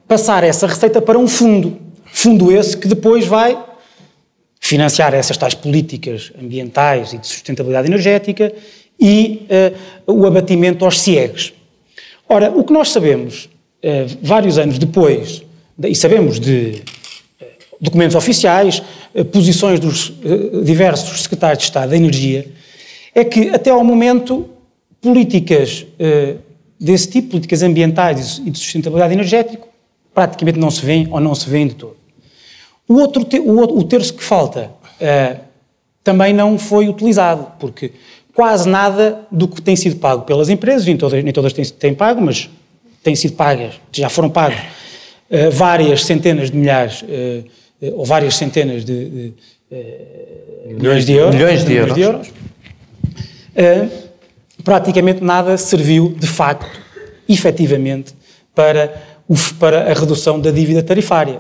passar 0.06 0.44
essa 0.44 0.68
receita 0.68 1.02
para 1.02 1.18
um 1.18 1.30
fundo. 1.30 1.78
Fundo 2.12 2.52
esse 2.52 2.76
que 2.76 2.90
depois 2.90 3.26
vai 3.26 3.58
financiar 4.60 5.14
essas 5.14 5.38
tais 5.38 5.54
políticas 5.54 6.34
ambientais 6.38 7.14
e 7.14 7.18
de 7.18 7.26
sustentabilidade 7.26 7.88
energética 7.88 8.54
e 9.02 9.48
uh, 10.08 10.14
o 10.14 10.28
abatimento 10.28 10.86
aos 10.86 11.02
CIEGs. 11.02 11.54
Ora, 12.30 12.52
o 12.52 12.64
que 12.64 12.72
nós 12.72 12.90
sabemos, 12.90 13.46
uh, 13.84 14.18
vários 14.22 14.60
anos 14.60 14.78
depois, 14.78 15.42
e 15.84 15.96
sabemos 15.96 16.40
de 16.40 16.84
uh, 17.42 17.46
documentos 17.82 18.16
oficiais, 18.16 18.84
posições 19.34 19.78
dos 19.78 20.14
diversos 20.64 21.24
secretários 21.24 21.58
de 21.58 21.64
Estado 21.66 21.90
da 21.90 21.98
Energia, 21.98 22.48
é 23.14 23.26
que 23.26 23.50
até 23.50 23.70
ao 23.70 23.84
momento 23.84 24.50
políticas 25.02 25.86
desse 26.80 27.10
tipo, 27.10 27.32
políticas 27.32 27.62
ambientais 27.62 28.42
e 28.46 28.50
de 28.50 28.58
sustentabilidade 28.58 29.14
energética, 29.14 29.64
praticamente 30.14 30.58
não 30.58 30.72
se 30.72 30.86
vêem 30.86 31.10
ou 31.12 31.20
não 31.20 31.36
se 31.36 31.50
vêem 31.50 31.68
de 31.68 31.76
todo. 31.76 31.98
O, 32.88 32.94
outro, 32.94 33.28
o, 33.46 33.84
terço 33.84 34.14
que 34.14 34.24
falta 34.24 34.72
também 36.02 36.34
não 36.34 36.58
foi 36.58 36.88
utilizado, 36.88 37.48
porque 37.60 37.92
quase 38.34 38.68
nada 38.68 39.22
do 39.32 39.48
que 39.48 39.62
tem 39.62 39.76
sido 39.76 39.98
pago 39.98 40.24
pelas 40.24 40.50
empresas, 40.50 40.86
nem 40.86 40.98
todas, 40.98 41.24
nem 41.24 41.34
todas 41.34 41.54
têm, 41.54 41.66
têm 41.66 41.94
pago, 41.94 42.22
mas 42.22 42.50
têm 43.04 43.16
sido 43.16 43.36
pagas, 43.36 43.74
já 43.92 44.10
foram 44.10 44.30
pagos 44.30 44.58
uh, 44.58 45.52
várias 45.52 46.06
centenas 46.06 46.52
de 46.52 46.58
milhares, 46.58 47.02
uh, 47.02 47.98
ou 47.98 48.06
várias 48.06 48.36
centenas 48.36 48.86
de, 48.86 49.10
de 49.10 49.34
milhões 50.68 51.06
de 51.06 51.14
euros. 51.14 51.36
Milhões 51.36 51.66
de 51.66 51.74
euros. 51.74 51.96
De 51.96 52.02
euros. 52.02 52.28
praticamente 54.64 55.24
nada 55.24 55.58
serviu, 55.58 56.16
de 56.16 56.28
facto, 56.28 56.80
efetivamente, 57.28 58.14
para, 58.54 59.02
o, 59.28 59.36
para 59.60 59.90
a 59.90 59.94
redução 59.94 60.40
da 60.40 60.52
dívida 60.52 60.84
tarifária. 60.84 61.40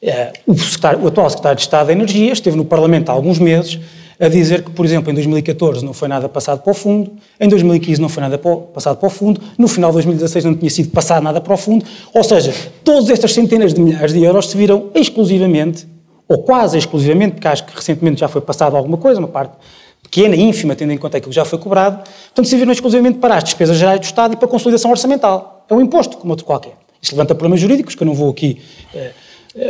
Eh, 0.00 0.32
o, 0.46 0.52
o, 0.52 1.08
atual 1.08 1.28
secretário 1.28 1.56
de 1.56 1.62
Estado 1.62 1.88
da 1.88 1.92
Energia 1.92 2.32
esteve 2.32 2.56
no 2.56 2.64
Parlamento 2.64 3.10
há 3.10 3.12
alguns 3.12 3.38
meses 3.38 3.80
a 4.20 4.28
dizer 4.28 4.64
que, 4.64 4.70
por 4.70 4.84
exemplo, 4.84 5.10
em 5.10 5.14
2014 5.14 5.84
não 5.84 5.92
foi 5.92 6.08
nada 6.08 6.28
passado 6.28 6.60
para 6.62 6.70
o 6.70 6.74
fundo, 6.74 7.12
em 7.38 7.48
2015 7.48 8.00
não 8.00 8.08
foi 8.08 8.20
nada 8.20 8.38
passado 8.38 8.96
para 8.98 9.06
o 9.06 9.10
fundo, 9.10 9.40
no 9.56 9.68
final 9.68 9.90
de 9.90 9.94
2016 9.94 10.44
não 10.44 10.54
tinha 10.54 10.70
sido 10.70 10.90
passado 10.90 11.22
nada 11.22 11.40
para 11.40 11.54
o 11.54 11.56
fundo, 11.56 11.84
ou 12.12 12.24
seja, 12.24 12.52
todas 12.82 13.08
estas 13.10 13.32
centenas 13.32 13.72
de 13.72 13.80
milhares 13.80 14.12
de 14.12 14.22
euros 14.22 14.48
se 14.48 14.56
viram 14.56 14.90
exclusivamente, 14.94 15.86
ou 16.26 16.42
quase 16.42 16.76
exclusivamente, 16.76 17.34
porque 17.34 17.48
acho 17.48 17.64
que 17.64 17.74
recentemente 17.74 18.20
já 18.20 18.28
foi 18.28 18.40
passado 18.40 18.76
alguma 18.76 18.96
coisa, 18.96 19.20
uma 19.20 19.28
parte 19.28 19.52
pequena, 20.02 20.34
ínfima, 20.34 20.74
tendo 20.74 20.92
em 20.92 20.98
conta 20.98 21.18
aquilo 21.18 21.30
que 21.30 21.36
já 21.36 21.44
foi 21.44 21.58
cobrado, 21.58 21.98
portanto 21.98 22.46
se 22.46 22.56
viram 22.56 22.72
exclusivamente 22.72 23.18
para 23.18 23.36
as 23.36 23.44
despesas 23.44 23.76
gerais 23.76 24.00
do 24.00 24.04
Estado 24.04 24.34
e 24.34 24.36
para 24.36 24.46
a 24.46 24.50
consolidação 24.50 24.90
orçamental. 24.90 25.64
É 25.70 25.74
um 25.74 25.80
imposto, 25.80 26.16
como 26.16 26.32
outro 26.32 26.44
qualquer. 26.44 26.72
Isto 27.00 27.12
levanta 27.12 27.34
problemas 27.34 27.60
jurídicos, 27.60 27.94
que 27.94 28.02
eu 28.02 28.06
não 28.06 28.14
vou 28.14 28.30
aqui... 28.30 28.60
Eh, 28.94 29.12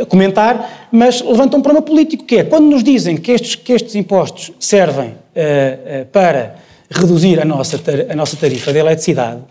comentar, 0.07 0.89
mas 0.91 1.21
levanta 1.21 1.57
um 1.57 1.61
problema 1.61 1.85
político, 1.85 2.23
que 2.23 2.37
é 2.37 2.43
quando 2.43 2.65
nos 2.65 2.83
dizem 2.83 3.17
que 3.17 3.31
estes, 3.31 3.55
que 3.55 3.73
estes 3.73 3.95
impostos 3.95 4.51
servem 4.59 5.09
uh, 5.09 5.11
uh, 5.11 6.05
para 6.11 6.55
reduzir 6.89 7.39
a 7.39 7.45
nossa, 7.45 7.79
a 8.09 8.15
nossa 8.15 8.35
tarifa 8.35 8.73
de 8.73 8.79
eletricidade 8.79 9.41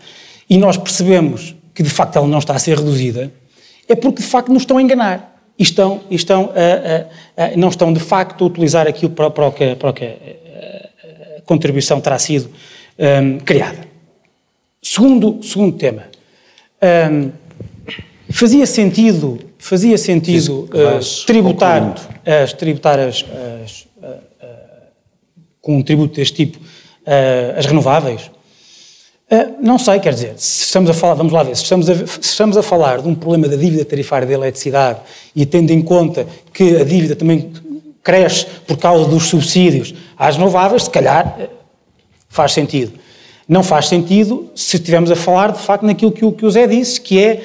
e 0.49 0.57
nós 0.57 0.77
percebemos 0.77 1.55
que 1.73 1.83
de 1.83 1.89
facto 1.89 2.17
ela 2.17 2.27
não 2.27 2.39
está 2.39 2.53
a 2.53 2.59
ser 2.59 2.77
reduzida, 2.77 3.31
é 3.87 3.95
porque 3.95 4.21
de 4.21 4.27
facto 4.27 4.51
nos 4.51 4.63
estão 4.63 4.77
a 4.77 4.81
enganar 4.81 5.41
e 5.57 5.63
estão, 5.63 6.01
estão 6.09 6.51
a, 6.55 7.43
a, 7.43 7.45
a, 7.45 7.57
não 7.57 7.69
estão 7.69 7.93
de 7.93 7.99
facto 7.99 8.43
a 8.43 8.47
utilizar 8.47 8.87
aquilo 8.87 9.11
para, 9.11 9.29
para 9.29 9.47
o 9.47 9.51
que, 9.51 9.75
para 9.75 9.89
o 9.89 9.93
que 9.93 10.05
a 10.05 11.41
contribuição 11.45 12.01
terá 12.01 12.19
sido 12.19 12.49
um, 12.97 13.39
criada. 13.39 13.87
Segundo, 14.81 15.43
segundo 15.43 15.77
tema, 15.77 16.03
um, 17.11 17.31
fazia 18.31 18.65
sentido 18.65 19.48
fazia 19.59 19.97
sentido 19.97 20.61
uh, 20.73 21.25
tributar, 21.27 21.93
as, 22.25 22.53
tributar 22.53 22.97
as, 22.97 23.25
as, 23.63 23.81
uh, 24.01 24.07
uh, 24.07 24.17
com 25.61 25.77
um 25.77 25.83
tributo 25.83 26.15
deste 26.15 26.33
tipo 26.33 26.59
as 27.57 27.65
renováveis? 27.65 28.29
não 29.61 29.79
sei, 29.79 29.99
quer 29.99 30.13
dizer, 30.13 30.33
se 30.37 30.65
estamos 30.65 30.89
a 30.89 30.93
falar, 30.93 31.15
vamos 31.15 31.33
lá 31.33 31.43
ver, 31.43 31.55
se 31.55 31.63
estamos, 31.63 31.89
a, 31.89 31.95
se 31.95 32.19
estamos 32.21 32.55
a 32.55 32.63
falar 32.63 33.01
de 33.01 33.07
um 33.07 33.15
problema 33.15 33.47
da 33.47 33.55
dívida 33.55 33.83
tarifária 33.83 34.27
da 34.27 34.33
eletricidade 34.33 34.99
e 35.35 35.45
tendo 35.45 35.71
em 35.71 35.81
conta 35.81 36.25
que 36.53 36.77
a 36.77 36.83
dívida 36.83 37.15
também 37.15 37.51
cresce 38.03 38.45
por 38.67 38.77
causa 38.77 39.09
dos 39.09 39.23
subsídios 39.23 39.93
às 40.17 40.35
renováveis, 40.35 40.83
se 40.83 40.89
calhar 40.89 41.49
faz 42.27 42.53
sentido. 42.53 42.93
Não 43.47 43.63
faz 43.63 43.87
sentido 43.87 44.49
se 44.55 44.77
estivermos 44.77 45.11
a 45.11 45.15
falar, 45.15 45.51
de 45.51 45.59
facto, 45.59 45.83
naquilo 45.83 46.11
que 46.11 46.25
o, 46.25 46.31
que 46.31 46.45
o 46.45 46.51
Zé 46.51 46.67
disse, 46.67 47.01
que 47.01 47.23
é 47.23 47.41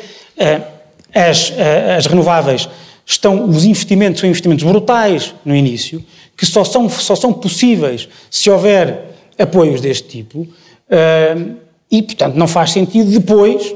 as, 1.14 1.53
eh, 1.57 1.94
as 1.96 2.07
renováveis 2.07 2.68
estão, 3.07 3.48
os 3.48 3.64
investimentos 3.64 4.20
são 4.20 4.29
investimentos 4.29 4.64
brutais 4.64 5.35
no 5.44 5.55
início, 5.55 6.05
que 6.37 6.44
só 6.44 6.64
são, 6.64 6.88
só 6.88 7.14
são 7.14 7.33
possíveis 7.33 8.09
se 8.31 8.50
houver 8.50 9.14
apoios 9.38 9.81
deste 9.81 10.09
tipo, 10.09 10.40
uh, 10.40 11.55
e, 11.90 12.03
portanto, 12.03 12.35
não 12.35 12.48
faz 12.48 12.70
sentido 12.72 13.11
depois 13.11 13.74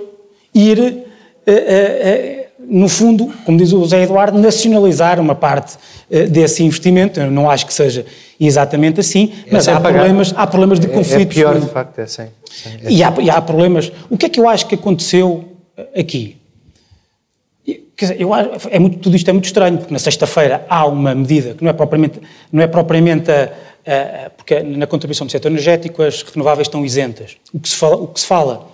ir, 0.54 0.78
uh, 0.78 2.48
no 2.60 2.88
fundo, 2.88 3.32
como 3.44 3.56
diz 3.56 3.72
o 3.72 3.80
José 3.80 4.02
Eduardo, 4.02 4.38
nacionalizar 4.38 5.20
uma 5.20 5.34
parte 5.34 5.76
desse 6.30 6.62
investimento. 6.62 7.18
Eu 7.18 7.30
não 7.30 7.48
acho 7.48 7.64
que 7.66 7.72
seja 7.72 8.04
exatamente 8.38 9.00
assim, 9.00 9.32
é 9.46 9.52
mas 9.52 9.68
há 9.68 9.80
problemas, 9.80 10.34
há 10.36 10.46
problemas 10.46 10.80
de 10.80 10.88
conflito. 10.88 11.18
É, 11.18 11.22
é 11.22 11.26
pior, 11.26 11.58
de 11.58 11.66
facto, 11.68 11.98
é 11.98 12.02
assim. 12.02 12.22
É 12.22 12.90
e, 12.90 13.02
há, 13.02 13.14
e 13.20 13.30
há 13.30 13.40
problemas. 13.40 13.90
O 14.10 14.18
que 14.18 14.26
é 14.26 14.28
que 14.28 14.38
eu 14.38 14.48
acho 14.48 14.66
que 14.66 14.74
aconteceu 14.74 15.44
aqui? 15.96 16.37
Quer 17.98 18.12
dizer, 18.12 18.20
eu 18.20 18.30
é 18.32 18.78
muito, 18.78 18.98
tudo 19.00 19.16
isto 19.16 19.28
é 19.28 19.32
muito 19.32 19.46
estranho, 19.46 19.76
porque 19.76 19.92
na 19.92 19.98
sexta-feira 19.98 20.64
há 20.68 20.86
uma 20.86 21.16
medida 21.16 21.54
que 21.54 21.64
não 21.64 21.70
é 21.70 21.72
propriamente, 21.72 22.20
não 22.52 22.62
é 22.62 22.68
propriamente 22.68 23.28
a, 23.28 23.50
a, 24.24 24.30
porque 24.30 24.60
na 24.60 24.86
contribuição 24.86 25.26
do 25.26 25.32
setor 25.32 25.50
energético 25.50 26.00
as 26.04 26.22
renováveis 26.22 26.68
estão 26.68 26.84
isentas. 26.84 27.36
O 27.52 27.58
que 27.58 27.68
se 27.68 27.74
fala, 27.74 27.96
o 27.96 28.06
que 28.06 28.20
se 28.20 28.26
fala 28.26 28.68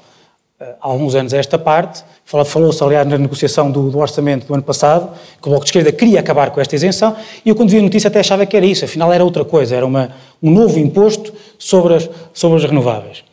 há 0.61 0.75
alguns 0.81 1.15
anos 1.15 1.33
a 1.33 1.39
esta 1.39 1.59
parte, 1.59 2.05
falou-se 2.25 2.85
aliás 2.85 3.09
na 3.09 3.17
negociação 3.17 3.71
do, 3.71 3.91
do, 3.91 3.99
orçamento 3.99 4.47
do 4.47 4.53
ano 4.53 4.63
passado, 4.63 5.11
que 5.41 5.49
o 5.49 5.51
Bloco 5.51 5.65
de 5.65 5.71
Esquerda 5.71 5.91
queria 5.91 6.21
acabar 6.21 6.51
com 6.51 6.61
esta 6.61 6.75
isenção, 6.75 7.17
e 7.47 7.49
eu 7.49 7.55
quando 7.55 7.71
vi 7.71 7.79
a 7.79 7.83
notícia 7.83 8.09
até 8.09 8.21
achava 8.21 8.45
que 8.45 8.55
era 8.55 8.67
isso, 8.67 8.85
afinal 8.85 9.11
era 9.11 9.25
outra 9.25 9.43
coisa, 9.43 9.75
era 9.75 9.87
uma, 9.87 10.11
um 10.43 10.51
novo 10.51 10.79
imposto 10.79 11.33
sobre 11.59 11.95
as, 11.95 12.11
sobre 12.35 12.59
as 12.59 12.65
renováveis. 12.65 13.25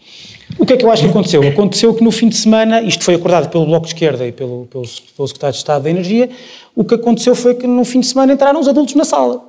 O 0.58 0.66
que 0.66 0.74
é 0.74 0.78
que 0.78 0.86
eu 0.86 0.92
acho 0.92 1.04
que 1.04 1.10
aconteceu? 1.10 1.48
Aconteceu 1.48 1.94
que 1.94 2.04
no 2.04 2.12
fim 2.12 2.30
de 2.30 2.36
semana, 2.38 2.82
isto 2.82 3.04
foi 3.04 3.16
acordado 3.16 3.50
pelo 3.50 3.66
Bloco 3.66 3.86
de 3.86 3.94
Esquerda 3.94 4.26
e 4.28 4.32
pelo, 4.32 4.68
pelo, 4.68 4.84
pelo 5.16 5.28
Secretário 5.28 5.54
de 5.54 5.58
Estado 5.58 5.84
da 5.84 5.90
Energia, 5.90 6.30
o 6.76 6.84
que 6.84 6.96
aconteceu 6.96 7.36
foi 7.36 7.56
que 7.56 7.68
no 7.68 7.84
fim 7.84 8.00
de 8.00 8.08
semana 8.08 8.34
entraram 8.34 8.60
os 8.60 8.68
adultos 8.68 8.96
na 8.96 9.04
sala. 9.04 9.44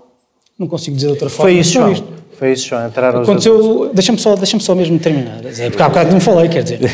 Não 0.58 0.66
consigo 0.66 0.94
dizer 0.94 1.08
de 1.08 1.12
outra 1.12 1.28
forma. 1.28 1.50
Foi 1.50 1.58
isso, 1.58 1.72
João. 1.72 1.92
Isto. 1.92 2.21
Foi 2.38 2.52
isso, 2.52 2.68
João. 2.68 2.86
Entraram 2.86 3.22
Aconteceu, 3.22 3.90
deixa-me 3.92 4.18
só, 4.18 4.34
deixa 4.34 4.58
só 4.58 4.74
mesmo 4.74 4.98
terminar. 4.98 5.40
É, 5.44 5.68
porque 5.70 5.82
há 5.82 5.88
bocado 5.88 6.12
não 6.12 6.20
falei, 6.20 6.48
quer 6.48 6.62
dizer. 6.62 6.80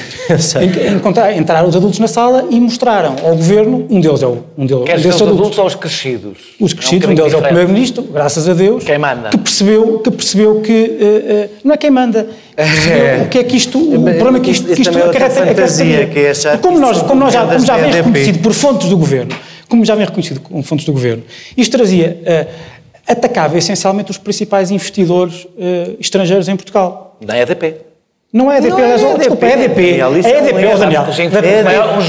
entraram 1.37 1.69
os 1.69 1.77
adultos 1.77 1.99
na 1.99 2.09
sala 2.09 2.47
e 2.51 2.61
mostraram 2.61 3.17
ao 3.25 3.35
governo, 3.35 3.87
um 3.89 4.01
deles 4.01 4.23
é 4.23 4.27
o. 4.27 4.45
Um 4.57 4.67
deles, 4.67 4.85
Queres 4.85 5.05
um 5.05 5.09
os 5.09 5.15
adultos, 5.15 5.39
adultos 5.39 5.59
ou 5.59 5.67
os 5.67 5.75
crescidos? 5.75 6.39
Os 6.61 6.73
crescidos, 6.73 7.05
é 7.05 7.09
um, 7.09 7.13
um 7.13 7.15
deles 7.15 7.33
é 7.33 7.37
o 7.37 7.43
primeiro-ministro, 7.43 8.03
graças 8.03 8.49
a 8.49 8.53
Deus. 8.53 8.85
Quem 8.85 8.99
manda? 8.99 9.31
Que 9.31 9.39
percebeu 9.39 9.99
que, 10.01 10.11
percebeu 10.11 10.61
que 10.61 10.73
uh, 10.73 11.47
uh, 11.47 11.51
não 11.65 11.75
é 11.75 11.77
quem 11.77 11.91
manda. 11.91 12.29
É. 12.57 13.23
O 13.23 13.29
que 13.29 13.39
é 13.39 13.45
que 13.45 13.57
isto. 13.57 13.79
O 13.79 14.03
problema 14.03 14.39
é 14.39 14.41
que 14.41 14.51
isto, 14.51 14.67
que 14.67 14.83
isto 14.83 14.99
é 14.99 15.03
acarreta. 15.03 15.47
Fantasia, 15.47 16.07
que 16.07 16.19
é 16.19 16.31
achar 16.31 16.59
como, 16.59 16.79
nós, 16.79 17.01
como, 17.03 17.21
nós 17.21 17.33
já, 17.33 17.47
como 17.47 17.65
já 17.65 17.77
vem 17.77 17.93
reconhecido 17.93 18.41
por 18.41 18.53
fontes 18.53 18.89
do 18.89 18.99
governo, 18.99 19.35
como 19.69 19.85
já 19.85 19.95
vem 19.95 20.05
reconhecido 20.05 20.41
por 20.41 20.63
fontes 20.63 20.85
do 20.85 20.93
governo, 20.93 21.23
isto 21.57 21.77
trazia. 21.77 22.21
Uh, 22.23 22.78
atacava 23.09 23.57
essencialmente 23.57 24.11
os 24.11 24.19
principais 24.19 24.71
investidores 24.71 25.45
uh, 25.45 25.97
estrangeiros 25.99 26.49
em 26.49 26.57
Portugal. 26.57 27.17
Da 27.21 27.39
EDP. 27.39 27.88
Não 28.31 28.53
é 28.53 28.59
EDP, 28.59 28.69
Não 28.73 28.79
é 28.79 28.83
aliás, 28.83 29.03
EDP, 29.03 29.19
desculpa, 29.21 29.47
é 29.47 29.53
EDP. 29.53 29.75
Daniel, 29.81 30.13
É 30.13 30.19
é 30.19 30.43
um 30.43 30.47
EDP, 30.47 30.61
erro. 30.61 30.73
ó, 30.75 30.77
Daniel. 30.77 31.03
Os, 31.03 31.09
É 31.09 31.13
os 31.13 31.19
EDP. 31.19 31.63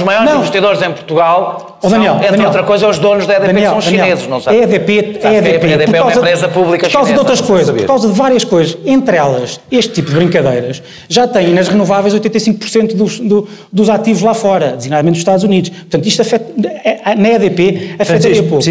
maiores, 0.03 0.25
Não. 0.29 0.37
investidores 0.39 0.81
em 0.81 0.91
Portugal, 0.91 1.79
Ó, 1.81 1.87
Daniel, 1.87 2.11
são, 2.11 2.17
entre 2.17 2.31
Daniel. 2.31 2.47
outra 2.47 2.63
coisa, 2.63 2.89
os 2.89 2.99
donos 2.99 3.25
da 3.25 3.35
EDP 3.35 3.47
Daniel, 3.47 3.71
são 3.71 3.79
Daniel, 3.79 4.03
chineses, 4.05 4.27
não 4.27 4.41
sabe? 4.41 4.57
É 4.57 4.63
EDP, 4.63 5.19
Sabe 5.21 5.35
é 5.37 5.41
que 5.41 5.47
EDP. 5.47 5.65
A 5.65 5.69
EDP 5.75 5.85
por 5.85 5.95
é 5.95 6.01
uma 6.01 6.11
causa- 6.11 6.19
empresa 6.19 6.47
pública 6.49 6.87
Por 6.87 6.93
causa 6.93 7.13
de 7.13 7.19
outras 7.19 7.39
coisas, 7.39 7.73
por 7.73 7.85
causa 7.87 8.07
de 8.09 8.13
várias 8.13 8.43
coisas. 8.43 8.77
Entre 8.85 9.15
elas, 9.15 9.61
este 9.71 9.93
tipo 9.93 10.09
de 10.09 10.15
brincadeiras 10.17 10.83
já 11.07 11.25
tem 11.25 11.53
nas 11.53 11.69
renováveis 11.69 12.13
85% 12.13 12.95
dos, 12.97 13.17
do- 13.21 13.47
dos 13.71 13.87
ativos 13.89 14.21
lá 14.21 14.33
fora, 14.33 14.73
designadamente 14.75 15.13
dos 15.13 15.19
Estados 15.21 15.45
Unidos. 15.45 15.69
Portanto, 15.69 16.05
isto 16.05 16.21
afeta, 16.21 16.45
é- 16.83 17.15
na 17.15 17.29
EDP 17.29 17.95
afetaria 17.97 18.43
pouco. 18.43 18.61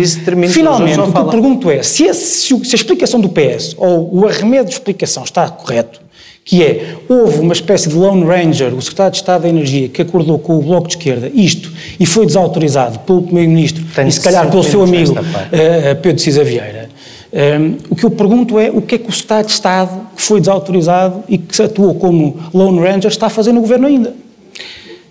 Finalmente, 0.48 1.00
o 1.00 1.10
que 1.10 1.18
eu 1.18 1.24
pergunto 1.24 1.70
é, 1.70 1.82
se, 1.82 2.04
o- 2.52 2.62
se 2.62 2.74
a 2.74 2.76
explicação 2.76 3.18
do 3.18 3.30
PS, 3.30 3.74
ou 3.78 4.10
o 4.20 4.26
arremedo 4.28 4.66
de 4.66 4.72
explicação 4.74 5.24
está 5.24 5.48
correto, 5.48 6.06
que 6.48 6.64
é, 6.64 6.96
houve 7.06 7.40
uma 7.40 7.52
espécie 7.52 7.90
de 7.90 7.94
Lone 7.94 8.24
Ranger, 8.24 8.74
o 8.74 8.80
secretário 8.80 9.12
de 9.12 9.18
Estado 9.18 9.42
da 9.42 9.50
Energia, 9.50 9.86
que 9.86 10.00
acordou 10.00 10.38
com 10.38 10.56
o 10.56 10.62
Bloco 10.62 10.88
de 10.88 10.96
Esquerda 10.96 11.30
isto, 11.34 11.70
e 12.00 12.06
foi 12.06 12.24
desautorizado 12.24 13.00
pelo 13.00 13.20
Primeiro-Ministro, 13.20 13.84
e 14.06 14.10
se 14.10 14.18
calhar 14.18 14.50
pelo 14.50 14.64
seu 14.64 14.82
amigo 14.82 15.14
parte. 15.14 15.48
eh, 15.90 15.94
Pedro 15.94 16.22
Cisa 16.22 16.42
Vieira. 16.42 16.88
Um, 17.30 17.76
o 17.90 17.94
que 17.94 18.06
eu 18.06 18.10
pergunto 18.10 18.58
é 18.58 18.70
o 18.70 18.80
que 18.80 18.94
é 18.94 18.98
que 18.98 19.10
o 19.10 19.12
secretário 19.12 19.44
de 19.44 19.52
Estado, 19.52 20.00
que 20.16 20.22
foi 20.22 20.40
desautorizado 20.40 21.22
e 21.28 21.36
que 21.36 21.62
atuou 21.62 21.94
como 21.96 22.38
Lone 22.54 22.80
Ranger, 22.80 23.10
está 23.10 23.26
a 23.26 23.30
fazer 23.30 23.52
no 23.52 23.60
governo 23.60 23.86
ainda? 23.86 24.14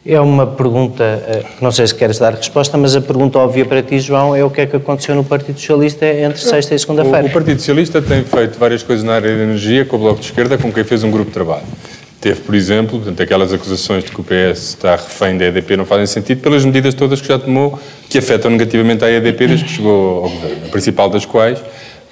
É 0.09 0.21
uma 0.21 0.47
pergunta, 0.47 1.03
eh, 1.03 1.43
não 1.59 1.69
sei 1.69 1.85
se 1.85 1.93
queres 1.93 2.17
dar 2.17 2.33
resposta, 2.33 2.77
mas 2.77 2.95
a 2.95 3.01
pergunta 3.01 3.39
óbvia 3.39 3.65
para 3.65 3.83
ti, 3.83 3.99
João, 3.99 4.33
é 4.33 4.41
o 4.41 4.49
que 4.49 4.61
é 4.61 4.65
que 4.65 4.77
aconteceu 4.77 5.13
no 5.13 5.21
Partido 5.21 5.59
Socialista 5.59 6.05
entre 6.05 6.39
sexta 6.39 6.73
e 6.73 6.77
O, 6.77 6.79
segunda-feira. 6.79 7.27
o 7.27 7.29
Partido 7.29 7.59
Socialista 7.59 8.01
tem 8.01 8.23
feito 8.23 8.57
várias 8.57 8.81
coisas 8.81 9.03
na 9.03 9.15
área 9.15 9.35
da 9.35 9.43
energia 9.43 9.83
com 9.83 9.97
o 9.97 9.99
Bloco 9.99 10.21
de 10.21 10.27
Esquerda, 10.27 10.57
com 10.57 10.71
quem 10.71 10.85
fez 10.85 11.03
um 11.03 11.11
grupo 11.11 11.25
de 11.25 11.33
trabalho. 11.33 11.65
Teve, 12.21 12.39
por 12.39 12.55
exemplo, 12.55 12.99
portanto, 12.99 13.21
aquelas 13.21 13.51
acusações 13.51 14.05
de 14.05 14.11
que 14.11 14.21
o 14.21 14.23
PS 14.23 14.69
está 14.69 14.95
refém 14.95 15.37
da 15.37 15.43
EDP 15.43 15.75
não 15.75 15.85
fazem 15.85 16.05
sentido 16.05 16.39
pelas 16.41 16.63
medidas 16.63 16.93
todas 16.93 17.19
que 17.19 17.27
já 17.27 17.37
tomou 17.37 17.77
que 18.09 18.17
afetam 18.17 18.49
negativamente 18.49 19.03
a 19.03 19.11
EDP 19.11 19.45
desde 19.45 19.65
que 19.65 19.71
chegou 19.71 20.23
ao 20.23 20.29
governo. 20.29 20.67
A 20.67 20.69
principal 20.69 21.09
das 21.09 21.25
quais, 21.25 21.61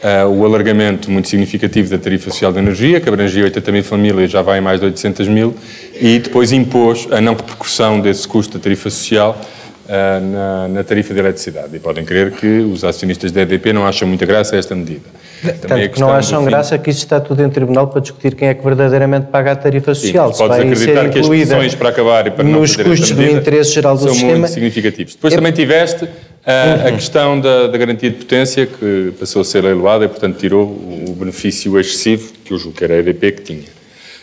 ah, 0.03 0.27
o 0.27 0.45
alargamento 0.45 1.09
muito 1.09 1.27
significativo 1.27 1.89
da 1.89 1.97
tarifa 1.97 2.29
social 2.29 2.51
de 2.51 2.59
energia, 2.59 2.99
que 2.99 3.09
abrangia 3.09 3.43
80 3.43 3.71
mil 3.71 3.83
famílias, 3.83 4.31
já 4.31 4.41
vai 4.41 4.59
em 4.59 4.61
mais 4.61 4.79
de 4.79 4.85
800 4.85 5.27
mil, 5.27 5.55
e 5.99 6.19
depois 6.19 6.51
impôs 6.51 7.07
a 7.11 7.19
não 7.21 7.33
repercussão 7.33 7.99
desse 7.99 8.27
custo 8.27 8.57
da 8.57 8.63
tarifa 8.63 8.89
social 8.89 9.39
na, 9.87 10.67
na 10.67 10.83
tarifa 10.83 11.13
de 11.13 11.19
eletricidade. 11.19 11.75
E 11.75 11.79
podem 11.79 12.03
crer 12.05 12.31
que 12.31 12.47
os 12.59 12.83
acionistas 12.83 13.31
da 13.31 13.41
EDP 13.41 13.73
não 13.73 13.85
acham 13.85 14.07
muita 14.07 14.25
graça 14.25 14.55
a 14.55 14.59
esta 14.59 14.75
medida. 14.75 15.03
Também 15.41 15.53
a 15.53 15.87
Tanto 15.87 15.93
que 15.93 15.99
não 15.99 16.11
acham 16.11 16.43
graça 16.43 16.77
que 16.77 16.89
isto 16.89 16.99
está 16.99 17.19
tudo 17.19 17.43
em 17.43 17.49
tribunal 17.49 17.87
para 17.87 18.01
discutir 18.01 18.35
quem 18.35 18.47
é 18.47 18.53
que 18.53 18.63
verdadeiramente 18.63 19.27
paga 19.27 19.51
a 19.51 19.55
tarifa 19.55 19.93
Sim, 19.93 20.01
social. 20.01 20.33
Se 20.33 20.39
podes 20.39 20.57
acreditar 20.59 21.09
que 21.09 21.19
as 21.19 21.27
pressões 21.27 21.75
para 21.75 21.89
acabar 21.89 22.27
e 22.27 22.31
para 22.31 22.43
não 22.43 22.61
nos 22.61 22.75
custos 22.75 23.11
do 23.11 23.23
interesse 23.23 23.73
geral 23.73 23.95
do 23.95 24.03
são 24.03 24.13
sistema. 24.13 24.37
muito 24.39 24.51
significativos. 24.51 25.13
Depois 25.15 25.33
É- 25.33 25.35
também 25.35 25.51
tiveste 25.51 26.07
ah, 26.45 26.87
a 26.87 26.91
questão 26.91 27.39
da, 27.39 27.67
da 27.67 27.77
garantia 27.77 28.09
de 28.09 28.17
potência, 28.17 28.65
que 28.65 29.13
passou 29.19 29.41
a 29.41 29.45
ser 29.45 29.63
leiloada 29.63 30.05
e, 30.05 30.07
portanto, 30.07 30.37
tirou 30.37 30.63
o, 30.65 31.05
o 31.09 31.13
benefício 31.13 31.79
excessivo, 31.79 32.33
que 32.43 32.53
eu 32.53 32.57
julgo 32.57 32.77
que 32.77 32.83
era 32.83 32.93
a 32.95 32.97
EDP 32.97 33.31
que 33.33 33.41
tinha. 33.41 33.74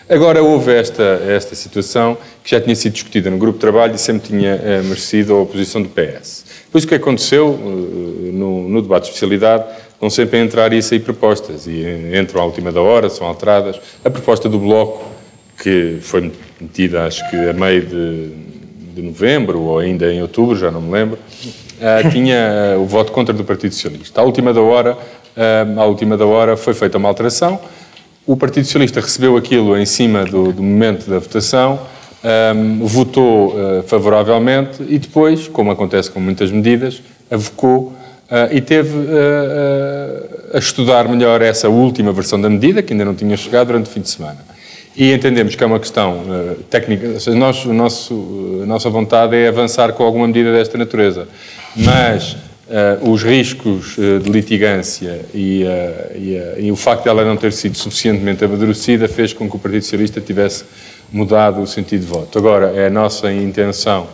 Agora, 0.09 0.43
houve 0.43 0.75
esta, 0.75 1.03
esta 1.03 1.55
situação 1.55 2.19
que 2.43 2.51
já 2.51 2.61
tinha 2.61 2.75
sido 2.75 2.93
discutida 2.93 3.31
no 3.31 3.39
grupo 3.39 3.55
de 3.55 3.61
trabalho 3.61 3.95
e 3.95 3.99
sempre 3.99 4.29
tinha 4.29 4.61
eh, 4.63 4.83
merecido 4.83 5.35
a 5.35 5.41
oposição 5.41 5.81
do 5.81 5.89
PS. 5.89 6.45
Depois, 6.65 6.85
o 6.85 6.89
que 6.89 6.95
aconteceu 6.95 7.59
eh, 7.59 8.33
no, 8.33 8.69
no 8.69 8.83
debate 8.83 9.05
de 9.05 9.09
especialidade, 9.11 9.65
vão 10.01 10.11
sempre 10.11 10.39
a 10.39 10.43
entrar 10.43 10.73
e 10.73 10.83
sair 10.83 11.01
propostas, 11.01 11.67
e 11.67 11.85
eh, 11.85 12.19
entram 12.21 12.43
à 12.43 12.45
última 12.45 12.73
da 12.73 12.83
hora, 12.83 13.09
são 13.09 13.27
alteradas. 13.27 13.81
A 14.05 14.11
proposta 14.11 14.49
do 14.49 14.59
Bloco, 14.59 15.09
que 15.63 15.99
foi 16.01 16.33
metida, 16.61 17.05
acho 17.07 17.29
que 17.31 17.37
a 17.37 17.53
meio 17.53 17.87
de, 17.87 18.29
de 18.95 19.03
novembro, 19.03 19.61
ou 19.61 19.79
ainda 19.79 20.13
em 20.13 20.21
outubro, 20.21 20.57
já 20.57 20.71
não 20.71 20.81
me 20.81 20.93
lembro, 20.93 21.19
ah, 21.81 22.09
tinha 22.11 22.77
o 22.79 22.85
voto 22.85 23.13
contra 23.13 23.33
do 23.33 23.45
Partido 23.45 23.73
Socialista. 23.73 24.21
À 24.21 24.25
última 24.25 24.53
da 24.53 24.61
hora, 24.61 24.99
ah, 25.37 25.81
à 25.81 25.85
última 25.85 26.17
da 26.17 26.27
hora 26.27 26.57
foi 26.57 26.75
feita 26.75 26.99
uma 26.99 27.09
alteração, 27.09 27.61
o 28.27 28.37
Partido 28.37 28.65
Socialista 28.65 29.01
recebeu 29.01 29.37
aquilo 29.37 29.77
em 29.77 29.87
cima 29.87 30.25
do, 30.25 30.53
do 30.53 30.63
momento 30.63 31.11
da 31.11 31.19
votação, 31.19 31.81
ahm, 32.23 32.79
votou 32.81 33.55
ah, 33.57 33.83
favoravelmente 33.83 34.83
e 34.89 34.99
depois, 34.99 35.49
como 35.49 35.71
acontece 35.71 36.11
com 36.11 36.21
muitas 36.21 36.51
medidas, 36.51 37.03
avocou 37.31 37.93
ah, 38.31 38.49
e 38.51 38.61
teve 38.61 38.97
ah, 38.97 40.53
ah, 40.53 40.57
a 40.57 40.59
estudar 40.59 41.09
melhor 41.09 41.43
essa 41.43 41.69
última 41.69 42.13
versão 42.13 42.41
da 42.41 42.49
medida, 42.49 42.83
que 42.83 42.93
ainda 42.93 43.05
não 43.05 43.15
tinha 43.15 43.37
chegado 43.37 43.67
durante 43.67 43.87
o 43.87 43.91
fim 43.91 44.01
de 44.01 44.09
semana. 44.09 44.39
E 44.97 45.13
entendemos 45.13 45.55
que 45.55 45.65
é 45.65 45.67
uma 45.67 45.81
questão 45.81 46.23
técnica, 46.69 47.09
ou 47.09 47.21
seja, 47.21 47.37
nós, 47.37 47.65
o 47.65 47.73
nosso, 47.73 48.61
a 48.63 48.67
nossa 48.67 48.91
vontade 48.91 49.35
é 49.35 49.49
avançar 49.49 49.93
com 49.95 50.05
alguma 50.05 50.27
medida 50.27 50.53
desta 50.53 50.77
natureza, 50.77 51.27
mas 51.75 52.37
ah, 52.73 52.99
os 53.03 53.23
riscos 53.23 53.97
ah, 53.99 54.19
de 54.19 54.31
litigância 54.31 55.21
e, 55.35 55.65
ah, 55.67 56.13
e, 56.17 56.67
e 56.67 56.73
o 56.73 56.77
facto 56.77 57.03
de 57.05 57.09
ela 57.11 57.25
não 57.25 57.37
ter 57.37 57.53
sido 57.53 57.77
suficientemente 57.77 58.45
amadurecida 58.45 59.07
fez 59.07 59.33
com 59.33 59.49
que 59.49 59.55
o 59.57 59.59
Partido 59.59 59.83
Socialista 59.83 60.21
tivesse 60.21 60.65
mudado 61.13 61.61
o 61.61 61.67
sentido 61.67 62.01
de 62.01 62.07
voto. 62.07 62.39
Agora, 62.39 62.73
é 62.75 62.87
a 62.87 62.91
nossa 62.91 63.31
intenção 63.33 64.09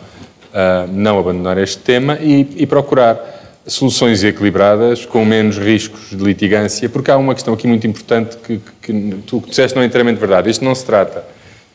não 0.91 1.19
abandonar 1.19 1.57
este 1.59 1.77
tema 1.77 2.17
e, 2.19 2.45
e 2.57 2.65
procurar 2.65 3.61
soluções 3.67 4.23
equilibradas, 4.23 5.05
com 5.05 5.23
menos 5.23 5.57
riscos 5.59 6.09
de 6.09 6.23
litigância, 6.23 6.89
porque 6.89 7.11
há 7.11 7.17
uma 7.17 7.35
questão 7.35 7.53
aqui 7.53 7.67
muito 7.67 7.85
importante 7.85 8.35
que, 8.37 8.59
que, 8.81 8.91
que 8.91 9.15
tu 9.27 9.43
disseste 9.47 9.75
não 9.75 9.83
é 9.83 9.85
inteiramente 9.85 10.17
verdade. 10.17 10.49
Isto 10.49 10.65
não 10.65 10.73
se 10.73 10.83
trata 10.85 11.23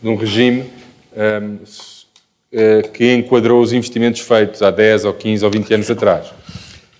de 0.03 0.09
um 0.09 0.17
regime 0.17 0.65
ahm, 1.17 1.59
s- 1.63 2.05
eh, 2.53 2.83
que 2.93 3.15
enquadrou 3.15 3.63
os 3.63 3.73
investimentos 3.73 4.21
feitos 4.23 4.61
há 4.61 4.71
10 4.73 5.05
ou 5.05 5.15
15 5.15 5.45
ou 5.45 5.51
20 5.53 5.73
anos 5.75 5.91
atrás. 5.91 6.27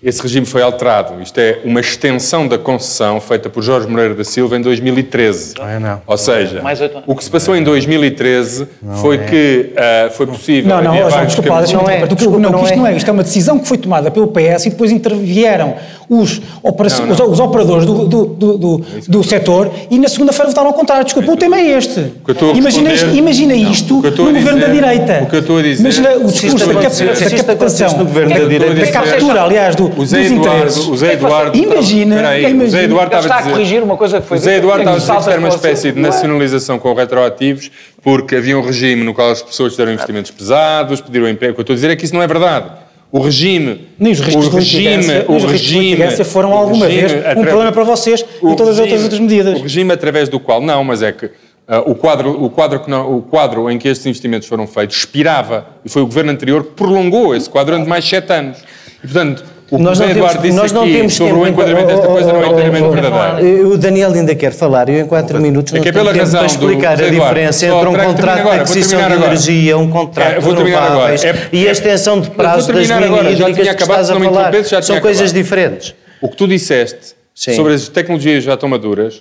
Esse 0.05 0.21
regime 0.21 0.45
foi 0.45 0.61
alterado. 0.61 1.19
Isto 1.19 1.39
é 1.39 1.61
uma 1.65 1.79
extensão 1.79 2.47
da 2.47 2.59
concessão 2.59 3.19
feita 3.19 3.49
por 3.49 3.63
Jorge 3.63 3.87
Moreira 3.87 4.13
da 4.13 4.23
Silva 4.23 4.55
em 4.55 4.61
2013. 4.61 5.55
Não 5.57 5.67
é, 5.67 5.79
não. 5.79 6.01
Ou 6.05 6.15
seja, 6.15 6.61
o 7.07 7.15
que 7.15 7.23
se 7.23 7.29
passou 7.31 7.55
em 7.55 7.63
2013 7.63 8.67
foi 9.01 9.17
que 9.17 9.73
ah, 9.75 10.09
foi 10.11 10.27
possível... 10.27 10.69
Não, 10.69 10.83
não, 10.83 11.09
vários 11.09 11.33
desculpa, 11.33 11.49
Não 11.49 11.89
é, 11.89 12.05
desculpa, 12.05 12.37
não, 12.37 12.51
não 12.51 12.63
isto 12.63 12.73
é. 12.73 12.75
não 12.75 12.85
é. 12.85 12.95
Isto 12.95 13.09
é 13.09 13.13
uma 13.13 13.23
decisão 13.23 13.57
que 13.57 13.67
foi 13.67 13.79
tomada 13.79 14.11
pelo 14.11 14.27
PS 14.27 14.67
e 14.67 14.69
depois 14.69 14.91
intervieram 14.91 15.75
os, 16.09 16.39
Não, 16.63 17.05
não. 17.07 17.11
os, 17.13 17.19
os 17.19 17.39
operadores 17.39 17.85
do, 17.85 18.05
do, 18.07 18.25
do, 18.25 18.57
do, 18.57 18.85
do 19.07 19.23
setor 19.23 19.71
e 19.89 19.97
na 19.99 20.07
segunda-feira 20.07 20.49
votaram 20.49 20.67
ao 20.67 20.73
contrário. 20.73 21.03
Desculpa, 21.05 21.31
o 21.31 21.37
tema 21.37 21.57
é 21.57 21.77
este. 21.77 22.11
Imagina, 22.55 22.93
isto, 22.93 23.09
imagina 23.15 23.53
isto 23.55 23.93
no 23.95 24.01
governo 24.33 24.59
da 24.61 24.67
direita. 24.67 25.21
o 25.23 25.25
que 25.29 25.35
eu 25.35 25.39
estou 25.39 25.57
a 25.57 25.61
dizer- 25.61 25.81
Imagina 25.81 26.09
o 26.17 26.25
discurso 26.25 26.67
da, 26.67 26.81
cap, 26.81 26.95
da 26.95 27.43
captação, 27.55 27.97
no 27.97 28.05
governo 28.05 28.29
da 28.33 28.39
da, 28.39 28.45
direita- 28.45 28.75
da 28.75 28.91
captura, 28.91 29.41
aliás, 29.43 29.75
do, 29.75 29.89
dos 29.89 30.13
Eduardo, 30.13 30.35
interesses. 30.55 30.87
o 30.87 30.95
Zé 30.97 31.13
Eduardo, 31.13 31.57
Imagina, 31.57 32.15
Espera 32.15 32.29
aí, 32.29 32.41
imagina. 32.43 32.63
o 32.65 32.69
Zé 32.69 32.83
Eduardo 32.83 33.15
está 33.15 33.27
estava 33.27 33.47
a 33.49 33.51
corrigir 33.51 33.83
uma 33.83 33.97
coisa 33.97 34.21
que 34.21 34.27
foi 34.27 34.37
o 34.37 34.39
Zé 34.39 34.57
Eduardo 34.57 34.81
estava 34.81 34.95
a 34.95 34.99
dizer 34.99 35.23
que 35.23 35.29
era 35.31 35.39
uma 35.39 35.49
espécie 35.49 35.91
de 35.91 35.99
nacionalização 35.99 36.79
com 36.79 36.93
retroativos, 36.93 37.71
porque 38.01 38.35
havia 38.35 38.57
um 38.57 38.61
regime 38.61 39.03
no 39.03 39.13
qual 39.13 39.31
as 39.31 39.41
pessoas 39.41 39.75
deram 39.75 39.91
investimentos 39.93 40.31
pesados, 40.31 41.01
pediram 41.01 41.27
emprego. 41.29 41.53
O 41.53 41.55
que 41.55 41.61
eu 41.61 41.63
estou 41.63 41.73
a 41.73 41.77
dizer 41.77 41.89
é 41.89 41.95
que 41.95 42.05
isso 42.05 42.13
não 42.13 42.21
é 42.21 42.27
verdade. 42.27 42.65
O 43.17 43.19
regime, 43.21 43.87
Nem 43.97 44.11
os 44.11 44.19
riscos 44.19 44.47
o 44.47 44.49
de 44.49 44.57
litigância, 44.57 45.13
regime, 45.13 45.25
o 45.29 45.35
os 45.37 45.43
riscos 45.43 45.61
de 45.61 45.67
regime, 45.73 45.89
litigância 45.91 46.25
foram 46.25 46.51
alguma 46.51 46.85
regime 46.85 47.07
vez 47.21 47.37
um 47.37 47.43
problema 47.43 47.71
para 47.71 47.83
vocês 47.85 48.25
e 48.43 48.55
todas 48.57 48.73
as 48.73 48.79
outras 48.79 49.03
regime- 49.03 49.21
medidas. 49.21 49.57
O 49.57 49.63
regime 49.63 49.93
através 49.93 50.27
do 50.27 50.37
qual, 50.37 50.59
não, 50.61 50.83
mas 50.83 51.01
é 51.01 51.13
que 51.13 51.29
ah, 51.65 51.79
o, 51.85 51.95
quadro, 51.95 52.43
o, 52.43 52.49
quadro 52.49 52.81
que 52.81 52.89
não- 52.89 53.15
o 53.17 53.21
quadro 53.21 53.71
em 53.71 53.77
que 53.77 53.87
estes 53.87 54.05
investimentos 54.05 54.49
foram 54.49 54.67
feitos 54.67 54.97
expirava 54.97 55.65
e 55.85 55.89
foi 55.89 56.01
o 56.01 56.05
governo 56.05 56.29
anterior 56.31 56.65
que 56.65 56.71
prolongou 56.71 57.33
esse 57.33 57.49
quadro 57.49 57.71
durante 57.73 57.87
mais 57.87 58.03
sete 58.03 58.33
anos. 58.33 58.57
E, 59.01 59.07
portanto, 59.07 59.45
o 59.71 59.77
Nós 59.79 59.97
não 59.99 60.09
Eduardo 60.09 60.33
temos, 60.33 60.43
disse 60.43 60.55
nós 60.57 60.71
não 60.71 60.83
aqui 60.83 60.93
temos 60.93 61.13
sobre 61.15 61.33
tempo. 61.33 61.43
o 61.45 61.47
enquadramento 61.47 61.87
desta 61.87 62.07
Oh, 62.07 62.11
coisa 62.13 62.33
não 62.33 62.41
é 62.41 62.45
oh, 62.45 62.49
oh, 62.49 62.51
inteiramente 62.53 62.83
oh, 62.83 62.91
verdadeiro. 62.91 63.69
O 63.71 63.77
Daniel 63.77 64.13
ainda 64.13 64.35
quer 64.35 64.51
falar, 64.51 64.89
eu 64.89 64.99
em 64.99 65.05
4 65.07 65.41
minutos 65.41 65.73
não 65.73 65.79
É 65.79 65.83
que 65.83 65.89
é 65.89 65.91
tenho 65.91 66.13
tempo 66.13 66.29
para 66.31 66.45
explicar 66.45 66.91
a 66.91 67.09
diferença 67.09 67.65
entre 67.65 67.87
um 67.89 67.93
contrato 67.95 68.43
de 68.43 68.49
aquisição 68.59 69.07
de 69.07 69.13
energia, 69.15 69.77
um 69.77 69.89
contrato 69.89 70.27
É, 70.35 70.39
de 70.39 70.45
agora. 70.49 70.63
renováveis 70.63 71.23
É- 71.23 71.49
e 71.51 71.67
a 71.67 71.71
extensão 71.71 72.21
de 72.21 72.29
prazo 72.29 72.71
das 72.71 72.87
mini-hídricas 72.89 73.75
que 73.75 73.83
estás 73.83 74.09
a 74.11 74.19
não 74.19 74.33
falar. 74.33 74.53
São 74.83 74.99
coisas 74.99 75.33
diferentes. 75.33 75.95
O 76.21 76.29
que 76.29 76.37
tu 76.37 76.47
disseste 76.47 77.15
sobre 77.33 77.73
as 77.73 77.87
tecnologias 77.89 78.43
já 78.43 78.53
estão 78.53 78.69
maduras 78.69 79.19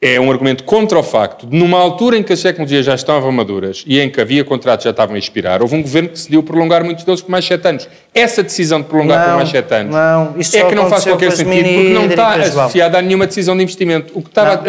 é 0.00 0.20
um 0.20 0.30
argumento 0.30 0.62
contra 0.64 0.98
o 0.98 1.02
facto 1.02 1.46
de, 1.46 1.56
numa 1.56 1.78
altura 1.78 2.18
em 2.18 2.22
que 2.22 2.30
as 2.30 2.42
tecnologias 2.42 2.84
já 2.84 2.94
estavam 2.94 3.32
maduras 3.32 3.82
e 3.86 3.98
em 3.98 4.10
que 4.10 4.20
havia 4.20 4.44
contratos 4.44 4.82
que 4.82 4.88
já 4.88 4.90
estavam 4.90 5.16
a 5.16 5.18
expirar, 5.18 5.62
houve 5.62 5.74
um 5.74 5.80
governo 5.80 6.10
que 6.10 6.16
decidiu 6.16 6.42
prolongar 6.42 6.84
muitos 6.84 7.02
deles 7.02 7.22
por 7.22 7.30
mais 7.30 7.46
sete 7.46 7.66
anos. 7.66 7.88
Essa 8.14 8.42
decisão 8.42 8.82
de 8.82 8.88
prolongar 8.88 9.22
por 9.24 9.30
Não, 9.30 9.36
mais 9.36 9.48
sete 9.48 9.74
anos 9.74 9.94
não, 9.94 10.34
é 10.38 10.64
que 10.64 10.74
não 10.74 10.90
faz 10.90 11.04
qualquer 11.04 11.32
sentido, 11.32 11.64
porque 11.64 11.88
não 11.94 12.06
está 12.06 12.34
associada 12.34 12.98
a 12.98 13.02
nenhuma 13.02 13.26
decisão 13.26 13.56
de 13.56 13.62
investimento. 13.62 14.12
O 14.14 14.20
que 14.20 14.28
estava 14.28 14.62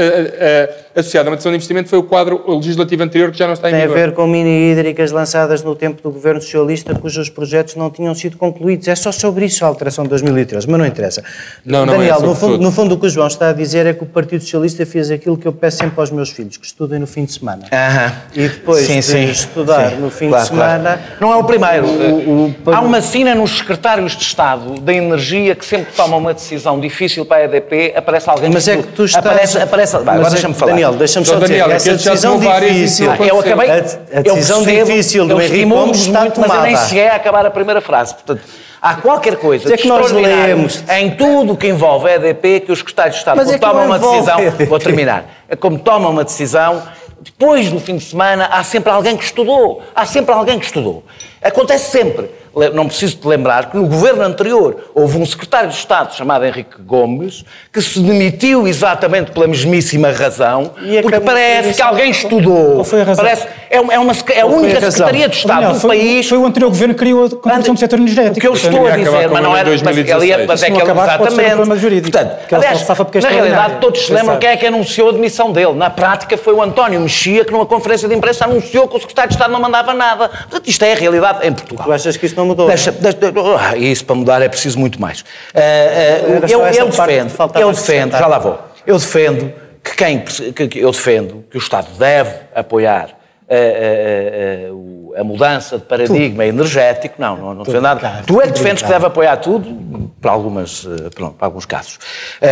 associado 0.95 1.27
a 1.27 1.31
uma 1.31 1.35
decisão 1.35 1.51
de 1.51 1.57
investimento 1.57 1.89
foi 1.89 1.99
o 1.99 2.03
quadro 2.03 2.43
legislativo 2.47 3.03
anterior 3.03 3.31
que 3.31 3.37
já 3.37 3.47
não 3.47 3.53
está 3.53 3.69
em 3.69 3.73
Tem 3.73 3.81
a 3.81 3.87
vigor. 3.87 3.99
ver 3.99 4.13
com 4.13 4.25
mini-hídricas 4.25 5.11
lançadas 5.11 5.61
no 5.61 5.75
tempo 5.75 6.01
do 6.01 6.09
governo 6.09 6.41
socialista, 6.41 6.95
cujos 6.95 7.29
projetos 7.29 7.75
não 7.75 7.89
tinham 7.89 8.15
sido 8.15 8.37
concluídos. 8.37 8.87
É 8.87 8.95
só 8.95 9.11
sobre 9.11 9.45
isso 9.45 9.63
a 9.65 9.67
alteração 9.67 10.05
de 10.05 10.09
2013, 10.11 10.67
mas 10.69 10.79
não 10.79 10.85
interessa. 10.85 11.21
Não, 11.65 11.85
não 11.85 11.95
é 11.95 11.97
Daniel, 11.97 12.15
sobre 12.15 12.27
no, 12.29 12.35
fundo, 12.35 12.57
no 12.59 12.71
fundo 12.71 12.95
o 12.95 12.97
que 12.97 13.07
o 13.07 13.09
João 13.09 13.27
está 13.27 13.49
a 13.49 13.53
dizer 13.53 13.85
é 13.85 13.93
que 13.93 14.03
o 14.03 14.07
Partido 14.07 14.41
Socialista 14.41 14.85
fez 14.85 15.11
aquilo 15.17 15.26
aquilo 15.27 15.37
que 15.37 15.45
eu 15.47 15.51
peço 15.51 15.77
sempre 15.79 15.99
aos 15.99 16.09
meus 16.09 16.29
filhos, 16.29 16.55
que 16.55 16.65
estudem 16.65 16.99
no 16.99 17.07
fim 17.07 17.25
de 17.25 17.33
semana. 17.33 17.63
Aham. 17.71 18.13
E 18.33 18.47
depois 18.47 18.85
Sim, 18.85 18.95
de 18.99 19.03
sim. 19.03 19.23
estudar 19.29 19.89
Sim. 19.89 19.95
no 19.97 20.09
fim 20.09 20.29
Claro, 20.29 20.43
de 20.43 20.49
semana... 20.49 20.81
claro. 20.83 21.01
Não 21.19 21.33
é 21.33 21.35
o 21.35 21.43
primeiro. 21.43 21.85
O- 21.85 22.45
o- 22.65 22.73
Há 22.73 22.79
uma 22.79 23.01
cena 23.01 23.35
nos 23.35 23.57
secretários 23.57 24.15
de 24.15 24.23
Estado 24.23 24.79
da 24.79 24.93
Energia 24.93 25.53
que 25.53 25.65
sempre 25.65 25.87
que 25.91 25.97
tomam 25.97 26.19
uma 26.19 26.33
decisão 26.33 26.79
difícil 26.79 27.25
para 27.25 27.37
a 27.37 27.43
EDP, 27.45 27.93
aparece 27.95 28.29
alguém 28.29 28.49
Mas 28.53 28.67
é 28.67 28.75
estu- 28.75 28.87
que 28.87 28.93
tu 28.93 29.03
estás... 29.05 29.25
Aparece, 29.25 29.59
aparece... 29.59 29.97
Vai, 29.97 30.15
agora 30.15 30.27
é 30.27 30.31
deixa-me 30.31 30.53
falar. 30.53 30.71
Daniel, 30.71 30.93
deixa-me 30.93 31.25
só 31.25 31.33
dizer, 31.35 31.47
Daniel, 31.59 31.71
essa 31.71 31.91
decisão 31.93 32.39
difícil... 32.39 33.11
Ah, 33.11 33.17
eu 33.19 33.39
acabei. 33.39 33.69
A- 33.69 33.73
a 33.73 33.77
eu 34.23 34.23
decisão 34.35 34.63
percebo, 34.63 34.85
difícil 34.87 35.27
do 35.27 35.41
Henrique 35.41 35.65
Gomes 35.65 35.97
está 35.99 36.21
muito, 36.21 36.39
Mas 36.39 36.49
eu 36.51 36.61
nem 36.61 36.71
tomada. 36.71 36.87
cheguei 36.89 37.07
a 37.09 37.15
acabar 37.15 37.45
a 37.45 37.51
primeira 37.51 37.81
frase. 37.81 38.13
Portanto, 38.13 38.41
há 38.87 38.95
qualquer 38.95 39.37
coisa 39.37 39.73
é 39.73 39.77
que 39.77 39.87
nós 39.87 40.11
lemos. 40.11 40.83
em 40.89 41.11
tudo 41.11 41.53
o 41.53 41.57
que 41.57 41.67
envolve 41.67 42.09
a 42.09 42.15
EDP 42.15 42.61
que 42.61 42.71
os 42.71 42.79
secretários 42.79 43.15
de 43.15 43.19
Estado, 43.19 43.37
Mas 43.37 43.47
quando 43.47 43.55
é 43.55 43.59
tomam 43.59 43.85
uma 43.85 43.99
decisão. 43.99 44.37
Vou 44.67 44.79
terminar. 44.79 45.25
É 45.49 45.55
Como 45.55 45.79
tomam 45.79 46.11
uma 46.11 46.23
decisão, 46.23 46.83
depois 47.21 47.69
do 47.69 47.79
fim 47.79 47.97
de 47.97 48.03
semana, 48.03 48.45
há 48.51 48.63
sempre 48.63 48.91
alguém 48.91 49.17
que 49.17 49.23
estudou. 49.23 49.81
Há 49.95 50.05
sempre 50.05 50.33
alguém 50.33 50.59
que 50.59 50.65
estudou. 50.65 51.03
Acontece 51.41 51.91
sempre. 51.91 52.29
Não 52.73 52.87
preciso 52.87 53.17
te 53.17 53.27
lembrar 53.27 53.69
que 53.69 53.77
no 53.77 53.85
governo 53.85 54.23
anterior 54.23 54.89
houve 54.95 55.19
um 55.19 55.25
secretário 55.27 55.69
de 55.69 55.75
Estado 55.75 56.15
chamado 56.15 56.43
Henrique 56.43 56.81
Gomes 56.81 57.45
que 57.71 57.79
se 57.79 57.99
demitiu 57.99 58.67
exatamente 58.67 59.29
pela 59.29 59.45
mesmíssima 59.45 60.09
razão, 60.11 60.71
E 60.81 60.99
porque 61.03 61.19
parece 61.19 61.75
que 61.75 61.81
alguém 61.83 62.09
estudou. 62.09 62.73
Qual 62.73 62.83
foi 62.83 63.01
a 63.01 63.03
razão? 63.03 63.23
Parece, 63.23 63.45
é, 63.69 63.79
uma- 63.79 63.93
é 63.93 63.99
uma, 63.99 64.11
é 64.33 64.39
a 64.41 64.43
a 64.43 64.47
única 64.47 64.73
razão? 64.73 64.89
Secretaria 64.91 65.29
de 65.29 65.35
Estado 65.37 65.73
do 65.73 65.79
foi, 65.79 65.97
país 65.99 66.27
foi 66.27 66.37
o 66.39 66.45
anterior 66.47 66.69
governo 66.69 66.93
que 66.95 66.99
criou 66.99 67.25
a 67.25 67.29
contribuição 67.29 67.73
do 67.75 67.79
setor 67.79 67.99
energético. 67.99 68.37
o 68.37 68.41
que 68.41 68.47
eu 68.47 68.53
estou 68.53 68.87
a 68.87 68.97
dizer, 68.97 69.29
mas 69.29 69.43
não 69.43 69.55
ele 69.55 69.57
em 69.57 69.59
era. 69.59 69.69
Mas, 69.69 69.81
2016. 69.83 70.23
ele 70.23 70.31
é- 70.31 70.45
mas 70.47 70.63
é 70.63 70.65
que 70.65 70.71
ele, 70.71 70.81
pode 70.81 70.95
ser 71.35 71.41
um 71.41 71.45
exatamente. 71.45 71.79
jurídico. 71.79 72.11
Portanto, 72.17 72.37
ele 72.49 72.55
aliás, 72.55 72.89
é 72.89 73.19
na 73.21 73.29
realidade, 73.29 73.73
todos 73.79 74.03
se 74.03 74.11
lembram 74.11 74.37
quem 74.39 74.49
é 74.49 74.57
que 74.57 74.65
anunciou 74.65 75.09
a 75.09 75.11
demissão 75.11 75.51
dele. 75.51 75.73
Na 75.73 75.91
prática, 75.91 76.35
foi 76.35 76.53
o 76.55 76.61
António 76.63 76.99
Mexia 77.01 77.45
que, 77.45 77.51
numa 77.51 77.67
conferência 77.67 78.07
de 78.07 78.15
imprensa, 78.15 78.45
anunciou 78.45 78.87
que 78.87 78.95
o 78.97 78.99
secretário 78.99 79.29
de 79.29 79.35
Estado 79.35 79.51
não 79.51 79.61
mandava 79.61 79.93
nada. 79.93 80.27
Portanto, 80.29 80.67
isto 80.67 80.83
é 80.83 80.93
a 80.93 80.95
realidade 80.95 81.26
em 81.43 81.53
Portugal. 81.53 81.85
Tu 81.85 81.91
achas 81.93 82.17
que 82.17 82.25
isso 82.25 82.35
não 82.35 82.45
mudou? 82.45 82.67
Deixa, 82.67 82.91
deixa, 82.91 83.17
ah, 83.59 83.77
isso 83.77 84.05
para 84.05 84.15
mudar 84.15 84.41
é 84.41 84.49
preciso 84.49 84.79
muito 84.79 84.99
mais. 85.01 85.23
Era 85.53 86.47
só 86.47 86.53
eu, 86.55 86.61
eu 86.67 86.89
que 86.89 86.97
defendo, 86.97 87.31
eu 87.59 87.71
defendo, 87.71 88.11
já 88.17 88.27
lá 88.27 88.39
vou. 88.39 88.59
Eu 88.85 88.97
defendo 88.97 89.53
que 89.83 89.95
quem 89.95 90.19
que, 90.19 90.67
que- 90.67 90.79
eu 90.79 90.91
defendo 90.91 91.43
que 91.49 91.57
o 91.57 91.59
Estado 91.59 91.87
deve 91.97 92.31
apoiar 92.55 93.09
ah, 93.49 93.53
ah, 93.53 94.73
o- 94.73 95.13
a 95.17 95.23
mudança 95.23 95.77
de 95.77 95.83
paradigma 95.85 96.45
energético. 96.45 97.15
Não, 97.17 97.35
não, 97.37 97.53
não 97.55 97.63
defendo 97.63 97.81
nada. 97.81 97.99
Claro, 97.99 98.23
tu 98.25 98.39
é 98.39 98.43
que 98.43 98.47
tudo 98.49 98.57
defendes 98.57 98.81
que 98.81 98.87
claro. 98.87 99.01
deve 99.01 99.05
apoiar 99.07 99.37
tudo 99.37 100.11
para 100.21 100.31
algumas, 100.31 100.87
pronto, 101.15 101.35
para 101.35 101.47
alguns 101.47 101.65
casos. 101.65 101.97
Ah, 102.41 102.45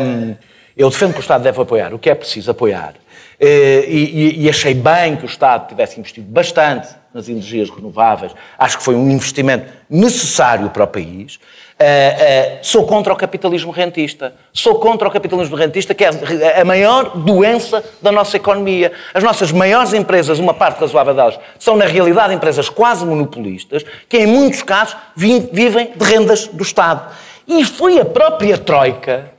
ah, 0.00 0.34
eu 0.76 0.88
defendo 0.90 1.12
que 1.12 1.18
o 1.18 1.20
Estado 1.20 1.42
deve 1.42 1.60
apoiar 1.60 1.92
o 1.92 1.98
que 1.98 2.08
é 2.08 2.14
preciso 2.14 2.50
apoiar. 2.50 2.94
Eh, 3.40 3.84
E, 3.88 4.04
e- 4.40 4.44
e 4.44 4.50
achei 4.50 4.74
bem 4.74 5.14
que 5.16 5.24
o 5.24 5.26
Estado 5.26 5.68
tivesse 5.68 5.98
investido 5.98 6.26
bastante 6.28 6.88
nas 7.14 7.28
energias 7.28 7.70
renováveis. 7.70 8.32
Acho 8.58 8.78
que 8.78 8.82
foi 8.84 8.94
um 8.96 9.08
investimento 9.10 9.72
necessário 9.88 10.68
para 10.70 10.82
o 10.84 10.86
país. 10.88 11.38
Eh, 11.78 12.16
eh, 12.18 12.58
sou 12.62 12.84
contra 12.84 13.12
o 13.12 13.16
capitalismo 13.16 13.70
rentista. 13.70 14.34
Sou 14.52 14.80
contra 14.80 15.06
o 15.06 15.10
capitalismo 15.10 15.54
rentista, 15.56 15.94
que 15.94 16.04
é 16.04 16.60
a 16.60 16.64
maior 16.64 17.16
doença 17.16 17.82
da 18.02 18.10
nossa 18.10 18.36
economia. 18.36 18.90
As 19.14 19.22
nossas 19.22 19.52
maiores 19.52 19.92
empresas, 19.92 20.40
uma 20.40 20.52
parte 20.52 20.80
razoável 20.80 21.14
delas, 21.14 21.38
são 21.60 21.76
na 21.76 21.84
realidade 21.86 22.34
empresas 22.34 22.68
quase 22.68 23.06
monopolistas, 23.06 23.84
que 24.08 24.18
em 24.18 24.26
muitos 24.26 24.62
casos 24.64 24.96
vi- 25.14 25.48
vivem 25.52 25.92
de 25.94 26.04
rendas 26.04 26.48
do 26.48 26.62
Estado. 26.64 27.12
E 27.46 27.64
foi 27.64 28.00
a 28.00 28.04
própria 28.04 28.58
Troika, 28.58 29.30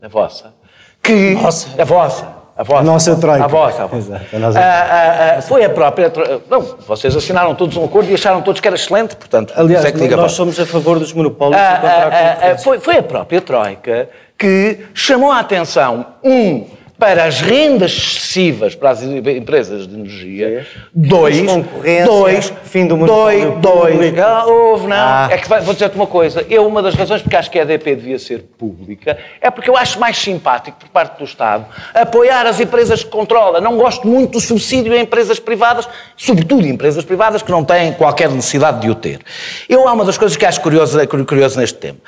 a 0.00 0.06
vossa, 0.06 0.54
que. 1.02 1.34
Nossa. 1.34 1.68
A 1.82 1.84
vossa. 1.84 2.41
A 2.56 2.62
vossa. 2.62 2.80
A 2.80 2.82
nossa 2.84 3.16
Troika. 3.16 3.44
A 3.44 3.48
vossa, 3.48 3.82
a 3.82 3.86
vossa. 3.86 3.96
Exato, 3.96 4.36
a 4.36 4.38
nossa- 4.38 4.58
Ah, 4.60 4.62
ah, 4.90 5.34
ah, 5.38 5.42
foi 5.42 5.64
a 5.64 5.70
própria. 5.70 6.12
Não, 6.50 6.60
vocês 6.86 7.16
assinaram 7.16 7.54
todos 7.54 7.76
um 7.76 7.84
acordo 7.84 8.10
e 8.10 8.14
acharam 8.14 8.42
todos 8.42 8.60
que 8.60 8.68
era 8.68 8.76
excelente, 8.76 9.16
portanto. 9.16 9.54
Aliás, 9.56 9.84
é 9.84 9.88
a 9.88 9.92
nós 9.92 10.10
vossa. 10.16 10.34
somos 10.34 10.60
a 10.60 10.66
favor 10.66 10.98
dos 10.98 11.12
monopólios 11.12 11.58
Ah, 11.60 11.72
e 11.72 11.80
contra 11.80 11.96
a 11.98 12.02
concorrência. 12.30 12.58
foi, 12.58 12.78
foi 12.80 12.96
a 12.98 13.02
própria 13.02 13.40
Troika 13.40 14.08
que 14.38 14.80
chamou 14.92 15.30
a 15.32 15.38
atenção, 15.40 16.04
um, 16.22 16.66
para 17.02 17.24
as 17.24 17.40
rendas 17.40 17.90
excessivas 17.90 18.76
para 18.76 18.90
as 18.90 19.02
empresas 19.02 19.88
de 19.88 19.94
energia, 19.96 20.64
dois, 20.94 21.42
Concorrência, 21.42 22.04
dois, 22.06 22.52
fim 22.62 22.86
do 22.86 22.96
dois, 22.96 23.42
dois, 23.60 23.92
público. 23.94 24.20
ah, 24.20 24.46
houve, 24.46 24.86
não, 24.86 24.94
Ah. 24.96 25.28
é 25.28 25.36
que 25.36 25.48
vou 25.48 25.74
dizer-te 25.74 25.96
uma 25.96 26.06
coisa, 26.06 26.46
eu, 26.48 26.64
uma 26.64 26.80
das 26.80 26.94
razões 26.94 27.20
porque 27.20 27.34
acho 27.34 27.50
que 27.50 27.58
a 27.58 27.62
EDP 27.62 27.96
devia 27.96 28.20
ser 28.20 28.44
pública, 28.56 29.18
é 29.40 29.50
porque 29.50 29.68
eu 29.68 29.76
acho 29.76 29.98
mais 29.98 30.16
simpático, 30.16 30.78
por 30.78 30.90
parte 30.90 31.18
do 31.18 31.24
Estado, 31.24 31.66
apoiar 31.92 32.46
as 32.46 32.60
empresas 32.60 33.02
que 33.02 33.10
controla. 33.10 33.60
Não 33.60 33.76
gosto 33.76 34.06
muito 34.06 34.34
do 34.34 34.40
subsídio 34.40 34.92
a 34.92 34.98
empresas 34.98 35.40
privadas, 35.40 35.88
sobretudo 36.16 36.68
empresas 36.68 37.04
privadas 37.04 37.42
que 37.42 37.50
não 37.50 37.64
têm 37.64 37.94
qualquer 37.94 38.30
necessidade 38.30 38.80
de 38.80 38.88
o 38.88 38.94
ter. 38.94 39.18
Eu, 39.68 39.88
há 39.88 39.92
uma 39.92 40.04
das 40.04 40.16
coisas 40.16 40.36
que 40.36 40.46
acho 40.46 40.60
curioso, 40.60 41.04
curioso 41.26 41.58
neste 41.58 41.80
tema. 41.80 41.98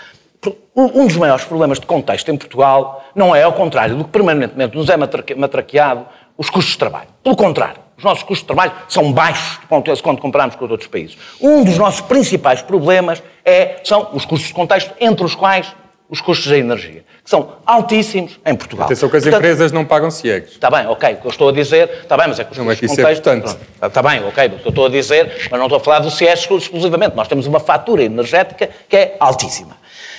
Um 0.75 1.07
dos 1.07 1.17
maiores 1.17 1.45
problemas 1.45 1.79
de 1.79 1.87
contexto 1.87 2.31
em 2.31 2.37
Portugal 2.37 3.05
não 3.15 3.35
é, 3.35 3.43
ao 3.43 3.53
contrário 3.53 3.97
do 3.97 4.05
que 4.05 4.11
permanentemente 4.11 4.77
nos 4.77 4.89
é 4.89 4.97
matraque- 4.97 5.35
matraqueado, 5.35 6.07
os 6.37 6.51
custos 6.51 6.73
de 6.73 6.79
trabalho. 6.79 7.09
Pelo 7.23 7.37
contrário, 7.37 7.77
os 7.97 8.03
nossos 8.03 8.25
custos 8.25 8.41
de 8.41 8.47
trabalho 8.47 8.73
são 8.89 9.13
baixos 9.13 9.61
quando 10.03 10.21
comparamos 10.21 10.57
com 10.57 10.65
os 10.65 10.71
outros 10.71 10.89
países. 10.89 11.17
Um 11.41 11.63
dos 11.63 11.79
nossos 11.79 12.01
principais 12.01 12.61
problemas 12.61 13.23
é, 13.45 13.81
são 13.85 14.09
os 14.13 14.25
custos 14.25 14.49
de 14.49 14.55
contexto, 14.55 14.93
entre 15.01 15.25
os 15.25 15.35
quais 15.35 15.73
os 16.09 16.21
custos 16.21 16.49
da 16.51 16.59
energia, 16.59 17.05
que 17.25 17.31
são 17.31 17.55
altíssimos 17.65 18.39
em 18.45 18.55
Portugal. 18.55 18.85
Atenção 18.85 19.09
que 19.09 19.17
as 19.17 19.23
Portanto, 19.23 19.41
empresas 19.41 19.73
não 19.73 19.83
pagam 19.87 20.11
ciegues. 20.11 20.51
Está 20.53 20.71
bem, 20.71 20.87
ok, 20.87 21.15
o 21.15 21.17
que 21.17 21.27
eu 21.27 21.31
estou 21.31 21.49
a 21.49 21.53
dizer, 21.53 21.89
está 22.03 22.19
bem, 22.19 22.29
mas 22.29 22.39
é 22.39 22.45
que 22.45 22.53
os 22.53 22.59
Não, 22.59 22.71
é 22.71 22.77
que 22.77 22.85
isso 22.85 23.01
é 23.01 23.13
importante. 23.13 23.57
Está 23.83 24.03
bem, 24.03 24.23
ok, 24.25 24.47
o 24.47 24.51
que 24.59 24.67
eu 24.67 24.69
estou 24.69 24.87
a 24.87 24.89
dizer, 24.91 25.49
mas 25.51 25.59
não 25.59 25.65
estou 25.67 25.79
a 25.79 25.81
falar 25.81 26.01
do 26.01 26.11
CIES 26.11 26.47
exclusivamente. 26.51 27.17
Nós 27.17 27.27
temos 27.27 27.47
uma 27.47 27.59
fatura 27.61 28.03
energética 28.03 28.69
que 28.87 28.95
é 28.97 29.17
altíssima. 29.19 29.75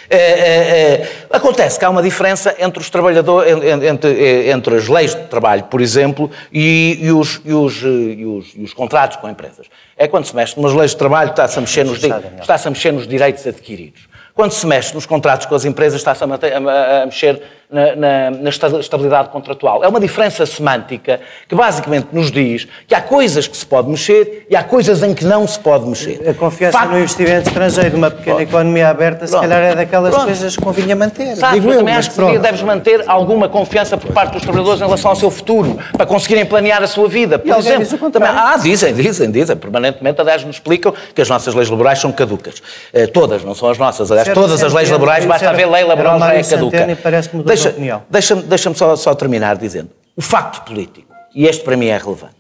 Eh, 0.10 0.18
eh, 0.18 1.02
eh, 1.02 1.08
acontece 1.32 1.78
que 1.80 1.86
há 1.86 1.90
uma 1.90 2.02
diferença 2.02 2.56
entre 2.60 2.80
os 2.80 2.90
trabalhadores, 2.92 3.52
en- 3.52 3.64
en- 3.68 3.86
entre, 3.88 4.12
eh, 4.12 4.52
entre 4.52 4.76
as 4.76 4.88
leis 4.88 5.16
de 5.16 5.24
trabalho, 5.24 5.64
por 5.64 5.82
exemplo, 5.82 6.30
e, 6.54 7.00
e 7.02 7.12
os, 7.12 7.42
e 7.46 7.52
os, 7.54 7.84
eh, 7.84 7.88
e 7.88 8.26
os- 8.26 8.54
e 8.56 8.62
os 8.64 8.74
contratos 8.74 9.18
com 9.18 9.28
empresas. 9.30 9.66
É 9.98 10.08
quando 10.08 10.26
se 10.26 10.36
mexe 10.36 10.60
nas 10.60 10.74
leis 10.74 10.92
de 10.92 10.98
trabalho, 10.98 11.32
está-se 11.32 11.58
a 11.58 11.62
mexer 11.62 11.84
nos, 11.86 12.00
di- 12.00 12.12
está-se 12.40 12.68
a 12.68 12.72
mexer 12.72 12.92
nos 12.94 13.08
direitos 13.08 13.46
adquiridos. 13.48 14.08
Quando 14.36 14.52
se 14.52 14.68
mexe 14.68 14.94
nos 14.94 15.06
contratos 15.06 15.46
com 15.46 15.56
as 15.56 15.64
empresas, 15.64 16.02
está-se 16.02 16.22
a, 16.24 16.28
a- 16.28 17.04
a 17.04 17.06
mexer 17.06 17.42
na, 17.70 17.96
na- 17.96 18.32
na 18.32 18.50
esta- 18.50 18.80
estabilidade 18.80 19.30
contratual. 19.30 19.84
É 19.84 19.88
uma 19.88 20.00
diferença 20.00 20.46
semântica 20.46 21.20
que 21.48 21.56
basicamente 21.56 22.08
nos 22.12 22.32
diz 22.32 22.68
que 22.88 22.94
há 22.96 23.02
coisas 23.02 23.48
que 23.48 23.58
se 23.58 23.66
pode 23.66 23.90
mexer 23.90 24.46
e 24.50 24.56
há 24.56 24.64
coisas 24.64 25.02
em 25.04 25.14
que 25.14 25.26
não 25.26 25.48
se 25.48 25.60
pode 25.60 25.86
mexer. 25.88 26.30
A 26.30 26.34
confiança 26.34 26.78
Facto- 26.78 26.92
no 26.92 27.00
investimento 27.00 27.48
estrangeiro, 27.50 27.98
uma 27.98 28.12
pequena 28.12 28.44
economia 28.44 28.90
aberta, 28.90 29.26
se 29.26 29.32
Pronto. 29.32 29.44
calhar 29.50 29.62
é 29.72 29.76
daquelas 29.76 30.12
Pronto. 30.14 30.26
coisas 30.28 30.56
que 30.56 30.62
convinha 30.64 30.96
manter. 30.96 31.36
Sabes, 31.36 31.60
digo 31.62 31.72
eu 31.74 31.80
também 31.80 31.96
acho 31.96 32.10
que 32.12 32.16
pronto. 32.16 32.40
deves 32.40 32.62
manter 32.62 33.04
alguma 33.08 33.50
confiança 33.50 33.98
por 33.98 34.12
parte 34.14 34.34
dos 34.34 34.42
trabalhadores 34.44 34.80
em 34.82 34.86
relação 34.86 35.12
ao 35.12 35.16
seu 35.16 35.32
futuro, 35.32 35.78
para 35.98 36.06
conseguirem 36.06 36.46
planear 36.46 36.84
a 36.84 36.88
sua 36.88 37.08
vida. 37.08 37.40
Por 37.40 37.52
alguém 37.52 37.72
exemplo, 37.82 37.86
diz 38.00 38.12
também- 38.12 38.30
ah, 38.30 38.58
dizem, 38.62 38.94
dizem, 38.94 39.32
dizem, 39.32 39.56
permanentemente, 39.56 40.22
aliás, 40.22 40.44
nos 40.44 40.56
explicam 40.58 40.94
que 41.14 41.22
as 41.22 41.30
nossas 41.30 41.54
leis 41.54 41.70
laborais 41.70 42.00
são 42.00 42.12
caducas. 42.12 42.62
Eh, 42.94 43.08
todas, 43.08 43.44
não 43.44 43.56
são 43.56 43.70
as 43.70 43.78
nossas. 43.78 44.12
Aliás, 44.12 44.26
Certo, 44.28 44.36
todas 44.40 44.54
as 44.56 44.60
certo, 44.62 44.76
leis 44.76 44.88
certo. 44.88 45.00
laborais, 45.02 45.26
basta 45.26 45.50
haver 45.50 45.68
lei 45.70 45.84
laboral, 45.84 46.20
já 46.20 46.34
é 46.34 46.44
caduca. 46.44 46.78
Deixa- 47.56 47.70
opinião. 47.70 48.04
Deixa-me 48.10 48.42
deixa 48.44 48.74
só, 48.74 48.96
só 48.96 49.14
terminar 49.16 49.58
dizendo, 49.58 49.90
o 50.16 50.22
facto 50.22 50.66
político, 50.66 51.14
e 51.34 51.46
este 51.46 51.64
para 51.64 51.76
mim 51.76 51.88
é 51.88 51.98
relevante, 51.98 52.36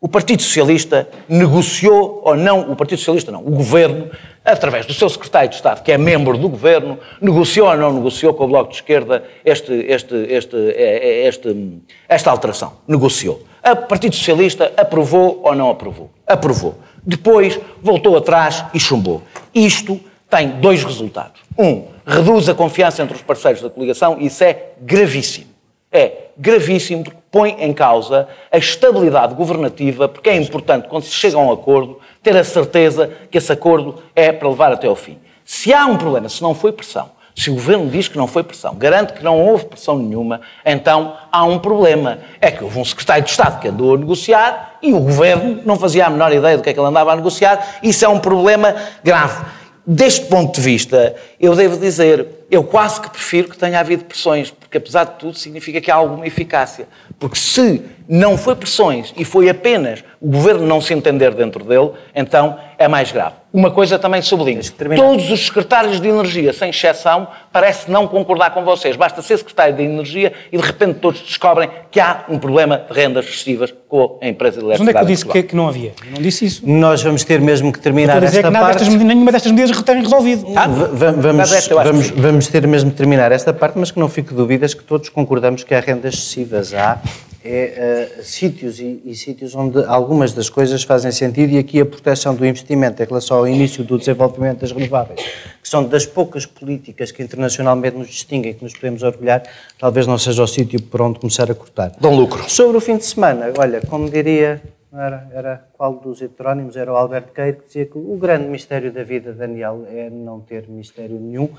o 0.00 0.08
Partido 0.08 0.42
Socialista 0.42 1.08
negociou, 1.28 2.22
ou 2.24 2.36
não, 2.36 2.70
o 2.70 2.76
Partido 2.76 2.98
Socialista 2.98 3.32
não, 3.32 3.40
o 3.40 3.50
Governo, 3.50 4.08
através 4.44 4.86
do 4.86 4.94
seu 4.94 5.08
secretário 5.08 5.48
de 5.48 5.56
Estado, 5.56 5.82
que 5.82 5.90
é 5.90 5.98
membro 5.98 6.38
do 6.38 6.48
Governo, 6.48 6.98
negociou 7.20 7.68
ou 7.68 7.76
não 7.76 7.92
negociou 7.92 8.32
com 8.32 8.44
o 8.44 8.48
Bloco 8.48 8.70
de 8.70 8.76
Esquerda 8.76 9.24
este, 9.44 9.72
este, 9.72 10.14
este, 10.14 10.56
eh, 10.56 11.24
eh, 11.24 11.28
este, 11.28 11.80
esta 12.08 12.30
alteração. 12.30 12.74
Negociou. 12.86 13.42
O 13.66 13.76
Partido 13.86 14.14
Socialista 14.14 14.72
aprovou 14.76 15.40
ou 15.44 15.54
não 15.54 15.68
aprovou? 15.68 16.10
Aprovou. 16.26 16.78
Depois 17.04 17.58
voltou 17.82 18.16
atrás 18.16 18.64
e 18.72 18.78
chumbou. 18.80 19.22
Isto 19.54 20.00
tem 20.30 20.48
dois 20.60 20.84
resultados. 20.84 21.40
Um, 21.58 21.84
reduz 22.08 22.48
a 22.48 22.54
confiança 22.54 23.02
entre 23.02 23.14
os 23.14 23.22
parceiros 23.22 23.60
da 23.60 23.68
coligação 23.68 24.16
e 24.18 24.26
isso 24.26 24.42
é 24.42 24.70
gravíssimo. 24.80 25.46
É 25.92 26.28
gravíssimo 26.36 27.04
porque 27.04 27.18
põe 27.30 27.56
em 27.60 27.72
causa 27.74 28.26
a 28.50 28.56
estabilidade 28.56 29.34
governativa, 29.34 30.08
porque 30.08 30.30
é 30.30 30.36
importante, 30.36 30.88
quando 30.88 31.02
se 31.02 31.12
chega 31.12 31.36
a 31.36 31.40
um 31.40 31.52
acordo, 31.52 31.98
ter 32.22 32.34
a 32.36 32.44
certeza 32.44 33.10
que 33.30 33.36
esse 33.36 33.52
acordo 33.52 34.02
é 34.16 34.32
para 34.32 34.48
levar 34.48 34.72
até 34.72 34.86
ao 34.86 34.96
fim. 34.96 35.18
Se 35.44 35.72
há 35.72 35.84
um 35.86 35.96
problema, 35.96 36.28
se 36.28 36.42
não 36.42 36.54
foi 36.54 36.72
pressão, 36.72 37.10
se 37.34 37.50
o 37.50 37.54
governo 37.54 37.88
diz 37.88 38.08
que 38.08 38.16
não 38.16 38.26
foi 38.26 38.42
pressão, 38.42 38.74
garante 38.74 39.12
que 39.12 39.22
não 39.22 39.40
houve 39.40 39.66
pressão 39.66 39.96
nenhuma, 39.96 40.40
então 40.64 41.16
há 41.30 41.44
um 41.44 41.58
problema. 41.58 42.18
É 42.40 42.50
que 42.50 42.64
houve 42.64 42.78
um 42.78 42.84
secretário 42.84 43.22
de 43.22 43.30
Estado 43.30 43.60
que 43.60 43.68
andou 43.68 43.94
a 43.94 43.98
negociar 43.98 44.78
e 44.82 44.92
o 44.92 44.98
governo 44.98 45.60
não 45.64 45.76
fazia 45.76 46.06
a 46.06 46.10
menor 46.10 46.32
ideia 46.32 46.56
do 46.56 46.62
que 46.62 46.70
é 46.70 46.72
que 46.72 46.80
ele 46.80 46.88
andava 46.88 47.12
a 47.12 47.16
negociar. 47.16 47.78
Isso 47.82 48.04
é 48.04 48.08
um 48.08 48.18
problema 48.18 48.74
grave. 49.04 49.44
Deste 49.90 50.26
ponto 50.26 50.54
de 50.54 50.60
vista, 50.60 51.14
eu 51.40 51.56
devo 51.56 51.78
dizer, 51.78 52.26
eu 52.50 52.62
quase 52.62 53.00
que 53.00 53.08
prefiro 53.08 53.48
que 53.48 53.56
tenha 53.56 53.80
havido 53.80 54.04
pressões, 54.04 54.50
porque 54.50 54.76
apesar 54.76 55.04
de 55.04 55.12
tudo 55.12 55.38
significa 55.38 55.80
que 55.80 55.90
há 55.90 55.94
alguma 55.94 56.26
eficácia. 56.26 56.86
Porque 57.18 57.38
se 57.38 57.82
não 58.06 58.36
foi 58.36 58.54
pressões 58.54 59.14
e 59.16 59.24
foi 59.24 59.48
apenas 59.48 60.04
o 60.20 60.28
governo 60.28 60.66
não 60.66 60.78
se 60.78 60.92
entender 60.92 61.32
dentro 61.32 61.64
dele, 61.64 61.92
então 62.14 62.58
é 62.76 62.86
mais 62.86 63.10
grave. 63.10 63.36
Uma 63.50 63.70
coisa 63.70 63.98
também 63.98 64.20
sublinho. 64.20 64.60
Todos 64.94 65.30
os 65.30 65.46
secretários 65.46 65.98
de 65.98 66.08
energia, 66.08 66.52
sem 66.52 66.68
exceção, 66.68 67.26
parece 67.50 67.90
não 67.90 68.06
concordar 68.06 68.50
com 68.50 68.62
vocês. 68.66 68.94
Basta 68.94 69.22
ser 69.22 69.38
secretário 69.38 69.74
de 69.74 69.84
energia 69.84 70.34
e 70.52 70.58
de 70.58 70.62
repente 70.62 70.98
todos 70.98 71.22
descobrem 71.22 71.70
que 71.90 71.98
há 71.98 72.26
um 72.28 72.38
problema 72.38 72.76
de 72.76 72.92
rendas 72.92 73.24
excessivas 73.24 73.72
com 73.88 74.18
a 74.20 74.28
empresa 74.28 74.60
de 74.60 74.66
Mas 74.66 74.80
onde 74.80 74.90
é 74.90 74.92
que 74.92 74.98
eu 74.98 75.04
disse 75.06 75.22
em 75.22 75.26
Portugal. 75.26 75.42
que, 75.42 75.48
que 75.48 75.56
não 75.56 75.68
havia? 75.68 75.92
Eu 76.04 76.12
não 76.12 76.20
disse 76.20 76.44
isso. 76.44 76.62
Nós 76.68 77.02
vamos 77.02 77.24
ter 77.24 77.40
mesmo 77.40 77.72
que 77.72 77.80
terminar 77.80 78.22
esta 78.22 78.42
que 78.42 78.50
nada 78.50 78.66
parte. 78.66 78.78
destas 78.84 79.02
nenhuma 79.02 79.32
destas 79.32 79.50
medidas 79.50 79.82
têm 79.82 80.02
resolvido. 80.02 80.46
Ah, 80.54 80.66
Vamos, 80.68 81.52
acho 81.52 81.74
vamos, 81.74 82.10
que 82.10 82.20
vamos 82.20 82.46
ter 82.48 82.66
mesmo 82.66 82.90
de 82.90 82.96
terminar 82.96 83.32
esta 83.32 83.52
parte, 83.52 83.78
mas 83.78 83.90
que 83.90 83.98
não 83.98 84.08
fique 84.08 84.34
dúvidas 84.34 84.74
que 84.74 84.84
todos 84.84 85.08
concordamos 85.08 85.64
que 85.64 85.74
há 85.74 85.80
rendas 85.80 86.14
excessivas. 86.14 86.74
Há 86.74 87.00
é, 87.44 88.10
eh, 88.18 88.22
sítios 88.22 88.78
e, 88.80 89.00
e 89.04 89.14
sítios 89.14 89.54
onde 89.54 89.82
algumas 89.84 90.32
das 90.32 90.50
coisas 90.50 90.82
fazem 90.82 91.10
sentido 91.10 91.52
e 91.52 91.58
aqui 91.58 91.80
a 91.80 91.86
proteção 91.86 92.34
do 92.34 92.44
investimento 92.44 93.02
em 93.02 93.06
relação 93.06 93.38
ao 93.38 93.48
início 93.48 93.82
do 93.84 93.96
desenvolvimento 93.96 94.60
das 94.60 94.72
renováveis, 94.72 95.24
que 95.62 95.68
são 95.68 95.84
das 95.84 96.06
poucas 96.06 96.46
políticas 96.46 97.10
que 97.10 97.22
internacionalmente 97.22 97.96
nos 97.96 98.08
distinguem, 98.08 98.54
que 98.54 98.62
nos 98.62 98.72
podemos 98.72 99.02
orgulhar, 99.02 99.42
talvez 99.78 100.06
não 100.06 100.18
seja 100.18 100.42
o 100.42 100.46
sítio 100.46 100.80
por 100.82 101.02
onde 101.02 101.18
começar 101.18 101.50
a 101.50 101.54
cortar. 101.54 101.92
Dão 102.00 102.14
lucro. 102.14 102.48
Sobre 102.48 102.76
o 102.76 102.80
fim 102.80 102.96
de 102.96 103.04
semana, 103.04 103.52
olha, 103.58 103.80
como 103.86 104.08
diria, 104.10 104.62
não 104.90 105.02
era, 105.02 105.28
era 105.32 105.64
qual 105.74 105.94
dos 105.94 106.22
heterónimos, 106.22 106.74
era 106.74 106.90
o 106.90 106.96
Alberto 106.96 107.32
Queiro, 107.32 107.58
que 107.58 107.66
dizia 107.66 107.84
que 107.84 107.98
o 107.98 108.16
grande 108.16 108.48
mistério 108.48 108.90
da 108.90 109.02
vida, 109.02 109.34
Daniel, 109.34 109.86
é 109.90 110.08
não 110.08 110.40
ter 110.40 110.66
mistério 110.66 111.20
nenhum. 111.20 111.50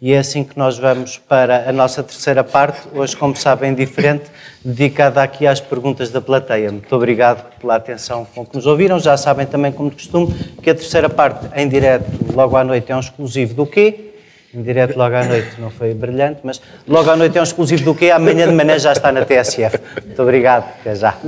E 0.00 0.12
é 0.12 0.18
assim 0.18 0.44
que 0.44 0.56
nós 0.56 0.78
vamos 0.78 1.18
para 1.18 1.68
a 1.68 1.72
nossa 1.72 2.02
terceira 2.02 2.44
parte, 2.44 2.86
hoje, 2.94 3.16
como 3.16 3.34
sabem, 3.34 3.74
diferente, 3.74 4.30
dedicada 4.64 5.20
aqui 5.20 5.48
às 5.48 5.60
perguntas 5.60 6.10
da 6.10 6.20
plateia. 6.20 6.70
Muito 6.70 6.94
obrigado 6.94 7.58
pela 7.58 7.74
atenção 7.74 8.24
com 8.24 8.46
que 8.46 8.54
nos 8.54 8.66
ouviram. 8.66 9.00
Já 9.00 9.16
sabem 9.16 9.46
também, 9.46 9.72
como 9.72 9.90
de 9.90 9.96
costume, 9.96 10.32
que 10.62 10.70
a 10.70 10.74
terceira 10.74 11.10
parte, 11.10 11.48
em 11.56 11.68
direto, 11.68 12.06
logo 12.34 12.56
à 12.56 12.62
noite, 12.62 12.92
é 12.92 12.96
um 12.96 13.00
exclusivo 13.00 13.52
do 13.52 13.66
quê? 13.66 14.12
Em 14.54 14.62
direto 14.62 14.96
logo 14.96 15.14
à 15.14 15.24
noite, 15.24 15.60
não 15.60 15.70
foi 15.70 15.92
brilhante, 15.92 16.40
mas 16.44 16.62
logo 16.86 17.10
à 17.10 17.16
noite 17.16 17.36
é 17.36 17.40
um 17.40 17.44
exclusivo 17.44 17.84
do 17.84 17.94
quê? 17.96 18.12
Amanhã 18.12 18.46
de 18.46 18.54
manhã 18.54 18.78
já 18.78 18.92
está 18.92 19.10
na 19.10 19.24
TSF. 19.24 19.80
Muito 20.06 20.22
obrigado, 20.22 20.64
até 20.80 20.94
já. 20.94 21.18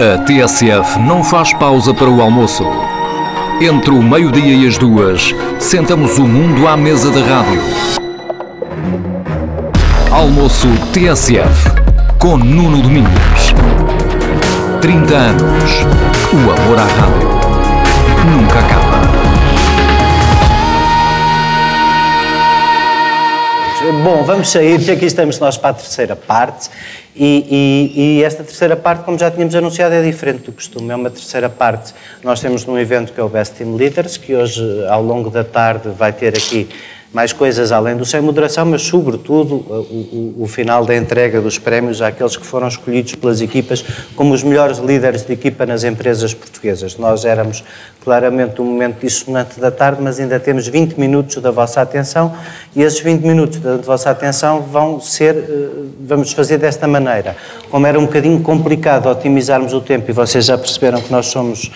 A 0.00 0.16
TSF 0.18 0.96
não 1.00 1.24
faz 1.24 1.52
pausa 1.54 1.92
para 1.92 2.08
o 2.08 2.22
almoço. 2.22 2.62
Entre 3.60 3.90
o 3.90 4.00
meio-dia 4.00 4.54
e 4.54 4.64
as 4.64 4.78
duas, 4.78 5.34
sentamos 5.58 6.18
o 6.18 6.22
mundo 6.22 6.68
à 6.68 6.76
mesa 6.76 7.10
da 7.10 7.18
rádio. 7.18 7.60
Almoço 10.12 10.68
TSF, 10.92 11.68
com 12.16 12.36
Nuno 12.36 12.80
Domingos. 12.80 13.52
30 14.80 15.16
anos. 15.16 15.70
O 16.32 16.48
amor 16.48 16.78
à 16.78 16.84
rádio 16.84 17.28
nunca 18.24 18.60
acaba. 18.60 18.88
Bom, 24.04 24.22
vamos 24.22 24.50
sair, 24.50 24.76
porque 24.78 24.90
aqui 24.92 25.06
estamos 25.06 25.38
nós 25.38 25.56
para 25.56 25.70
a 25.70 25.74
terceira 25.74 26.14
parte. 26.14 26.68
E, 27.20 27.44
e- 27.96 28.18
e 28.20 28.22
esta 28.22 28.44
terceira 28.44 28.76
parte, 28.76 29.02
como 29.04 29.18
já 29.18 29.28
tínhamos 29.30 29.54
anunciado, 29.54 29.92
é 29.94 30.02
diferente 30.02 30.44
do 30.44 30.52
costume. 30.52 30.90
É 30.90 30.94
uma 30.96 31.10
terceira 31.10 31.48
parte. 31.48 31.92
Nós 32.22 32.40
temos 32.40 32.64
num 32.64 32.78
evento 32.78 33.12
que 33.12 33.18
é 33.20 33.22
o 33.24 33.28
Best 33.28 33.54
Team 33.56 33.74
Leaders, 33.74 34.16
que 34.16 34.34
hoje, 34.36 34.62
ao 34.88 35.02
longo 35.02 35.28
da 35.28 35.42
tarde, 35.42 35.88
vai 35.90 36.12
ter 36.12 36.36
aqui 36.36 36.68
mais 37.12 37.32
coisas 37.32 37.72
além 37.72 37.96
do 37.96 38.04
sem 38.04 38.20
moderação, 38.20 38.66
mas 38.66 38.82
sobretudo 38.82 39.54
o, 39.56 40.34
o- 40.38 40.42
o 40.42 40.46
final 40.46 40.84
da 40.84 40.94
entrega 40.94 41.40
dos 41.40 41.58
prémios 41.58 42.02
àqueles 42.02 42.36
que 42.36 42.44
foram 42.46 42.68
escolhidos 42.68 43.14
pelas 43.14 43.40
equipas 43.40 43.82
como 44.14 44.34
os 44.34 44.42
melhores 44.42 44.78
líderes 44.78 45.24
de 45.24 45.32
equipa 45.32 45.64
nas 45.64 45.84
empresas 45.84 46.34
portuguesas. 46.34 46.96
Nós 46.98 47.24
éramos 47.24 47.64
claramente 48.04 48.60
um 48.60 48.64
momento 48.66 49.00
dissonante 49.00 49.58
da 49.58 49.70
tarde, 49.70 50.02
mas 50.02 50.20
ainda 50.20 50.38
temos 50.38 50.66
20 50.68 50.94
minutos 51.00 51.36
da 51.36 51.50
vossa 51.50 51.80
atenção 51.80 52.34
e 52.76 52.82
esses 52.82 53.00
20 53.00 53.22
minutos 53.22 53.58
da 53.58 53.76
vossa 53.78 54.10
atenção 54.10 54.60
vão 54.60 55.00
ser, 55.00 55.34
eh, 55.34 55.68
vamos 56.06 56.32
fazer 56.32 56.58
desta 56.58 56.86
maneira. 56.86 57.36
Como 57.70 57.86
era 57.86 57.98
um 57.98 58.04
bocadinho 58.04 58.40
complicado 58.40 59.06
otimizarmos 59.08 59.72
o 59.72 59.80
tempo 59.80 60.10
e 60.10 60.12
vocês 60.12 60.44
já 60.44 60.58
perceberam 60.58 61.00
que 61.00 61.10
nós 61.10 61.26
somos 61.26 61.70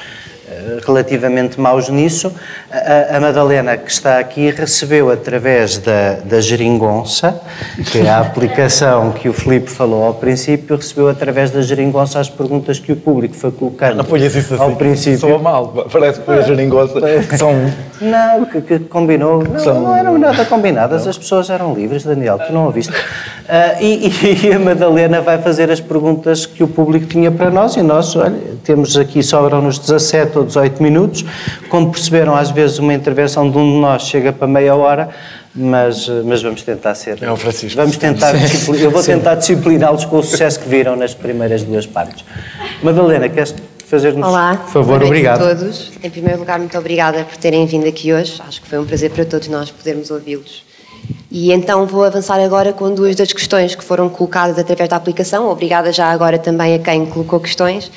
relativamente 0.87 1.61
maus 1.61 1.89
nisso. 1.89 2.33
A, 2.71 3.17
a 3.17 3.21
Madalena, 3.21 3.77
que 3.77 3.91
está 3.91 4.19
aqui, 4.19 4.51
recebeu 4.51 5.11
através 5.11 5.79
da, 5.79 6.15
da 6.25 6.41
Geringonça, 6.41 7.41
que 7.91 7.99
é 8.01 8.09
a 8.11 8.21
aplicação 8.21 9.13
que 9.13 9.29
o 9.29 9.33
Filipe 9.33 9.71
falou 9.71 10.05
ao 10.05 10.15
princípio, 10.15 10.77
recebeu 10.77 11.09
através 11.09 11.51
da 11.51 11.63
Geringonça 11.63 12.19
as 12.21 12.29
perguntas 12.29 12.79
que 12.79 12.93
o 12.93 12.97
público 12.97 13.35
foi 13.35 13.51
colocando 13.51 13.97
Não 13.97 14.05
ponhas 14.05 14.35
isso 14.35 14.55
assim. 14.55 14.63
ao 14.63 14.77
princípio. 14.77 15.19
Soa 15.21 15.39
mal. 15.39 15.87
Parece 15.91 16.21
que 16.21 16.27
foi 16.27 16.39
a 16.39 16.43
geringonça. 16.43 17.01
que 17.29 17.37
São 17.37 17.53
Não, 18.01 18.45
que, 18.45 18.61
que 18.61 18.79
combinou. 18.81 19.43
Não, 19.43 19.59
São- 19.61 19.81
não 19.81 19.95
eram 19.97 20.19
nada 20.19 20.45
combinadas, 20.45 21.07
as 21.07 21.17
pessoas 21.19 21.51
eram 21.51 21.75
livres, 21.75 22.05
Daniel, 22.05 22.39
tu 22.39 22.53
não 22.53 22.67
ouviste. 22.67 22.93
Ah, 23.55 23.77
e, 23.83 24.09
e 24.49 24.53
a 24.55 24.59
Madalena 24.59 25.21
vai 25.21 25.37
fazer 25.37 25.71
as 25.71 25.79
perguntas 25.79 26.47
que 26.47 26.65
o 26.65 26.69
público 26.69 27.05
tinha 27.05 27.31
para 27.31 27.51
nós 27.51 27.77
e 27.77 27.83
nós, 27.83 28.17
olha, 28.17 28.35
temos 28.65 28.97
aqui, 28.97 29.23
sobram-nos 29.23 29.79
17 29.79 30.39
ou 30.39 30.45
18 30.47 30.83
minutos. 30.83 31.23
Como 31.69 31.93
perceberam, 31.93 32.35
às 32.35 32.51
vezes 32.51 32.79
uma 32.79 32.95
intervenção 32.95 33.51
de 33.51 33.59
um 33.59 33.75
de 33.75 33.79
nós 33.79 34.05
chega 34.05 34.33
para 34.33 34.49
meia 34.49 34.75
hora, 34.75 35.11
mas, 35.55 36.09
mas 36.25 36.43
vamos 36.43 36.63
tentar 36.63 36.95
ser. 36.95 37.23
É 37.23 37.31
o 37.31 37.37
Francisco. 37.37 37.77
Vamos 37.77 37.99
tentar, 37.99 38.33
eu 38.81 38.91
vou 38.91 39.03
tentar 39.03 39.35
discipliná-los 39.35 40.07
com 40.07 40.17
o 40.17 40.23
sucesso 40.23 40.59
que 40.59 40.67
viram 40.67 40.97
nas 40.97 41.13
primeiras 41.13 41.63
duas 41.63 41.85
partes. 41.85 42.25
Madalena, 42.83 43.29
queres 43.29 43.55
fazer-nos 43.87 44.27
Olá, 44.27 44.57
por 44.57 44.71
favor? 44.71 44.99
boa 45.01 45.05
Obrigado. 45.09 45.43
a 45.43 45.55
todos. 45.55 45.93
Em 46.03 46.09
primeiro 46.09 46.39
lugar, 46.39 46.59
muito 46.59 46.79
obrigada 46.79 47.23
por 47.25 47.37
terem 47.37 47.67
vindo 47.67 47.87
aqui 47.87 48.15
hoje. 48.15 48.41
Acho 48.49 48.63
que 48.63 48.67
foi 48.67 48.79
um 48.79 48.87
prazer 48.87 49.11
para 49.11 49.27
todos 49.27 49.49
nós 49.49 49.71
podermos 49.71 50.11
ouvi-los. 50.11 50.72
E 51.35 51.51
então 51.51 51.87
vou 51.87 52.05
avançar 52.05 52.39
agora 52.39 52.75
com 52.75 52.95
duas 52.95 53.17
das 53.17 53.33
questões 53.33 53.75
que 53.75 53.83
foram 53.83 54.07
colocadas 54.11 54.59
através 54.59 54.91
da 54.91 54.97
aplicação. 54.97 55.49
Obrigada 55.51 55.91
já 55.91 56.11
agora 56.11 56.39
também 56.39 56.75
a 56.75 56.79
quem 56.79 57.07
colocou 57.07 57.41
questões. 57.41 57.91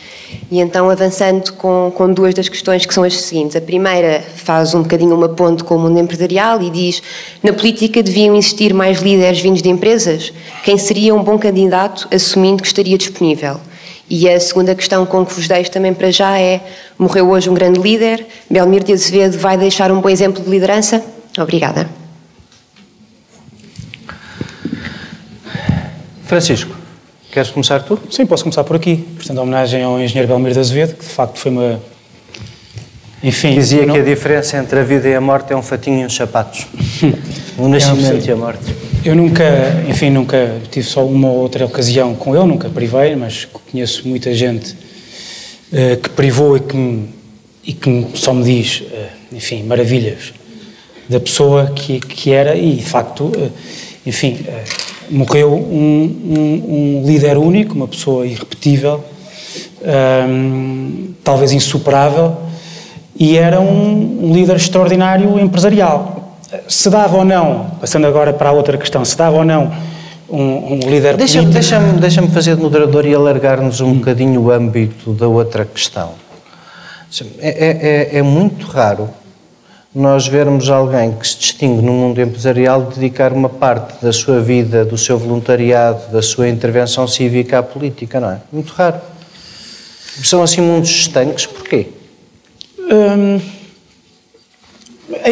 E 0.50 0.62
então 0.62 0.90
avançando 0.90 1.52
com, 1.52 1.92
com 1.94 2.14
duas 2.14 2.34
das 2.34 2.48
questões 2.48 2.86
que 2.86 2.94
são 2.94 3.04
as 3.04 3.20
seguintes. 3.22 3.58
A 3.58 3.62
primeira 3.62 4.24
faz 4.36 4.74
um 4.74 4.84
bocadinho 4.84 5.14
uma 5.14 5.28
ponte 5.28 5.66
com 5.66 5.76
o 5.76 5.80
mundo 5.80 6.00
empresarial 6.00 6.62
e 6.62 6.70
diz: 6.70 7.04
na 7.44 7.52
política 7.52 8.02
deviam 8.02 8.34
existir 8.38 8.74
mais 8.74 9.02
líderes 9.02 9.42
vindos 9.42 9.62
de 9.62 9.68
empresas? 9.68 10.32
Quem 10.64 10.78
seria 10.78 11.14
um 11.14 11.22
bom 11.22 11.38
candidato 11.38 12.08
assumindo 12.14 12.62
que 12.62 12.68
estaria 12.68 12.98
disponível? 12.98 13.60
E 14.10 14.30
a 14.30 14.40
segunda 14.40 14.74
questão 14.74 15.06
com 15.06 15.26
que 15.26 15.34
vos 15.34 15.46
deixo 15.46 15.72
também 15.72 15.94
para 15.94 16.10
já 16.10 16.40
é: 16.40 16.62
morreu 16.98 17.30
hoje 17.30 17.50
um 17.50 17.54
grande 17.54 17.82
líder, 17.82 18.26
Belmir 18.50 18.82
de 18.82 18.94
Azevedo 18.94 19.38
vai 19.38 19.58
deixar 19.58 19.92
um 19.92 20.00
bom 20.00 20.10
exemplo 20.10 20.42
de 20.42 20.50
liderança? 20.50 21.04
Obrigada. 21.38 22.05
Francisco, 26.26 26.76
queres 27.32 27.50
começar 27.50 27.82
tu? 27.84 28.00
Sim, 28.10 28.26
posso 28.26 28.44
começar 28.44 28.64
por 28.64 28.76
aqui. 28.76 28.98
Portanto, 29.16 29.38
a 29.38 29.42
homenagem 29.42 29.84
ao 29.84 30.00
engenheiro 30.00 30.28
Belmiro 30.28 30.54
de 30.54 30.60
Azevedo, 30.60 30.96
que 30.96 31.06
de 31.06 31.12
facto 31.12 31.38
foi 31.40 31.52
uma. 31.52 31.80
Enfim. 33.24 33.56
Dizia 33.56 33.86
não- 33.86 33.94
que 33.94 34.02
a 34.02 34.04
diferença 34.04 34.58
entre 34.58 34.80
a 34.80 34.84
vida 34.84 35.08
e 35.08 35.16
a 35.16 35.22
morte 35.22 35.52
é 35.54 35.56
um 35.56 35.62
fatinho 35.62 36.02
e 36.02 36.06
uns 36.06 36.16
sapatos. 36.16 36.66
O 37.58 37.70
nascimento 37.70 38.28
e 38.28 38.32
a 38.34 38.36
morte. 38.36 38.66
Eu 39.06 39.16
nunca, 39.16 39.46
enfim, 39.88 40.10
nunca 40.10 40.58
tive 40.70 40.86
só 40.86 41.06
uma 41.06 41.30
ou 41.30 41.38
outra 41.38 41.66
ocasião 41.66 42.14
com 42.14 42.36
ele, 42.36 42.44
nunca 42.46 42.68
privei, 42.68 43.16
mas 43.16 43.46
conheço 43.46 44.06
muita 44.06 44.34
gente 44.34 44.76
eh, 45.72 45.96
que 45.96 46.10
privou 46.10 46.58
e 46.58 46.60
que, 46.60 46.76
me, 46.76 47.10
e 47.64 47.72
que 47.72 48.08
só 48.16 48.34
me 48.34 48.44
diz, 48.44 48.84
eh, 48.92 49.08
enfim, 49.32 49.64
maravilhas 49.64 50.34
da 51.08 51.18
pessoa 51.22 51.72
que, 51.74 52.02
que 52.02 52.34
era 52.34 52.58
e, 52.58 52.76
de 52.76 52.84
facto, 52.84 53.32
eh, 53.38 53.50
enfim, 54.06 54.46
morreu 55.10 55.54
um, 55.54 56.04
um- 56.26 57.02
um 57.02 57.04
líder 57.06 57.38
único, 57.38 57.74
uma 57.76 57.88
pessoa 57.88 58.26
irrepetível, 58.26 59.04
ahm, 59.84 61.14
talvez 61.24 61.52
insuperável, 61.52 62.36
e 63.18 63.38
era 63.38 63.60
um, 63.62 64.26
um 64.30 64.34
líder 64.34 64.56
extraordinário 64.58 65.40
empresarial. 65.40 66.38
Se 66.68 66.90
dava 66.90 67.18
ou 67.18 67.26
não, 67.26 67.72
passando 67.82 68.08
agora 68.08 68.32
para 68.34 68.50
a 68.50 68.52
outra 68.52 68.78
questão, 68.78 69.04
se 69.04 69.18
dava 69.18 69.38
ou 69.38 69.44
não 69.46 69.72
um, 70.30 70.74
um 70.76 70.80
líder 70.90 71.16
Deixa-me 71.18 71.48
político... 71.52 71.80
deixa 71.80 71.80
deixa 72.00 72.22
fazer 72.28 72.56
de 72.56 72.62
moderador 72.62 73.06
e 73.06 73.14
alargar-nos 73.14 73.82
um 73.82 73.94
bocadinho 73.94 74.42
o 74.42 74.52
âmbito 74.52 75.12
da 75.14 75.28
outra 75.28 75.66
questão. 75.66 76.12
É, 77.40 77.50
é- 77.50 78.16
é- 78.16 78.20
é 78.20 78.22
muito 78.22 78.66
raro 78.68 79.10
nós 79.96 80.28
vermos 80.28 80.70
alguém 80.70 81.14
que 81.14 81.26
se 81.26 81.38
distingue 81.38 81.82
no 81.82 81.94
mundo 81.94 82.20
empresarial 82.20 82.82
dedicar 82.82 83.32
uma 83.32 83.48
parte 83.48 84.04
da 84.04 84.12
sua 84.12 84.42
vida, 84.42 84.84
do 84.84 84.98
seu 84.98 85.18
voluntariado, 85.18 86.12
da 86.12 86.22
sua 86.22 86.50
intervenção 86.50 87.08
cívica 87.08 87.60
à 87.60 87.64
política, 87.64 88.20
não 88.20 88.30
é? 88.30 88.42
Muito 88.52 88.74
raro. 88.74 89.00
São 90.22 90.44
assim 90.44 90.60
mundos 90.60 90.90
estanques, 90.90 91.46
porquê? 91.46 91.88
Hum, 92.78 93.40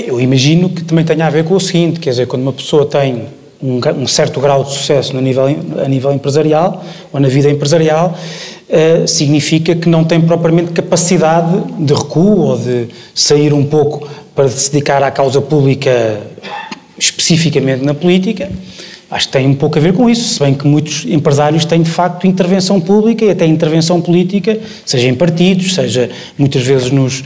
Eu 0.05 0.21
imagino 0.21 0.69
que 0.69 0.81
também 0.81 1.03
tenha 1.03 1.27
a 1.27 1.29
ver 1.29 1.43
com 1.43 1.55
o 1.55 1.59
seguinte, 1.59 1.99
quer 1.99 2.11
dizer, 2.11 2.27
quando 2.27 2.43
uma 2.43 2.53
pessoa 2.53 2.85
tem 2.85 3.27
um, 3.61 3.81
um 4.01 4.07
certo 4.07 4.39
grau 4.39 4.63
de 4.63 4.71
sucesso 4.71 5.13
no 5.13 5.21
nível, 5.21 5.45
a 5.45 5.87
nível 5.89 6.13
empresarial 6.13 6.83
ou 7.11 7.19
na 7.19 7.27
vida 7.27 7.49
empresarial, 7.49 8.15
uh, 8.69 9.07
significa 9.07 9.75
que 9.75 9.89
não 9.89 10.05
tem 10.05 10.21
propriamente 10.21 10.71
capacidade 10.71 11.61
de 11.79 11.93
recuo 11.93 12.39
ou 12.39 12.57
de 12.57 12.87
sair 13.13 13.53
um 13.53 13.65
pouco 13.65 14.07
para 14.35 14.49
se 14.49 14.71
dedicar 14.71 15.03
à 15.03 15.11
causa 15.11 15.41
pública 15.41 16.21
especificamente 16.97 17.83
na 17.83 17.93
política, 17.93 18.49
acho 19.09 19.27
que 19.27 19.33
tem 19.33 19.47
um 19.47 19.53
pouco 19.53 19.77
a 19.77 19.81
ver 19.81 19.93
com 19.93 20.09
isso, 20.09 20.35
se 20.35 20.39
bem 20.39 20.53
que 20.53 20.67
muitos 20.67 21.05
empresários 21.05 21.65
têm 21.65 21.81
de 21.81 21.89
facto 21.89 22.25
intervenção 22.25 22.79
pública 22.79 23.25
e 23.25 23.29
até 23.29 23.45
intervenção 23.45 24.01
política, 24.01 24.57
seja 24.85 25.07
em 25.07 25.13
partidos, 25.13 25.75
seja 25.75 26.09
muitas 26.37 26.63
vezes 26.63 26.89
nos, 26.89 27.19
uh, 27.19 27.23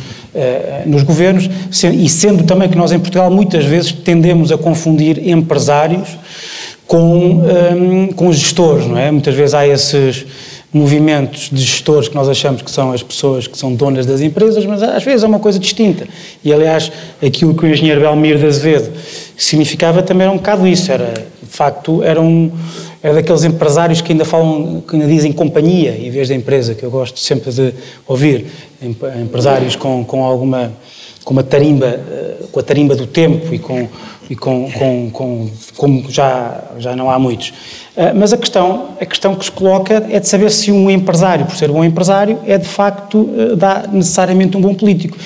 nos 0.85 1.03
governos, 1.03 1.49
e 1.93 2.09
sendo 2.09 2.43
também 2.43 2.67
que 2.67 2.77
nós 2.77 2.91
em 2.91 2.99
Portugal 2.99 3.31
muitas 3.31 3.63
vezes 3.65 3.91
tendemos 3.91 4.51
a 4.51 4.57
confundir 4.57 5.27
empresários 5.29 6.09
com, 6.85 6.97
um, 6.97 7.49
ehm, 7.49 8.07
com 8.13 8.31
gestores, 8.31 8.87
não 8.87 8.97
é? 8.97 9.11
Muitas 9.11 9.35
vezes 9.35 9.53
há 9.53 9.67
esses 9.67 10.25
movimentos 10.71 11.49
de 11.51 11.61
gestores 11.61 12.09
que 12.09 12.15
nós 12.15 12.27
achamos 12.27 12.61
que 12.61 12.69
são 12.69 12.91
as 12.91 13.01
pessoas 13.01 13.47
que 13.47 13.57
são 13.57 13.73
donas 13.73 14.05
das 14.05 14.21
empresas, 14.21 14.65
mas 14.65 14.83
às 14.83 15.03
vezes 15.03 15.23
é 15.23 15.27
uma 15.27 15.39
coisa 15.39 15.57
distinta. 15.57 16.05
E 16.43 16.51
aliás, 16.51 16.91
aquilo 17.25 17.55
que 17.55 17.65
o 17.65 17.67
engenheiro 17.67 18.01
Belmir 18.01 18.37
de 18.37 18.45
Azevedo 18.45 18.91
significava 19.37 20.03
também 20.03 20.25
era 20.25 20.31
um 20.31 20.37
bocado 20.37 20.67
isso, 20.67 20.91
era, 20.91 21.13
de 21.41 21.49
facto, 21.49 22.03
era, 22.03 22.21
um, 22.21 22.51
era 23.01 23.13
daqueles 23.13 23.43
empresários 23.45 24.01
que 24.01 24.11
ainda 24.11 24.25
falam, 24.25 24.81
que 24.81 24.95
ainda 24.95 25.07
dizem 25.07 25.31
companhia 25.31 25.91
em 25.97 26.09
vez 26.09 26.27
de 26.27 26.33
empresa, 26.33 26.75
que 26.75 26.83
eu 26.83 26.91
gosto 26.91 27.19
sempre 27.19 27.51
de 27.51 27.73
ouvir, 28.05 28.47
empresários 29.21 29.75
com, 29.75 30.03
com 30.03 30.23
alguma, 30.23 30.73
com 31.27 31.33
uma 31.33 31.43
tarimba, 31.43 31.87
eh, 31.87 32.35
com 32.53 32.57
a 32.61 32.63
tarimba 32.63 32.95
do 32.95 33.05
tempo 33.05 33.53
e 33.53 33.59
com 33.59 33.89
e 34.29 34.35
com, 34.35 34.69
com, 34.71 35.09
com, 35.11 35.49
como 35.75 36.09
já, 36.09 36.63
já 36.79 36.95
não 36.95 37.09
há 37.09 37.17
muitos. 37.17 37.49
Uh, 37.95 38.11
mas 38.13 38.33
a 38.33 38.37
questão, 38.37 38.89
a 38.99 39.05
questão 39.05 39.33
que 39.35 39.45
se 39.45 39.51
coloca 39.51 40.05
é 40.09 40.19
de 40.19 40.27
saber 40.27 40.51
se 40.51 40.69
um 40.69 40.89
empresário, 40.91 41.45
por 41.45 41.55
ser 41.55 41.71
bom 41.71 41.81
empresário, 41.81 42.37
é 42.45 42.57
de 42.57 42.67
facto, 42.67 43.19
uh, 43.19 43.55
dá 43.55 43.85
necessariamente 43.89 44.57
um 44.57 44.61
bom 44.61 44.73
político. 44.73 45.17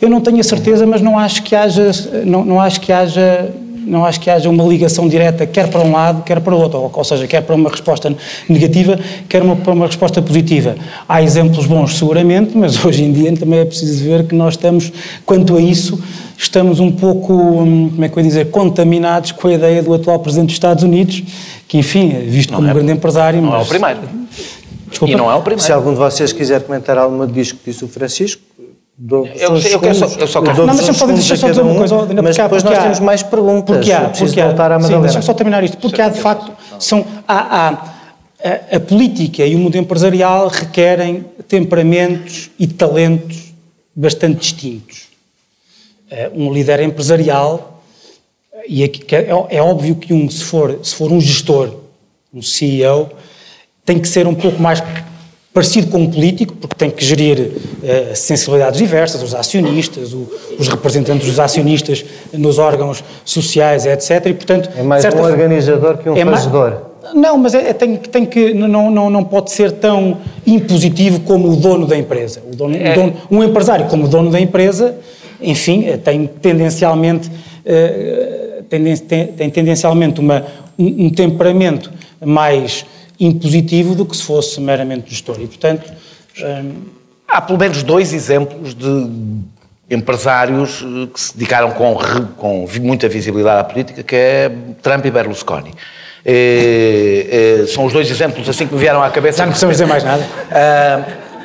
Eu 0.00 0.08
não 0.08 0.20
tenho 0.20 0.38
a 0.38 0.44
certeza, 0.44 0.86
mas 0.86 1.00
não 1.00 1.18
acho 1.18 1.42
que 1.42 1.56
haja, 1.56 1.90
não, 2.24 2.44
não 2.44 2.60
acho 2.60 2.80
que 2.80 2.92
haja 2.92 3.50
não 3.86 4.04
acho 4.04 4.20
que 4.20 4.30
haja 4.30 4.48
uma 4.48 4.64
ligação 4.64 5.08
direta, 5.08 5.46
quer 5.46 5.68
para 5.68 5.80
um 5.80 5.92
lado, 5.92 6.22
quer 6.22 6.40
para 6.40 6.54
o 6.54 6.58
outro, 6.58 6.78
ou, 6.78 6.90
ou 6.92 7.04
seja, 7.04 7.26
quer 7.26 7.42
para 7.42 7.54
uma 7.54 7.70
resposta 7.70 8.14
negativa, 8.48 8.98
quer 9.28 9.42
uma, 9.42 9.56
para 9.56 9.72
uma 9.72 9.86
resposta 9.86 10.20
positiva. 10.22 10.76
Há 11.08 11.22
exemplos 11.22 11.66
bons, 11.66 11.96
seguramente, 11.98 12.56
mas 12.56 12.82
hoje 12.84 13.04
em 13.04 13.12
dia 13.12 13.32
também 13.36 13.60
é 13.60 13.64
preciso 13.64 14.04
ver 14.04 14.26
que 14.26 14.34
nós 14.34 14.54
estamos, 14.54 14.92
quanto 15.24 15.56
a 15.56 15.60
isso, 15.60 16.02
estamos 16.36 16.80
um 16.80 16.90
pouco, 16.90 17.32
hum, 17.32 17.90
como 17.90 18.04
é 18.04 18.08
que 18.08 18.18
eu 18.18 18.22
ia 18.22 18.28
dizer, 18.28 18.50
contaminados 18.50 19.32
com 19.32 19.48
a 19.48 19.52
ideia 19.52 19.82
do 19.82 19.94
atual 19.94 20.18
Presidente 20.18 20.46
dos 20.46 20.56
Estados 20.56 20.82
Unidos, 20.82 21.22
que, 21.68 21.78
enfim, 21.78 22.12
é 22.12 22.20
visto 22.20 22.50
não 22.50 22.58
como 22.58 22.68
é, 22.68 22.70
um 22.72 22.74
grande 22.74 22.92
empresário. 22.92 23.40
Não 23.40 23.50
mas... 23.50 23.60
é 23.60 23.64
o 23.64 23.68
primeiro. 23.68 24.00
Desculpa. 24.88 25.12
E 25.12 25.16
não 25.16 25.30
é 25.30 25.34
o 25.34 25.42
primeiro. 25.42 25.62
Se 25.62 25.72
algum 25.72 25.92
de 25.92 25.98
vocês 25.98 26.32
quiser 26.32 26.62
comentar 26.62 26.96
alguma 26.96 27.26
disso 27.26 27.56
que 27.56 27.70
disse 27.70 27.84
o 27.84 27.88
Francisco, 27.88 28.40
eu, 28.96 29.26
eu, 29.26 29.58
eu, 29.58 29.80
quero 29.80 29.94
só, 29.94 30.06
eu 30.06 30.26
só 30.26 30.40
quero... 30.40 30.58
Não, 30.58 30.66
mas 30.66 30.86
deixa-me 30.86 31.12
deixa 31.14 31.36
só 31.36 31.48
dizer 31.48 31.62
uma 31.62 31.74
coisa. 31.74 31.96
Mas 32.22 32.36
depois 32.36 32.62
nós 32.62 32.78
há, 32.78 32.82
temos 32.82 33.00
mais 33.00 33.22
perguntas. 33.22 33.76
Porque 33.76 33.92
há, 33.92 34.08
porque 34.08 34.40
há, 34.40 34.46
voltar 34.46 34.72
à 34.72 34.80
sim, 34.80 35.00
deixa-me 35.00 35.24
só 35.24 35.34
terminar 35.34 35.64
isto. 35.64 35.76
Porque 35.78 36.00
há, 36.00 36.08
de 36.08 36.20
facto, 36.20 36.52
são, 36.78 37.04
há, 37.26 37.68
há 37.68 37.68
a, 38.44 38.76
a, 38.76 38.80
política 38.80 39.44
e 39.44 39.56
o 39.56 39.58
mundo 39.58 39.76
empresarial 39.76 40.48
requerem 40.48 41.24
temperamentos 41.48 42.50
e 42.58 42.68
talentos 42.68 43.52
bastante 43.94 44.40
distintos. 44.40 45.08
Eh, 46.10 46.30
um 46.34 46.52
líder 46.52 46.80
empresarial, 46.80 47.82
e 48.68 48.84
é, 48.84 48.90
é, 49.50 49.62
óbvio 49.62 49.96
que 49.96 50.12
um, 50.12 50.28
se 50.30 50.44
for, 50.44 50.78
se 50.82 50.94
for 50.94 51.10
um 51.10 51.20
gestor, 51.20 51.74
um 52.32 52.42
CEO, 52.42 53.10
tem 53.84 53.98
que 53.98 54.06
ser 54.06 54.26
um 54.26 54.34
pouco 54.34 54.60
mais 54.60 54.82
parecido 55.54 55.86
com 55.86 55.98
um 55.98 56.10
político, 56.10 56.52
porque 56.56 56.74
tem 56.74 56.90
que 56.90 57.04
gerir 57.04 57.38
uh, 57.38 58.16
sensibilidades 58.16 58.76
diversas, 58.76 59.22
os 59.22 59.32
acionistas, 59.32 60.12
o, 60.12 60.28
os 60.58 60.66
representantes 60.66 61.28
dos 61.28 61.38
acionistas 61.38 62.04
nos 62.32 62.58
órgãos 62.58 63.04
sociais, 63.24 63.86
etc. 63.86 64.26
E, 64.26 64.34
portanto, 64.34 64.68
é 64.76 64.82
mais 64.82 65.04
um 65.04 65.22
organizador 65.22 65.98
que 65.98 66.10
um 66.10 66.16
é 66.16 66.24
fazedor. 66.24 66.70
Mais, 67.02 67.14
não, 67.14 67.38
mas 67.38 67.54
é, 67.54 67.68
é, 67.68 67.72
tem, 67.72 67.96
tem 67.96 68.26
que, 68.26 68.52
não, 68.52 68.90
não, 68.90 69.08
não 69.08 69.22
pode 69.22 69.52
ser 69.52 69.70
tão 69.70 70.18
impositivo 70.44 71.20
como 71.20 71.48
o 71.52 71.56
dono 71.56 71.86
da 71.86 71.96
empresa. 71.96 72.42
O 72.50 72.56
dono, 72.56 72.76
é. 72.76 72.90
o 72.90 72.94
dono, 72.94 73.14
um 73.30 73.44
empresário 73.44 73.86
como 73.86 74.06
o 74.06 74.08
dono 74.08 74.32
da 74.32 74.40
empresa, 74.40 74.96
enfim, 75.40 75.84
eh, 75.86 75.96
tem 75.98 76.26
tendencialmente, 76.26 77.28
uh, 77.28 78.62
tenden, 78.68 78.96
tem, 78.96 79.26
tem, 79.28 79.50
tendencialmente 79.50 80.18
uma, 80.18 80.44
um, 80.76 81.06
um 81.06 81.10
temperamento 81.10 81.92
mais 82.24 82.84
impositivo 83.18 83.94
do 83.94 84.04
que 84.04 84.16
se 84.16 84.22
fosse 84.22 84.60
meramente 84.60 85.10
gestor. 85.10 85.36
E, 85.40 85.46
portanto. 85.46 85.92
Hum... 86.38 86.72
Há 87.26 87.40
pelo 87.40 87.58
menos 87.58 87.82
dois 87.82 88.12
exemplos 88.12 88.74
de 88.74 89.08
empresários 89.90 90.82
eh, 90.82 91.08
que 91.12 91.20
se 91.20 91.36
dedicaram 91.36 91.72
com, 91.72 91.96
com 92.36 92.66
muita 92.80 93.08
visibilidade 93.08 93.60
à 93.60 93.64
política, 93.64 94.02
que 94.02 94.14
é 94.14 94.52
Trump 94.82 95.04
e 95.04 95.10
Berlusconi. 95.10 95.72
E, 96.24 97.62
e, 97.62 97.66
são 97.66 97.84
os 97.84 97.92
dois 97.92 98.10
exemplos 98.10 98.48
assim 98.48 98.66
que 98.66 98.74
me 98.74 98.80
vieram 98.80 99.02
à 99.02 99.10
cabeça. 99.10 99.38
Já 99.38 99.46
não 99.46 99.52
precisamos 99.52 99.74
dizer 99.74 99.86
mais 99.86 100.04
nada. 100.04 100.24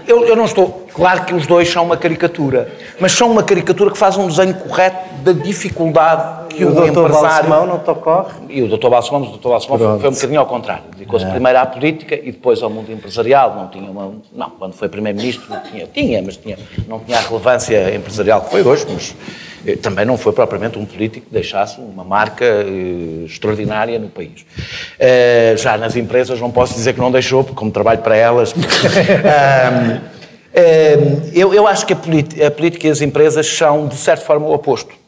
Eu, 0.07 0.25
eu, 0.25 0.35
não 0.35 0.45
estou. 0.45 0.87
Claro 0.93 1.25
que 1.25 1.33
os 1.33 1.45
dois 1.47 1.69
são 1.69 1.83
uma 1.83 1.97
caricatura, 1.97 2.71
mas 2.99 3.11
são 3.11 3.31
uma 3.31 3.43
caricatura 3.43 3.91
que 3.91 3.97
faz 3.97 4.17
um 4.17 4.27
desenho 4.27 4.53
correto 4.55 4.97
da 5.23 5.31
dificuldade 5.31 6.47
que 6.49 6.65
o, 6.65 6.69
o 6.69 6.87
empresário. 6.87 7.49
Balsemão 7.49 7.65
não 7.65 7.79
te 7.79 7.89
ocorre? 7.89 8.33
E 8.49 8.61
o 8.61 8.67
Dr. 8.67 8.89
Balsemão, 8.89 9.21
o 9.21 9.37
Dr. 9.37 9.49
Balsemão 9.49 9.77
foi 9.99 10.09
um 10.09 10.13
bocadinho 10.13 10.39
ao 10.39 10.45
contrário. 10.45 10.83
Dedicou-se 10.91 11.25
é. 11.25 11.29
primeiro 11.29 11.59
à 11.59 11.65
política 11.65 12.15
e 12.15 12.31
depois 12.31 12.61
ao 12.61 12.69
mundo 12.69 12.91
empresarial. 12.91 13.55
Não 13.55 13.67
tinha 13.67 13.89
uma. 13.89 14.13
Não, 14.33 14.49
quando 14.51 14.73
foi 14.73 14.89
Primeiro-Ministro 14.89 15.49
não 15.49 15.61
tinha. 15.61 15.87
Tinha, 15.87 16.21
mas 16.21 16.37
tinha, 16.37 16.57
não 16.87 16.99
tinha 16.99 17.17
a 17.17 17.21
relevância 17.21 17.95
empresarial 17.95 18.41
que 18.41 18.51
foi 18.51 18.63
hoje, 18.63 18.85
mas 18.91 19.15
eh, 19.65 19.75
também 19.75 20.05
não 20.05 20.17
foi 20.17 20.33
propriamente 20.33 20.77
um 20.77 20.85
político 20.85 21.27
que 21.27 21.33
deixasse 21.33 21.79
uma 21.79 22.03
marca 22.03 22.45
eh, 22.45 23.25
extraordinária 23.25 23.97
no 23.99 24.09
país. 24.09 24.45
Eh, 24.99 25.55
já 25.57 25.77
nas 25.77 25.95
empresas 25.95 26.39
não 26.39 26.51
posso 26.51 26.73
dizer 26.73 26.93
que 26.93 26.99
não 26.99 27.11
deixou, 27.11 27.43
porque 27.43 27.57
como 27.57 27.71
trabalho 27.71 27.99
para 27.99 28.15
elas. 28.15 28.53
eu, 31.33 31.53
eu 31.53 31.67
acho 31.67 31.85
que 31.85 31.93
a, 31.93 32.47
a 32.47 32.51
política 32.51 32.87
e 32.87 32.89
as 32.89 33.01
empresas 33.01 33.47
são, 33.47 33.87
de 33.87 33.95
certa 33.95 34.25
forma, 34.25 34.47
o 34.47 34.53
oposto. 34.53 34.98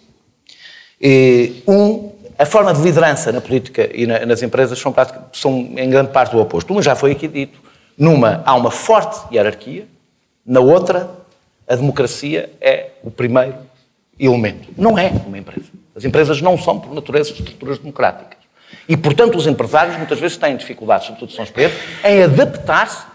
Um, 1.68 2.12
a 2.38 2.46
forma 2.46 2.74
de 2.74 2.82
liderança 2.82 3.32
na 3.32 3.42
política 3.42 3.90
e 3.94 4.06
na, 4.06 4.26
nas 4.26 4.42
empresas 4.42 4.80
são, 4.80 4.94
são, 5.34 5.54
em 5.78 5.90
grande 5.90 6.12
parte 6.12 6.36
o 6.36 6.40
oposto. 6.40 6.72
Uma 6.72 6.82
já 6.82 6.96
foi 6.96 7.12
aqui 7.12 7.28
dito. 7.28 7.60
Numa 7.98 8.42
há 8.46 8.56
uma 8.56 8.72
forte 8.72 9.34
hierarquia, 9.34 9.86
na 10.46 10.60
outra 10.60 11.10
a 11.68 11.76
democracia 11.76 12.50
é 12.60 12.90
o 13.04 13.12
primeiro 13.12 13.56
elemento. 14.20 14.70
Não 14.78 14.98
é 14.98 15.12
uma 15.26 15.38
empresa. 15.38 15.70
As 15.96 16.04
empresas 16.04 16.42
não 16.42 16.58
são, 16.58 16.80
por 16.80 16.94
natureza, 16.94 17.32
estruturas 17.32 17.78
democráticas. 17.78 18.40
E, 18.88 18.98
portanto, 18.98 19.38
os 19.38 19.48
empresários 19.48 19.98
muitas 19.98 20.20
vezes 20.20 20.38
têm 20.38 20.56
dificuldades, 20.56 21.08
sobretudo 21.08 21.32
são 21.32 21.44
experientes, 21.44 21.78
em 22.04 22.24
adaptar-se 22.24 23.06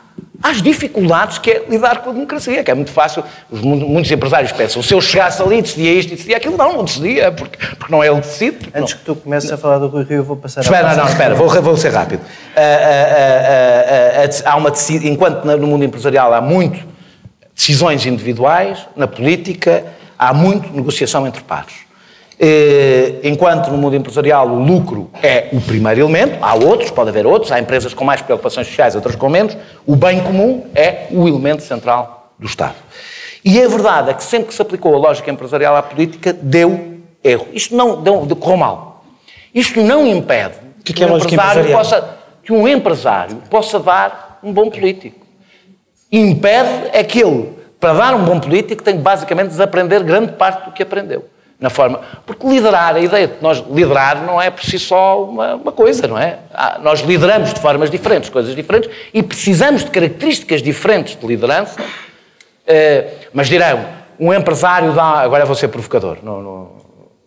às 0.43 0.61
dificuldades 0.63 1.39
que 1.39 1.51
é 1.51 1.65
lidar 1.69 2.03
com 2.03 2.11
a 2.11 2.13
democracia, 2.13 2.63
que 2.63 2.71
é 2.71 2.75
muito 2.75 2.91
fácil. 2.91 3.25
Os, 3.51 3.61
muitos 3.61 4.11
empresários 4.11 4.53
pensam, 4.53 4.83
se 4.83 4.93
eu 4.93 5.01
chegasse 5.01 5.43
ali, 5.43 5.63
decidia 5.63 5.93
isto 5.93 6.13
e 6.13 6.17
decidia 6.17 6.37
aquilo. 6.37 6.57
Não, 6.57 6.73
não 6.73 6.85
decidia, 6.85 7.33
porque, 7.33 7.59
porque 7.77 7.93
não 7.93 8.03
é 8.03 8.09
ele 8.09 8.21
que 8.21 8.27
decide. 8.27 8.59
Antes 8.75 8.95
não. 8.95 8.99
que 8.99 9.05
tu 9.05 9.15
comeces 9.17 9.51
a 9.51 9.57
falar 9.57 9.79
do 9.79 9.89
Rui 9.89 10.05
Rio, 10.05 10.19
eu 10.19 10.25
vou 10.25 10.37
passar 10.37 10.61
espera, 10.61 10.89
a 10.89 10.91
Espera, 10.91 11.05
não, 11.05 11.13
espera, 11.13 11.35
vou, 11.35 11.63
vou 11.63 11.77
ser 11.77 11.91
rápido. 11.91 12.21
Uh, 12.21 12.25
uh, 14.21 14.27
uh, 14.27 14.43
há 14.45 14.57
uma 14.57 14.73
enquanto 15.05 15.45
no 15.45 15.67
mundo 15.67 15.85
empresarial 15.85 16.33
há 16.35 16.41
muito 16.41 16.85
decisões 17.55 18.05
individuais, 18.05 18.87
na 18.95 19.07
política 19.07 19.85
há 20.19 20.33
muito 20.33 20.73
negociação 20.75 21.27
entre 21.27 21.43
pares. 21.43 21.86
Eh, 22.39 23.21
enquanto 23.23 23.71
no 23.71 23.79
mundo 23.79 23.97
empresarial 23.97 24.47
o 24.47 24.63
lucro 24.63 25.11
é 25.23 25.49
o 25.53 25.61
primeiro 25.61 26.01
elemento, 26.01 26.37
há 26.43 26.55
outros, 26.55 26.91
pode 26.91 27.09
haver 27.09 27.27
outros, 27.27 27.51
há 27.51 27.59
empresas 27.59 27.95
com 27.95 28.05
mais 28.05 28.21
preocupações 28.21 28.67
sociais, 28.67 28.95
outras 28.95 29.17
com 29.17 29.31
menos, 29.31 29.57
o 29.87 29.97
bem 29.97 30.21
comum 30.21 30.67
é 30.75 31.07
o 31.11 31.27
elemento 31.27 31.63
central 31.63 32.35
do 32.39 32.47
Estado. 32.47 32.75
E 33.43 33.63
a 33.63 33.67
verdade 33.67 34.11
é 34.11 34.15
que 34.15 34.23
sempre 34.23 34.49
que 34.49 34.55
se 34.55 34.61
aplicou 34.61 34.95
a 34.95 34.99
lógica 34.99 35.31
empresarial 35.31 35.77
à 35.77 35.83
política, 35.83 36.33
deu 36.35 36.99
erro. 37.25 37.47
Isto 37.55 37.75
não 37.75 38.03
deu, 38.03 38.27
correu 38.37 38.59
mal. 38.59 39.05
Isto 39.55 39.81
não 39.81 40.07
impede 40.07 40.57
que, 40.85 40.93
que, 40.93 41.05
um 41.07 41.17
empresário 41.17 41.73
possa, 41.73 42.19
que 42.43 42.53
um 42.53 42.69
empresário 42.69 43.37
possa 43.49 43.81
dar 43.81 44.41
um 44.43 44.53
bom 44.53 44.69
político. 44.69 45.25
Impede 46.13 46.91
é 46.93 47.03
que 47.03 47.23
ele, 47.23 47.51
para 47.81 47.95
dar 47.95 48.15
um 48.15 48.25
bom 48.25 48.39
político, 48.39 48.83
tem 48.83 48.99
basicamente 48.99 49.49
desaprender 49.49 50.05
grande 50.05 50.33
parte 50.33 50.67
do 50.67 50.73
que 50.73 50.83
aprendeu 50.83 51.25
na 51.59 51.71
forma. 51.71 52.01
Porque 52.25 52.47
liderar, 52.47 52.95
a 52.95 53.01
ideia 53.01 53.27
de 53.29 53.35
nós 53.41 53.65
liderar 53.71 54.23
não 54.23 54.41
é 54.41 54.51
por 54.51 54.65
si 54.65 54.79
só 54.79 55.25
uma, 55.25 55.55
uma 55.55 55.73
coisa, 55.73 56.07
não 56.07 56.19
é? 56.19 56.39
Nós 56.83 57.01
lideramos 57.01 57.53
de 57.53 57.61
formas 57.61 57.91
diferentes, 57.91 58.29
coisas 58.29 58.55
diferentes, 58.55 58.91
e 59.13 59.23
precisamos 59.23 59.85
de 59.85 59.91
características 59.91 60.63
diferentes 60.63 61.17
de 61.19 61.27
liderança. 61.27 61.81
Uh, 61.81 63.11
mas 63.33 63.49
dirão, 63.49 63.87
um 64.19 64.35
empresário 64.35 64.93
dá. 64.93 65.21
Agora 65.21 65.45
vou 65.45 65.55
ser 65.55 65.69
provocador, 65.69 66.19
não, 66.23 66.43
não, 66.43 66.69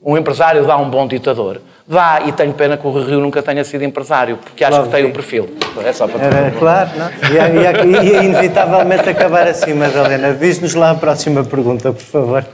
Um 0.04 0.18
empresário 0.18 0.66
dá 0.66 0.78
um 0.78 0.90
bom 0.90 1.08
ditador. 1.08 1.62
Dá, 1.88 2.22
e 2.24 2.32
tenho 2.32 2.54
pena 2.54 2.78
que 2.78 2.86
o 2.86 2.92
Rio 2.92 3.20
nunca 3.20 3.42
tenha 3.42 3.64
sido 3.64 3.84
empresário, 3.84 4.38
porque 4.38 4.64
acho 4.64 4.84
que 4.84 4.90
tem 4.90 5.06
vi. 5.06 5.10
o 5.10 5.14
perfil. 5.14 5.50
É 5.84 5.92
só 5.92 6.08
para 6.08 6.24
Era, 6.24 6.52
claro, 6.52 6.90
não? 6.96 7.10
Ia, 7.34 7.50
ia, 7.50 8.04
ia 8.04 8.24
inevitavelmente 8.24 9.10
acabar 9.10 9.48
assim, 9.48 9.74
Madalena. 9.74 10.34
Diz-nos 10.36 10.76
lá 10.76 10.92
a 10.92 10.96
próxima 10.96 11.44
pergunta, 11.44 11.92
por 11.92 12.04
favor. 12.04 12.46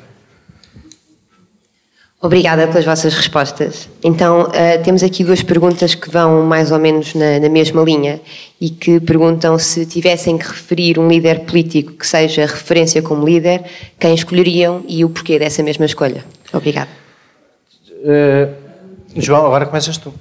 Obrigada 2.25 2.67
pelas 2.67 2.83
vossas 2.83 3.13
respostas. 3.13 3.87
Então, 4.03 4.49
eh, 4.51 4.79
temos 4.79 5.03
aqui 5.03 5.23
duas 5.23 5.43
perguntas 5.43 5.93
que 5.93 6.09
vão 6.09 6.43
mais 6.43 6.71
ou 6.71 6.79
menos 6.79 7.13
na, 7.13 7.39
na 7.39 7.49
mesma 7.49 7.83
linha 7.83 8.19
e 8.59 8.71
que 8.71 8.99
perguntam 8.99 9.59
se 9.59 9.85
tivessem 9.85 10.35
que 10.35 10.47
referir 10.47 10.97
um 10.97 11.07
líder 11.07 11.41
político 11.41 11.93
que 11.93 12.07
seja 12.07 12.47
referência 12.47 12.99
como 13.03 13.23
líder, 13.23 13.63
quem 13.99 14.15
escolheriam 14.15 14.83
e 14.87 15.05
o 15.05 15.09
porquê 15.09 15.37
dessa 15.37 15.61
mesma 15.61 15.85
escolha. 15.85 16.25
Obrigada. 16.51 16.89
Eh, 18.03 18.49
João, 19.17 19.45
agora 19.45 19.67
começas 19.67 19.95
tu. 19.99 20.11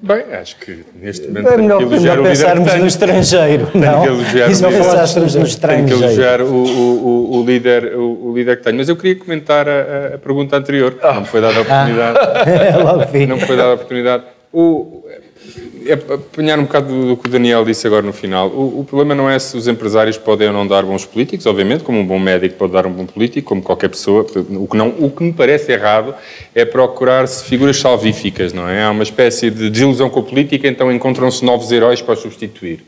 Bem, 0.00 0.22
acho 0.40 0.56
que 0.60 0.84
neste 0.94 1.26
momento 1.26 1.46
É 1.46 1.50
tenho 1.50 1.62
melhor, 1.62 1.78
que 1.78 1.84
elogiar 1.84 2.12
o 2.12 2.16
líder 2.22 2.22
que 2.22 2.28
pensarmos 2.38 2.74
no 2.74 2.86
estrangeiro, 2.86 3.66
Tenho 3.66 3.84
não? 3.84 4.00
que 4.02 4.06
elogiar 4.08 4.48
o 4.50 4.54
se 4.54 4.64
líder. 4.64 4.78
pensássemos 4.78 5.26
no 5.26 5.40
Tenho 5.40 5.44
que 5.44 5.50
estrangeiro? 5.50 6.04
elogiar 6.04 6.40
o, 6.40 6.54
o, 6.54 7.36
o, 7.40 7.44
líder, 7.44 7.94
o, 7.96 8.26
o 8.30 8.32
líder 8.36 8.56
que 8.58 8.62
tenho. 8.62 8.76
Mas 8.76 8.88
eu 8.88 8.96
queria 8.96 9.16
comentar 9.16 9.68
a, 9.68 10.14
a- 10.14 10.18
pergunta 10.18 10.56
anterior, 10.56 10.94
que 10.94 11.04
não 11.04 11.20
me 11.22 11.26
foi 11.26 11.40
dada 11.40 11.58
a 11.58 11.62
oportunidade. 11.62 12.18
Logo 12.84 13.04
vi. 13.12 13.26
Não 13.26 13.36
me 13.36 13.42
foi 13.46 13.56
dada 13.56 13.70
a 13.70 13.74
oportunidade. 13.74 14.22
O, 14.52 15.04
apanhar 15.92 16.58
um 16.58 16.62
bocado 16.62 16.88
do, 16.88 17.08
do 17.08 17.16
que 17.16 17.28
o 17.28 17.32
Daniel 17.32 17.64
disse 17.64 17.86
agora 17.86 18.02
no 18.02 18.12
final. 18.12 18.48
O, 18.48 18.80
o 18.80 18.84
problema 18.84 19.14
não 19.14 19.28
é 19.28 19.38
se 19.38 19.56
os 19.56 19.66
empresários 19.68 20.16
podem 20.18 20.48
ou 20.48 20.52
não 20.52 20.66
dar 20.66 20.82
bons 20.82 21.04
políticos, 21.04 21.46
obviamente, 21.46 21.84
como 21.84 21.98
um 21.98 22.06
bom 22.06 22.18
médico 22.18 22.56
pode 22.56 22.72
dar 22.72 22.86
um 22.86 22.92
bom 22.92 23.06
político, 23.06 23.48
como 23.48 23.62
qualquer 23.62 23.88
pessoa. 23.88 24.26
O 24.50 24.66
que, 24.66 24.76
não, 24.76 24.88
o 24.98 25.10
que 25.10 25.22
me 25.22 25.32
parece 25.32 25.72
errado 25.72 26.14
é 26.54 26.64
procurar-se 26.64 27.44
figuras 27.44 27.78
salvíficas, 27.78 28.52
não 28.52 28.68
é? 28.68 28.84
Há 28.84 28.90
uma 28.90 29.02
espécie 29.02 29.50
de 29.50 29.70
desilusão 29.70 30.10
com 30.10 30.20
a 30.20 30.22
política, 30.22 30.68
então 30.68 30.92
encontram-se 30.92 31.44
novos 31.44 31.70
heróis 31.72 32.00
para 32.00 32.16
substituir. 32.16 32.84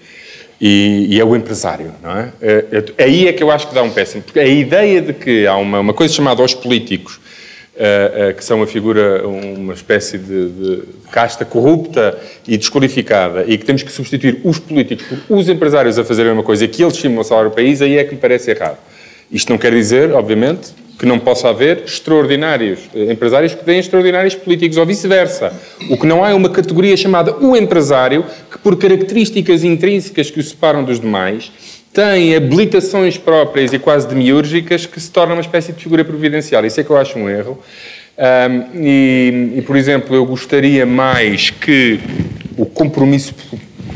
E, 0.60 1.06
e 1.08 1.18
é 1.18 1.24
o 1.24 1.34
empresário, 1.34 1.92
não 2.02 2.18
é? 2.18 2.32
É- 2.42 2.64
é- 2.98 3.04
Aí 3.04 3.26
é 3.26 3.32
que 3.32 3.42
eu 3.42 3.50
acho 3.50 3.68
que 3.68 3.74
dá 3.74 3.82
um 3.82 3.90
péssimo. 3.90 4.22
Porque 4.22 4.38
a 4.38 4.46
ideia 4.46 5.00
de 5.00 5.14
que 5.14 5.46
há 5.46 5.56
uma, 5.56 5.80
uma 5.80 5.94
coisa 5.94 6.12
chamada 6.12 6.42
aos 6.42 6.52
políticos, 6.52 7.18
eh, 7.82 8.12
eh, 8.14 8.32
que 8.34 8.44
são 8.44 8.58
uma 8.58 8.66
figura, 8.66 9.26
uma 9.26 9.72
espécie 9.72 10.18
de, 10.18 10.50
de 10.50 10.82
casta 11.10 11.46
corrupta 11.46 12.14
e 12.46 12.58
desqualificada, 12.58 13.46
e 13.46 13.56
que 13.56 13.64
temos 13.64 13.82
que 13.82 13.90
substituir 13.90 14.38
os 14.44 14.58
políticos 14.58 15.06
por 15.26 15.38
os 15.38 15.48
empresários 15.48 15.98
a 15.98 16.04
fazerem 16.04 16.30
uma 16.30 16.42
coisa 16.42 16.68
que 16.68 16.82
eles 16.82 16.92
estimam 16.92 17.22
a 17.22 17.24
salvar 17.24 17.46
o 17.46 17.50
país, 17.50 17.80
aí 17.80 17.96
é 17.96 18.04
que 18.04 18.14
me 18.14 18.20
parece 18.20 18.50
errado. 18.50 18.76
Isto 19.32 19.48
não 19.48 19.56
quer 19.56 19.72
dizer, 19.72 20.12
obviamente, 20.12 20.74
que 20.98 21.06
não 21.06 21.18
possa 21.18 21.48
haver 21.48 21.84
extraordinários 21.86 22.80
eh, 22.94 23.10
empresários 23.10 23.54
que 23.54 23.64
deem 23.64 23.78
extraordinários 23.78 24.34
políticos, 24.34 24.76
ou 24.76 24.84
vice-versa. 24.84 25.50
O 25.88 25.96
que 25.96 26.06
não 26.06 26.22
há 26.22 26.32
é 26.32 26.34
uma 26.34 26.50
categoria 26.50 26.94
chamada 26.98 27.34
o 27.38 27.56
empresário, 27.56 28.26
que 28.50 28.58
por 28.58 28.76
características 28.76 29.64
intrínsecas 29.64 30.30
que 30.30 30.38
o 30.38 30.42
separam 30.42 30.84
dos 30.84 31.00
demais, 31.00 31.50
tem 31.92 32.36
habilitações 32.36 33.18
próprias 33.18 33.72
e 33.72 33.78
quase 33.78 34.06
demiúrgicas 34.06 34.86
que 34.86 35.00
se 35.00 35.10
torna 35.10 35.34
uma 35.34 35.40
espécie 35.40 35.72
de 35.72 35.82
figura 35.82 36.04
providencial. 36.04 36.64
Isso 36.64 36.80
é 36.80 36.84
que 36.84 36.90
eu 36.90 36.96
acho 36.96 37.18
um 37.18 37.28
erro. 37.28 37.58
Ahm, 38.16 38.64
e, 38.74 39.54
e, 39.56 39.62
por 39.62 39.76
exemplo, 39.76 40.14
eu 40.14 40.24
gostaria 40.24 40.86
mais 40.86 41.50
que 41.50 41.98
o 42.56 42.66
compromisso 42.66 43.34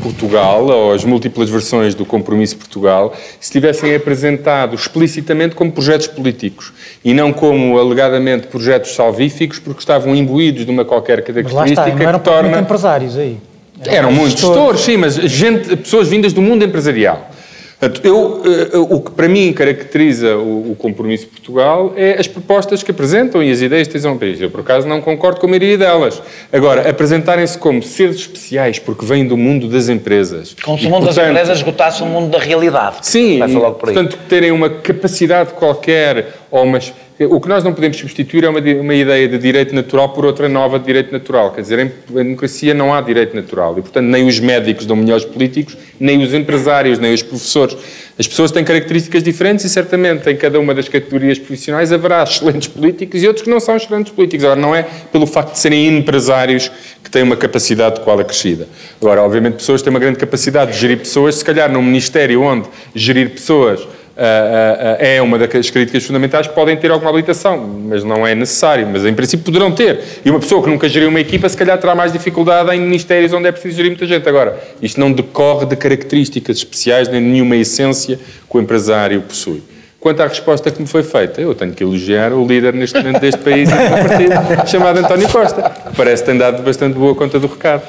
Portugal, 0.01 0.65
ou 0.67 0.93
as 0.93 1.03
múltiplas 1.03 1.49
versões 1.49 1.95
do 1.95 2.05
Compromisso 2.05 2.57
Portugal, 2.57 3.15
se 3.39 3.51
tivessem 3.51 3.95
apresentado 3.95 4.75
explicitamente 4.75 5.55
como 5.55 5.71
projetos 5.71 6.07
políticos 6.07 6.73
e 7.03 7.13
não 7.13 7.33
como 7.33 7.79
alegadamente 7.79 8.47
projetos 8.47 8.93
salvíficos, 8.93 9.57
porque 9.57 9.79
estavam 9.79 10.15
imbuídos 10.15 10.65
de 10.65 10.71
uma 10.71 10.85
qualquer 10.85 11.23
característica 11.23 11.65
está, 11.65 11.89
eram 11.89 12.19
que 12.19 12.25
torna. 12.25 12.59
empresários 12.59 13.17
aí. 13.17 13.37
Eram 13.83 14.11
muitos 14.11 14.39
gestores, 14.39 14.81
sim, 14.81 14.97
mas 14.97 15.15
gente, 15.15 15.75
pessoas 15.75 16.07
vindas 16.07 16.33
do 16.33 16.41
mundo 16.41 16.63
empresarial. 16.63 17.31
Portanto, 17.79 18.01
eu, 18.05 18.41
eh, 18.45 18.77
o 18.77 19.01
que 19.01 19.11
para 19.11 19.27
mim 19.27 19.51
caracteriza 19.51 20.37
o, 20.37 20.75
compromisso 20.77 21.25
de 21.25 21.31
Portugal 21.31 21.93
é 21.95 22.15
as 22.19 22.27
propostas 22.27 22.81
que 22.81 22.91
apresentam 22.91 23.43
e 23.43 23.51
as 23.51 23.61
ideias 23.61 23.87
que 23.87 23.99
têm 23.99 24.09
ao 24.09 24.17
país. 24.17 24.39
Eu, 24.39 24.49
por 24.49 24.61
acaso, 24.61 24.87
não 24.87 25.01
concordo 25.01 25.39
com 25.39 25.47
a 25.47 25.49
maioria 25.49 25.77
delas. 25.77 26.21
Agora, 26.51 26.89
apresentarem-se 26.89 27.57
como 27.57 27.83
seres 27.83 28.17
especiais 28.17 28.79
porque 28.79 29.05
vêm 29.05 29.27
do 29.27 29.35
mundo 29.35 29.67
das 29.67 29.89
empresas. 29.89 30.55
Como 30.63 30.77
se 30.77 30.87
o 30.87 30.89
mundo 30.89 31.05
das 31.05 31.15
portanto, 31.15 31.31
empresas 31.31 31.57
esgotasse 31.57 32.03
o 32.03 32.05
mundo 32.05 32.29
da 32.29 32.39
realidade. 32.39 32.97
Sim, 33.01 33.43
e, 33.43 33.59
portanto, 33.79 34.17
terem 34.29 34.51
uma 34.51 34.69
capacidade 34.69 35.53
qualquer, 35.53 36.33
ou 36.49 36.63
umas, 36.63 36.93
o 37.23 37.39
que 37.39 37.47
nós 37.47 37.63
não 37.63 37.73
podemos 37.73 37.95
substituir 37.95 38.43
é 38.43 38.49
uma, 38.49 38.59
uma 38.59 38.93
ideia 38.93 39.25
de 39.25 39.37
direito 39.37 39.73
natural 39.73 40.09
por 40.09 40.25
outra 40.25 40.49
nova 40.49 40.77
de 40.77 40.85
direito 40.85 41.13
natural. 41.13 41.51
Quer 41.51 41.61
dizer, 41.61 41.79
em 41.79 41.91
democracia 42.09 42.73
não 42.73 42.93
há 42.93 42.99
direito 42.99 43.33
natural 43.33 43.77
e, 43.77 43.81
portanto, 43.81 44.05
nem 44.05 44.27
os 44.27 44.37
médicos 44.37 44.85
dão 44.85 44.97
melhores 44.97 45.23
políticos, 45.23 45.77
nem 45.97 46.21
os 46.21 46.33
empresários, 46.33 46.99
nem 46.99 47.13
os 47.13 47.23
professores. 47.23 47.77
As 48.19 48.27
pessoas 48.27 48.51
têm 48.51 48.65
características 48.65 49.23
diferentes 49.23 49.63
e, 49.63 49.69
certamente, 49.69 50.29
em 50.29 50.35
cada 50.35 50.59
uma 50.59 50.73
das 50.73 50.89
categorias 50.89 51.39
profissionais 51.39 51.93
haverá 51.93 52.21
excelentes 52.23 52.67
políticos 52.67 53.23
e 53.23 53.27
outros 53.27 53.45
que 53.45 53.49
não 53.49 53.61
são 53.61 53.77
excelentes 53.77 54.11
políticos. 54.11 54.43
Agora, 54.43 54.59
não 54.59 54.75
é 54.75 54.83
pelo 55.09 55.25
facto 55.25 55.53
de 55.53 55.59
serem 55.59 55.87
empresários 55.97 56.69
que 57.01 57.09
têm 57.09 57.23
uma 57.23 57.37
capacidade 57.37 57.95
de 57.95 58.01
qual 58.01 58.19
acrescida. 58.19 58.67
Agora, 59.01 59.21
obviamente, 59.21 59.55
pessoas 59.55 59.81
têm 59.81 59.89
uma 59.89 59.99
grande 59.99 60.17
capacidade 60.17 60.73
de 60.73 60.77
gerir 60.77 60.97
pessoas, 60.97 61.35
se 61.35 61.45
calhar 61.45 61.71
num 61.71 61.81
ministério 61.81 62.41
onde 62.41 62.67
gerir 62.93 63.29
pessoas 63.29 63.87
é 64.17 65.21
uma 65.21 65.37
das 65.37 65.69
críticas 65.69 66.03
fundamentais, 66.03 66.47
podem 66.47 66.77
ter 66.77 66.89
alguma 66.91 67.09
habilitação, 67.09 67.57
mas 67.57 68.03
não 68.03 68.25
é 68.25 68.33
necessário. 68.33 68.87
Mas 68.87 69.05
em 69.05 69.13
princípio 69.13 69.45
poderão 69.45 69.71
ter. 69.71 69.99
E 70.23 70.29
uma 70.29 70.39
pessoa 70.39 70.63
que 70.63 70.69
nunca 70.69 70.87
geriu 70.87 71.09
uma 71.09 71.19
equipa, 71.19 71.49
se 71.49 71.57
calhar 71.57 71.77
terá 71.77 71.93
mais 71.93 72.13
dificuldade 72.13 72.73
em 72.75 72.79
ministérios 72.79 73.33
onde 73.33 73.47
é 73.47 73.51
preciso 73.51 73.75
gerir 73.75 73.91
muita 73.91 74.05
gente. 74.05 74.27
Agora, 74.27 74.57
isto 74.81 74.99
não 74.99 75.11
decorre 75.11 75.65
de 75.65 75.75
características 75.75 76.57
especiais 76.57 77.07
nem 77.07 77.21
de 77.21 77.27
nenhuma 77.27 77.55
essência 77.55 78.17
que 78.49 78.57
o 78.57 78.61
empresário 78.61 79.21
possui. 79.21 79.61
Quanto 79.99 80.21
à 80.21 80.27
resposta 80.27 80.69
que 80.69 80.79
me 80.79 80.87
foi 80.87 81.01
feita, 81.01 81.41
eu 81.41 81.55
tenho 81.55 81.73
que 81.73 81.83
elogiar 81.83 82.31
o 82.31 82.45
líder 82.45 82.75
neste 82.75 82.95
momento 82.95 83.19
deste 83.19 83.41
país 83.41 83.67
e 83.67 83.73
do 83.73 84.07
partido, 84.07 84.35
chamado 84.69 84.99
António 84.99 85.27
Costa, 85.29 85.63
que 85.63 85.95
parece 85.95 86.21
que 86.21 86.29
tem 86.29 86.37
dado 86.37 86.61
bastante 86.61 86.93
boa 86.93 87.15
conta 87.15 87.39
do 87.39 87.47
recado. 87.47 87.81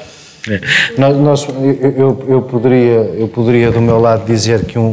Nós, 0.97 1.17
nós- 1.17 1.47
eu, 1.97 2.25
eu- 2.27 2.41
poderia, 2.41 2.93
eu 3.17 3.27
poderia, 3.27 3.71
do 3.71 3.81
meu 3.81 3.99
lado, 3.99 4.25
dizer 4.25 4.65
que 4.65 4.77
um, 4.79 4.85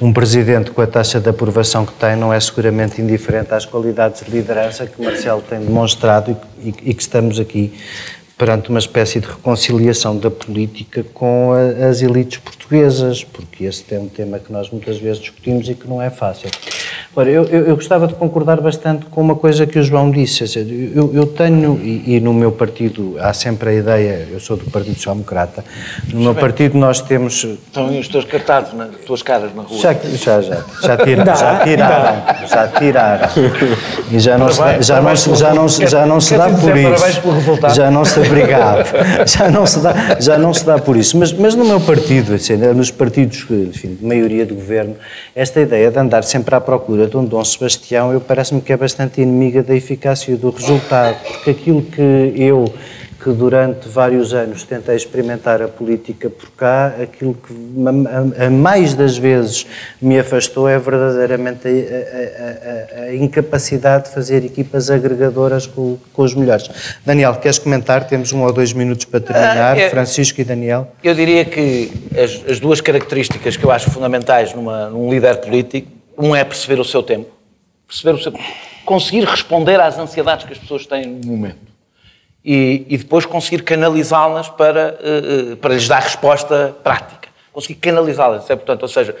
um, 0.00 0.06
um 0.06 0.12
presidente 0.12 0.70
com 0.70 0.80
a 0.82 0.86
taxa 0.86 1.20
de 1.20 1.28
aprovação 1.28 1.84
que 1.84 1.92
tem 1.94 2.16
não 2.16 2.32
é 2.32 2.38
seguramente 2.40 3.00
indiferente 3.00 3.52
às 3.54 3.64
qualidades 3.64 4.24
de 4.24 4.30
liderança 4.30 4.86
que 4.86 5.02
Marcelo 5.02 5.42
tem 5.42 5.60
demonstrado 5.60 6.36
e, 6.62 6.72
que- 6.72 6.90
e 6.90 6.94
que 6.94 7.02
estamos 7.02 7.38
aqui 7.40 7.72
perante 8.38 8.68
uma 8.68 8.78
espécie 8.78 9.18
de 9.18 9.26
reconciliação 9.26 10.16
da 10.18 10.30
política 10.30 11.02
com 11.14 11.52
a- 11.52 11.88
as 11.88 12.02
elites 12.02 12.38
portuguesas, 12.38 13.24
porque 13.24 13.64
esse 13.64 13.82
é 13.94 13.98
um 13.98 14.08
tema 14.08 14.38
que 14.38 14.52
nós 14.52 14.68
muitas 14.70 14.98
vezes 14.98 15.20
discutimos 15.22 15.68
e 15.70 15.74
que 15.74 15.88
não 15.88 16.02
é 16.02 16.10
fácil. 16.10 16.50
Ora, 17.14 17.30
eu, 17.30 17.44
eu- 17.44 17.66
eu 17.68 17.74
gostava 17.76 18.06
de 18.06 18.14
concordar 18.14 18.60
bastante 18.60 19.06
com 19.06 19.20
uma 19.20 19.34
coisa 19.34 19.66
que 19.66 19.78
o 19.78 19.82
João 19.82 20.10
disse. 20.10 20.44
Eu, 20.94 21.10
eu 21.14 21.26
tenho, 21.26 21.78
e, 21.82 22.16
e 22.16 22.20
no 22.20 22.32
meu 22.34 22.52
partido 22.52 23.16
há 23.20 23.32
sempre 23.32 23.70
a 23.70 23.72
ideia, 23.74 24.28
eu 24.30 24.38
sou 24.40 24.56
do 24.56 24.70
Partido 24.70 24.94
Social 24.96 25.14
Democrata, 25.14 25.64
no 26.12 26.20
meu 26.20 26.34
partido 26.34 26.76
nós 26.78 27.00
temos. 27.00 27.44
Estão 27.44 27.88
aí 27.88 27.98
os 28.00 28.08
teus 28.08 28.24
cartazes, 28.24 28.72
nas 28.74 28.90
tuas 29.06 29.22
caras 29.22 29.54
na 29.54 29.62
rua. 29.62 29.78
Já, 29.78 29.92
já, 29.92 30.40
já, 30.42 30.64
já, 30.82 30.96
tira, 30.98 31.24
já 31.24 31.60
tiraram, 31.64 32.22
já 32.48 32.68
tiraram. 32.68 33.28
E 34.10 34.18
já 34.18 34.38
não 34.38 34.50
se 34.50 34.58
dá, 34.60 34.80
já 34.80 35.00
não, 35.00 35.16
se- 35.16 35.34
já 35.36 35.54
não, 35.54 35.68
se- 35.68 35.86
já 35.86 36.06
não 36.06 36.20
se 36.20 36.36
dá 36.36 36.48
por 36.50 36.76
isso. 36.76 36.90
parabéns 36.90 37.18
pelo 37.18 37.34
resultado? 37.34 37.74
Já 37.74 37.90
não 37.90 38.04
se 38.04 38.20
obrigado. 38.20 38.86
Já 39.26 39.50
não 39.50 39.66
se 39.66 39.80
dá, 39.80 39.94
já 40.20 40.38
não 40.38 40.54
se 40.54 40.64
dá 40.64 40.78
por 40.78 40.96
isso. 40.96 41.16
Mas, 41.18 41.32
mas 41.32 41.54
no 41.54 41.64
meu 41.64 41.80
partido, 41.80 42.34
assim, 42.34 42.56
nos 42.56 42.90
partidos 42.90 43.44
enfim, 43.50 43.94
de 44.00 44.04
maioria 44.06 44.46
do 44.46 44.54
governo, 44.54 44.94
esta 45.34 45.60
ideia 45.60 45.90
de 45.90 45.98
andar 45.98 46.22
sempre 46.24 46.54
à 46.54 46.60
procura 46.60 46.85
de 47.08 47.16
um 47.16 47.24
Dom 47.24 47.44
Sebastião, 47.44 48.12
eu 48.12 48.20
parece-me 48.20 48.60
que 48.60 48.72
é 48.72 48.76
bastante 48.76 49.20
inimiga 49.20 49.62
da 49.62 49.74
eficácia 49.74 50.32
e 50.32 50.36
do 50.36 50.50
resultado, 50.50 51.16
porque 51.26 51.50
aquilo 51.50 51.82
que 51.82 52.32
eu 52.36 52.72
que 53.22 53.32
durante 53.32 53.88
vários 53.88 54.32
anos 54.32 54.62
tentei 54.62 54.94
experimentar 54.94 55.60
a 55.60 55.66
política 55.66 56.30
por 56.30 56.48
cá, 56.50 56.94
aquilo 57.02 57.34
que 57.34 57.52
a, 58.44 58.48
mais 58.50 58.94
das 58.94 59.16
vezes 59.18 59.66
me 60.00 60.16
afastou 60.16 60.68
é 60.68 60.78
verdadeiramente 60.78 61.66
a, 61.66 61.70
a- 61.70 63.00
a- 63.00 63.00
a- 63.00 63.04
a 63.06 63.14
incapacidade 63.16 64.04
de 64.04 64.10
fazer 64.14 64.44
equipas 64.44 64.90
agregadoras 64.90 65.66
com, 65.66 65.96
com 66.12 66.22
os 66.22 66.34
melhores. 66.34 66.70
Daniel, 67.04 67.34
queres 67.36 67.58
comentar? 67.58 68.06
Temos 68.06 68.32
um 68.32 68.42
ou 68.44 68.52
dois 68.52 68.72
minutos 68.72 69.06
para 69.06 69.18
terminar. 69.18 69.74
Ah, 69.76 69.78
é- 69.80 69.90
Francisco 69.90 70.40
e 70.40 70.44
Daniel. 70.44 70.92
Eu 71.02 71.14
diria 71.14 71.44
que 71.44 71.90
as, 72.16 72.48
as 72.52 72.60
duas 72.60 72.80
características 72.80 73.56
que 73.56 73.64
eu 73.64 73.72
acho 73.72 73.90
fundamentais 73.90 74.54
numa, 74.54 74.88
num 74.90 75.10
líder 75.10 75.38
político, 75.38 75.88
um 76.18 76.34
é 76.34 76.44
perceber 76.44 76.80
o 76.80 76.84
seu 76.84 77.02
tempo, 77.02 77.30
perceber 77.86 78.18
o 78.18 78.22
seu, 78.22 78.32
conseguir 78.84 79.24
responder 79.24 79.80
às 79.80 79.98
ansiedades 79.98 80.46
que 80.46 80.52
as 80.52 80.58
pessoas 80.58 80.86
têm 80.86 81.06
no 81.06 81.32
momento 81.32 81.76
e, 82.46 82.86
e 82.88 82.96
depois 82.96 83.26
conseguir 83.26 83.64
canalizá-las 83.64 84.48
para, 84.48 84.96
eh, 85.02 85.52
eh, 85.52 85.56
para 85.56 85.74
lhes 85.74 85.88
dar 85.88 86.00
resposta 86.00 86.76
prática. 86.84 87.28
Conseguir 87.52 87.74
canalizá-las, 87.80 88.48
é 88.48 88.54
importante, 88.54 88.82
ou 88.82 88.88
seja, 88.88 89.16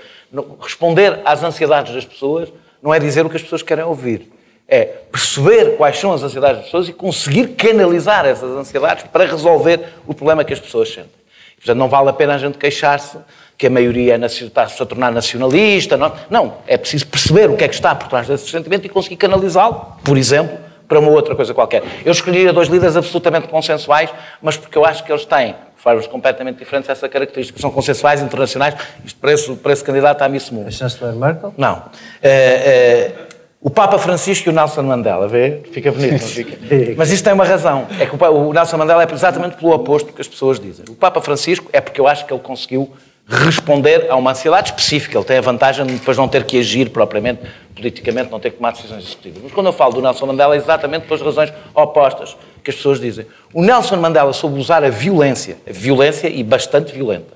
responder 0.60 1.20
às 1.24 1.42
ansiedades 1.42 1.92
das 1.92 2.04
pessoas 2.04 2.52
não 2.80 2.94
é 2.94 3.00
dizer 3.00 3.26
o 3.26 3.30
que 3.30 3.36
as 3.36 3.42
pessoas 3.42 3.62
querem 3.62 3.82
ouvir. 3.82 4.30
É 4.68 4.84
perceber 4.84 5.76
quais 5.76 5.98
são 5.98 6.12
as 6.12 6.22
ansiedades 6.22 6.58
das 6.58 6.64
pessoas 6.66 6.88
e 6.88 6.92
conseguir 6.92 7.48
canalizar 7.56 8.24
essas 8.26 8.50
ansiedades 8.50 9.04
para 9.12 9.26
resolver 9.26 9.80
o 10.06 10.14
problema 10.14 10.44
que 10.44 10.52
as 10.52 10.60
pessoas 10.60 10.88
sentem. 10.88 11.10
Portanto, 11.56 11.78
não 11.78 11.88
vale 11.88 12.10
a 12.10 12.12
pena 12.12 12.34
a 12.34 12.38
gente 12.38 12.58
queixar-se 12.58 13.18
que 13.58 13.66
a 13.66 13.70
maioria 13.70 14.16
é 14.16 14.26
está-se 14.26 14.82
a 14.82 14.86
tornar 14.86 15.10
nacionalista. 15.10 15.96
Não. 15.96 16.12
não, 16.28 16.54
é 16.66 16.76
preciso 16.76 17.06
perceber 17.06 17.50
o 17.50 17.56
que 17.56 17.64
é 17.64 17.68
que 17.68 17.74
está 17.74 17.94
por 17.94 18.08
trás 18.08 18.26
desse 18.26 18.48
sentimento 18.48 18.84
e 18.86 18.88
conseguir 18.88 19.16
canalizá-lo, 19.16 19.96
por 20.04 20.18
exemplo, 20.18 20.58
para 20.86 20.98
uma 20.98 21.10
outra 21.10 21.34
coisa 21.34 21.54
qualquer. 21.54 21.82
Eu 22.04 22.12
escolheria 22.12 22.52
dois 22.52 22.68
líderes 22.68 22.96
absolutamente 22.96 23.48
consensuais, 23.48 24.10
mas 24.42 24.56
porque 24.56 24.76
eu 24.76 24.84
acho 24.84 25.02
que 25.04 25.10
eles 25.10 25.24
têm 25.24 25.54
formas 25.76 26.06
completamente 26.06 26.58
diferentes 26.58 26.90
essa 26.90 27.08
característica. 27.08 27.58
São 27.60 27.70
consensuais, 27.70 28.20
internacionais. 28.20 28.74
Isto 29.04 29.18
para 29.56 29.72
esse, 29.72 29.84
candidato 29.84 30.22
a 30.22 30.28
Miss 30.28 30.50
Mundo. 30.50 30.68
A 30.68 30.70
chanceler 30.70 31.14
Merkel? 31.14 31.54
Não. 31.56 31.76
Uh, 31.76 33.22
uh, 33.22 33.36
o 33.60 33.70
Papa 33.70 33.98
Francisco 33.98 34.48
e 34.48 34.50
o 34.50 34.52
Nelson 34.52 34.82
Mandela, 34.82 35.26
vê? 35.26 35.62
Fica 35.72 35.90
bonito, 35.90 36.22
não 36.22 36.28
fica? 36.28 36.56
Mas 36.96 37.10
isso 37.10 37.24
tem 37.24 37.32
uma 37.32 37.44
razão. 37.44 37.86
É 37.98 38.06
que 38.06 38.14
o 38.14 38.52
Nelson 38.52 38.76
Mandela 38.76 39.02
é 39.02 39.12
exatamente 39.12 39.56
pelo 39.56 39.72
oposto 39.72 40.12
que 40.12 40.20
as 40.20 40.28
pessoas 40.28 40.60
dizem. 40.60 40.84
O 40.88 40.94
Papa 40.94 41.20
Francisco 41.20 41.68
é 41.72 41.80
porque 41.80 42.00
eu 42.00 42.06
acho 42.06 42.26
que 42.26 42.32
ele 42.32 42.42
conseguiu 42.42 42.92
responder 43.28 44.06
a 44.08 44.16
uma 44.16 44.30
ansiedade 44.30 44.70
específica. 44.70 45.18
Ele 45.18 45.24
tem 45.24 45.38
a 45.38 45.40
vantagem 45.40 45.84
de 45.84 45.94
depois 45.94 46.16
não 46.16 46.28
ter 46.28 46.44
que 46.44 46.58
agir 46.58 46.90
propriamente 46.90 47.40
politicamente, 47.74 48.30
não 48.30 48.40
ter 48.40 48.50
que 48.50 48.56
tomar 48.56 48.72
decisões 48.72 49.04
executivas. 49.04 49.42
Mas 49.42 49.52
quando 49.52 49.66
eu 49.66 49.72
falo 49.72 49.94
do 49.94 50.02
Nelson 50.02 50.26
Mandela 50.26 50.54
é 50.54 50.58
exatamente 50.58 51.06
pelas 51.06 51.20
razões 51.20 51.52
opostas 51.74 52.36
que 52.62 52.70
as 52.70 52.76
pessoas 52.76 53.00
dizem. 53.00 53.26
O 53.52 53.62
Nelson 53.62 53.96
Mandela 53.96 54.32
soube 54.32 54.58
usar 54.58 54.82
a 54.84 54.88
violência, 54.88 55.58
a 55.68 55.72
violência 55.72 56.28
e 56.28 56.42
bastante 56.42 56.92
violenta, 56.92 57.34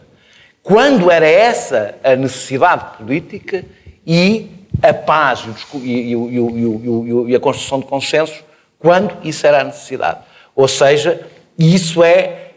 quando 0.63 1.11
era 1.11 1.27
essa 1.27 1.97
a 2.03 2.17
necessidade 2.17 2.97
política 2.97 3.65
e 4.07 4.49
a 4.83 4.95
paz 4.95 5.45
e, 5.75 7.35
a 7.35 7.41
construção 7.41 7.81
de 7.81 7.87
consensos, 7.87 8.43
quando 8.79 9.15
isso 9.25 9.47
era 9.47 9.61
a 9.61 9.65
necessidade. 9.65 10.21
Ou 10.55 10.67
seja, 10.67 11.21
isso 11.59 12.03
é 12.03 12.50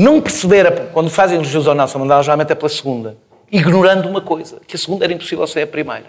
não 0.00 0.20
perceber, 0.20 0.90
quando 0.92 1.10
fazem 1.10 1.34
elogios 1.34 1.66
ao 1.66 1.74
Nelson 1.74 1.98
Mandela, 1.98 2.22
geralmente 2.22 2.52
é 2.52 2.54
pela 2.54 2.68
segunda, 2.68 3.16
ignorando 3.50 4.08
uma 4.08 4.20
coisa, 4.20 4.60
que 4.64 4.76
a 4.76 4.78
segunda 4.78 5.04
era 5.04 5.12
impossível 5.12 5.44
ser 5.44 5.62
a 5.62 5.66
primeira. 5.66 6.06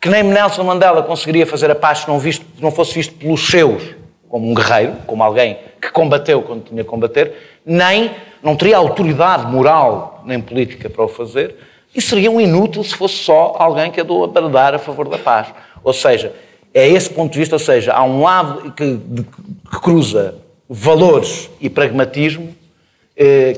Que 0.00 0.08
nem 0.08 0.22
Nelson 0.22 0.64
Mandela 0.64 1.02
conseguiria 1.02 1.44
fazer 1.44 1.70
a 1.70 1.74
paz 1.74 1.98
se 1.98 2.08
não, 2.08 2.18
visto, 2.18 2.46
não 2.58 2.70
fosse 2.70 2.94
visto 2.94 3.14
pelos 3.14 3.46
seus 3.48 3.82
como 4.30 4.50
um 4.50 4.54
guerreiro, 4.54 4.94
como 5.06 5.22
alguém 5.22 5.58
que 5.78 5.90
combateu 5.90 6.40
quando 6.40 6.64
tinha 6.64 6.82
que 6.82 6.88
combater, 6.88 7.34
nem 7.66 8.12
não 8.42 8.56
teria 8.56 8.78
autoridade 8.78 9.44
moral 9.46 10.22
nem 10.24 10.40
política 10.40 10.88
para 10.88 11.04
o 11.04 11.08
fazer, 11.08 11.54
e 11.94 12.00
seria 12.00 12.30
um 12.30 12.40
inútil 12.40 12.82
se 12.82 12.94
fosse 12.94 13.16
só 13.16 13.56
alguém 13.58 13.90
que 13.90 14.00
andou 14.00 14.24
a 14.24 14.26
bradar 14.26 14.74
a 14.74 14.78
favor 14.78 15.06
da 15.06 15.18
paz. 15.18 15.48
Ou 15.84 15.92
seja, 15.92 16.32
é 16.72 16.88
esse 16.88 17.10
ponto 17.10 17.30
de 17.30 17.38
vista, 17.38 17.56
ou 17.56 17.58
seja, 17.60 17.92
há 17.92 18.02
um 18.02 18.22
lado 18.22 18.72
que, 18.72 18.96
que 19.70 19.80
cruza 19.82 20.36
valores 20.66 21.50
e 21.60 21.68
pragmatismo, 21.68 22.61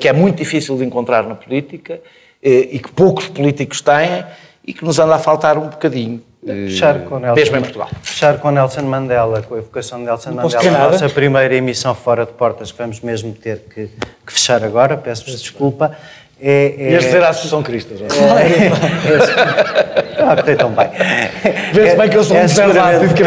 que 0.01 0.09
é 0.09 0.13
muito 0.13 0.37
difícil 0.37 0.77
de 0.77 0.85
encontrar 0.85 1.27
na 1.27 1.35
política 1.35 2.01
eh, 2.45 2.69
e 2.73 2.79
que 2.79 2.91
poucos 2.93 3.27
políticos 3.29 3.81
têm 3.81 4.23
e 4.67 4.75
que 4.75 4.85
nos 4.85 4.99
anda 4.99 5.15
a 5.15 5.19
faltar 5.19 5.57
um 5.57 5.69
bocadinho. 5.69 6.23
Eh, 6.47 6.67
fechar 6.69 7.01
com 7.05 7.19
Nelson, 7.19 7.35
mesmo 7.37 7.57
em 7.57 7.61
Portugal. 7.63 7.89
Fechar 8.03 8.39
com 8.39 8.51
Nelson 8.51 8.83
Mandela, 8.83 9.41
com 9.43 9.55
a 9.55 9.59
evocação 9.59 9.99
de 9.99 10.05
Nelson 10.05 10.33
Mandela, 10.33 10.85
a 10.85 10.91
nossa 10.91 11.09
primeira 11.09 11.55
emissão 11.55 11.95
fora 11.95 12.27
de 12.27 12.33
portas, 12.33 12.71
que 12.71 12.77
vamos 12.77 13.01
mesmo 13.01 13.33
ter 13.33 13.61
que, 13.61 13.89
que 14.27 14.33
fechar 14.33 14.63
agora, 14.63 14.99
peço-vos 14.99 15.41
desculpa. 15.41 15.97
É, 16.41 16.75
é... 16.79 16.93
Ias 16.93 17.05
dizer 17.05 17.23
a 17.23 17.29
Associação 17.29 17.63
Cristo. 17.63 17.95
É, 17.95 18.07
é, 18.43 18.67
é, 18.67 18.73
ah, 20.23 20.57
tão 20.57 20.71
bem. 20.71 20.89
Vê-se 21.73 21.97
bem 21.97 22.11
que 22.11 22.17
eu 22.17 22.25
sou 22.25 22.37
um 22.37 22.41
reservado 22.41 23.05
e 23.05 23.09
que 23.09 23.25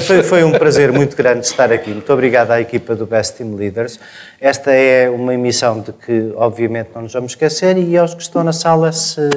foi, 0.00 0.22
foi 0.22 0.44
um 0.44 0.52
prazer 0.52 0.90
muito 0.92 1.16
grande 1.16 1.46
estar 1.46 1.70
aqui. 1.72 1.90
Muito 1.90 2.12
obrigado 2.12 2.50
à 2.50 2.60
equipa 2.60 2.94
do 2.94 3.06
Best 3.06 3.36
Team 3.36 3.54
Leaders. 3.54 4.00
Esta 4.40 4.72
é 4.72 5.10
uma 5.10 5.34
emissão 5.34 5.80
de 5.80 5.92
que, 5.92 6.32
obviamente, 6.36 6.90
não 6.94 7.02
nos 7.02 7.12
vamos 7.12 7.32
esquecer 7.32 7.76
e 7.76 7.96
aos 7.96 8.14
que 8.14 8.22
estão 8.22 8.42
na 8.42 8.52
sala, 8.52 8.92
se, 8.92 9.28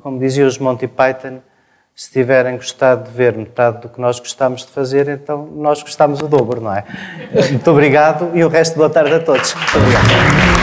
como 0.00 0.18
diziam 0.18 0.48
os 0.48 0.58
Monty 0.58 0.86
Python, 0.86 1.40
se 1.94 2.10
tiverem 2.10 2.56
gostado 2.56 3.10
de 3.10 3.14
ver 3.14 3.36
metade 3.36 3.82
do 3.82 3.88
que 3.90 4.00
nós 4.00 4.18
gostamos 4.18 4.64
de 4.64 4.72
fazer, 4.72 5.06
então 5.08 5.46
nós 5.54 5.82
gostamos 5.82 6.20
o 6.20 6.28
dobro, 6.28 6.60
não 6.60 6.74
é? 6.74 6.84
Muito 7.50 7.70
obrigado 7.70 8.30
e 8.32 8.42
o 8.42 8.48
resto 8.48 8.76
boa 8.76 8.88
tarde 8.88 9.12
a 9.12 9.20
todos. 9.20 9.52
Muito 9.52 9.76
obrigado. 9.76 10.59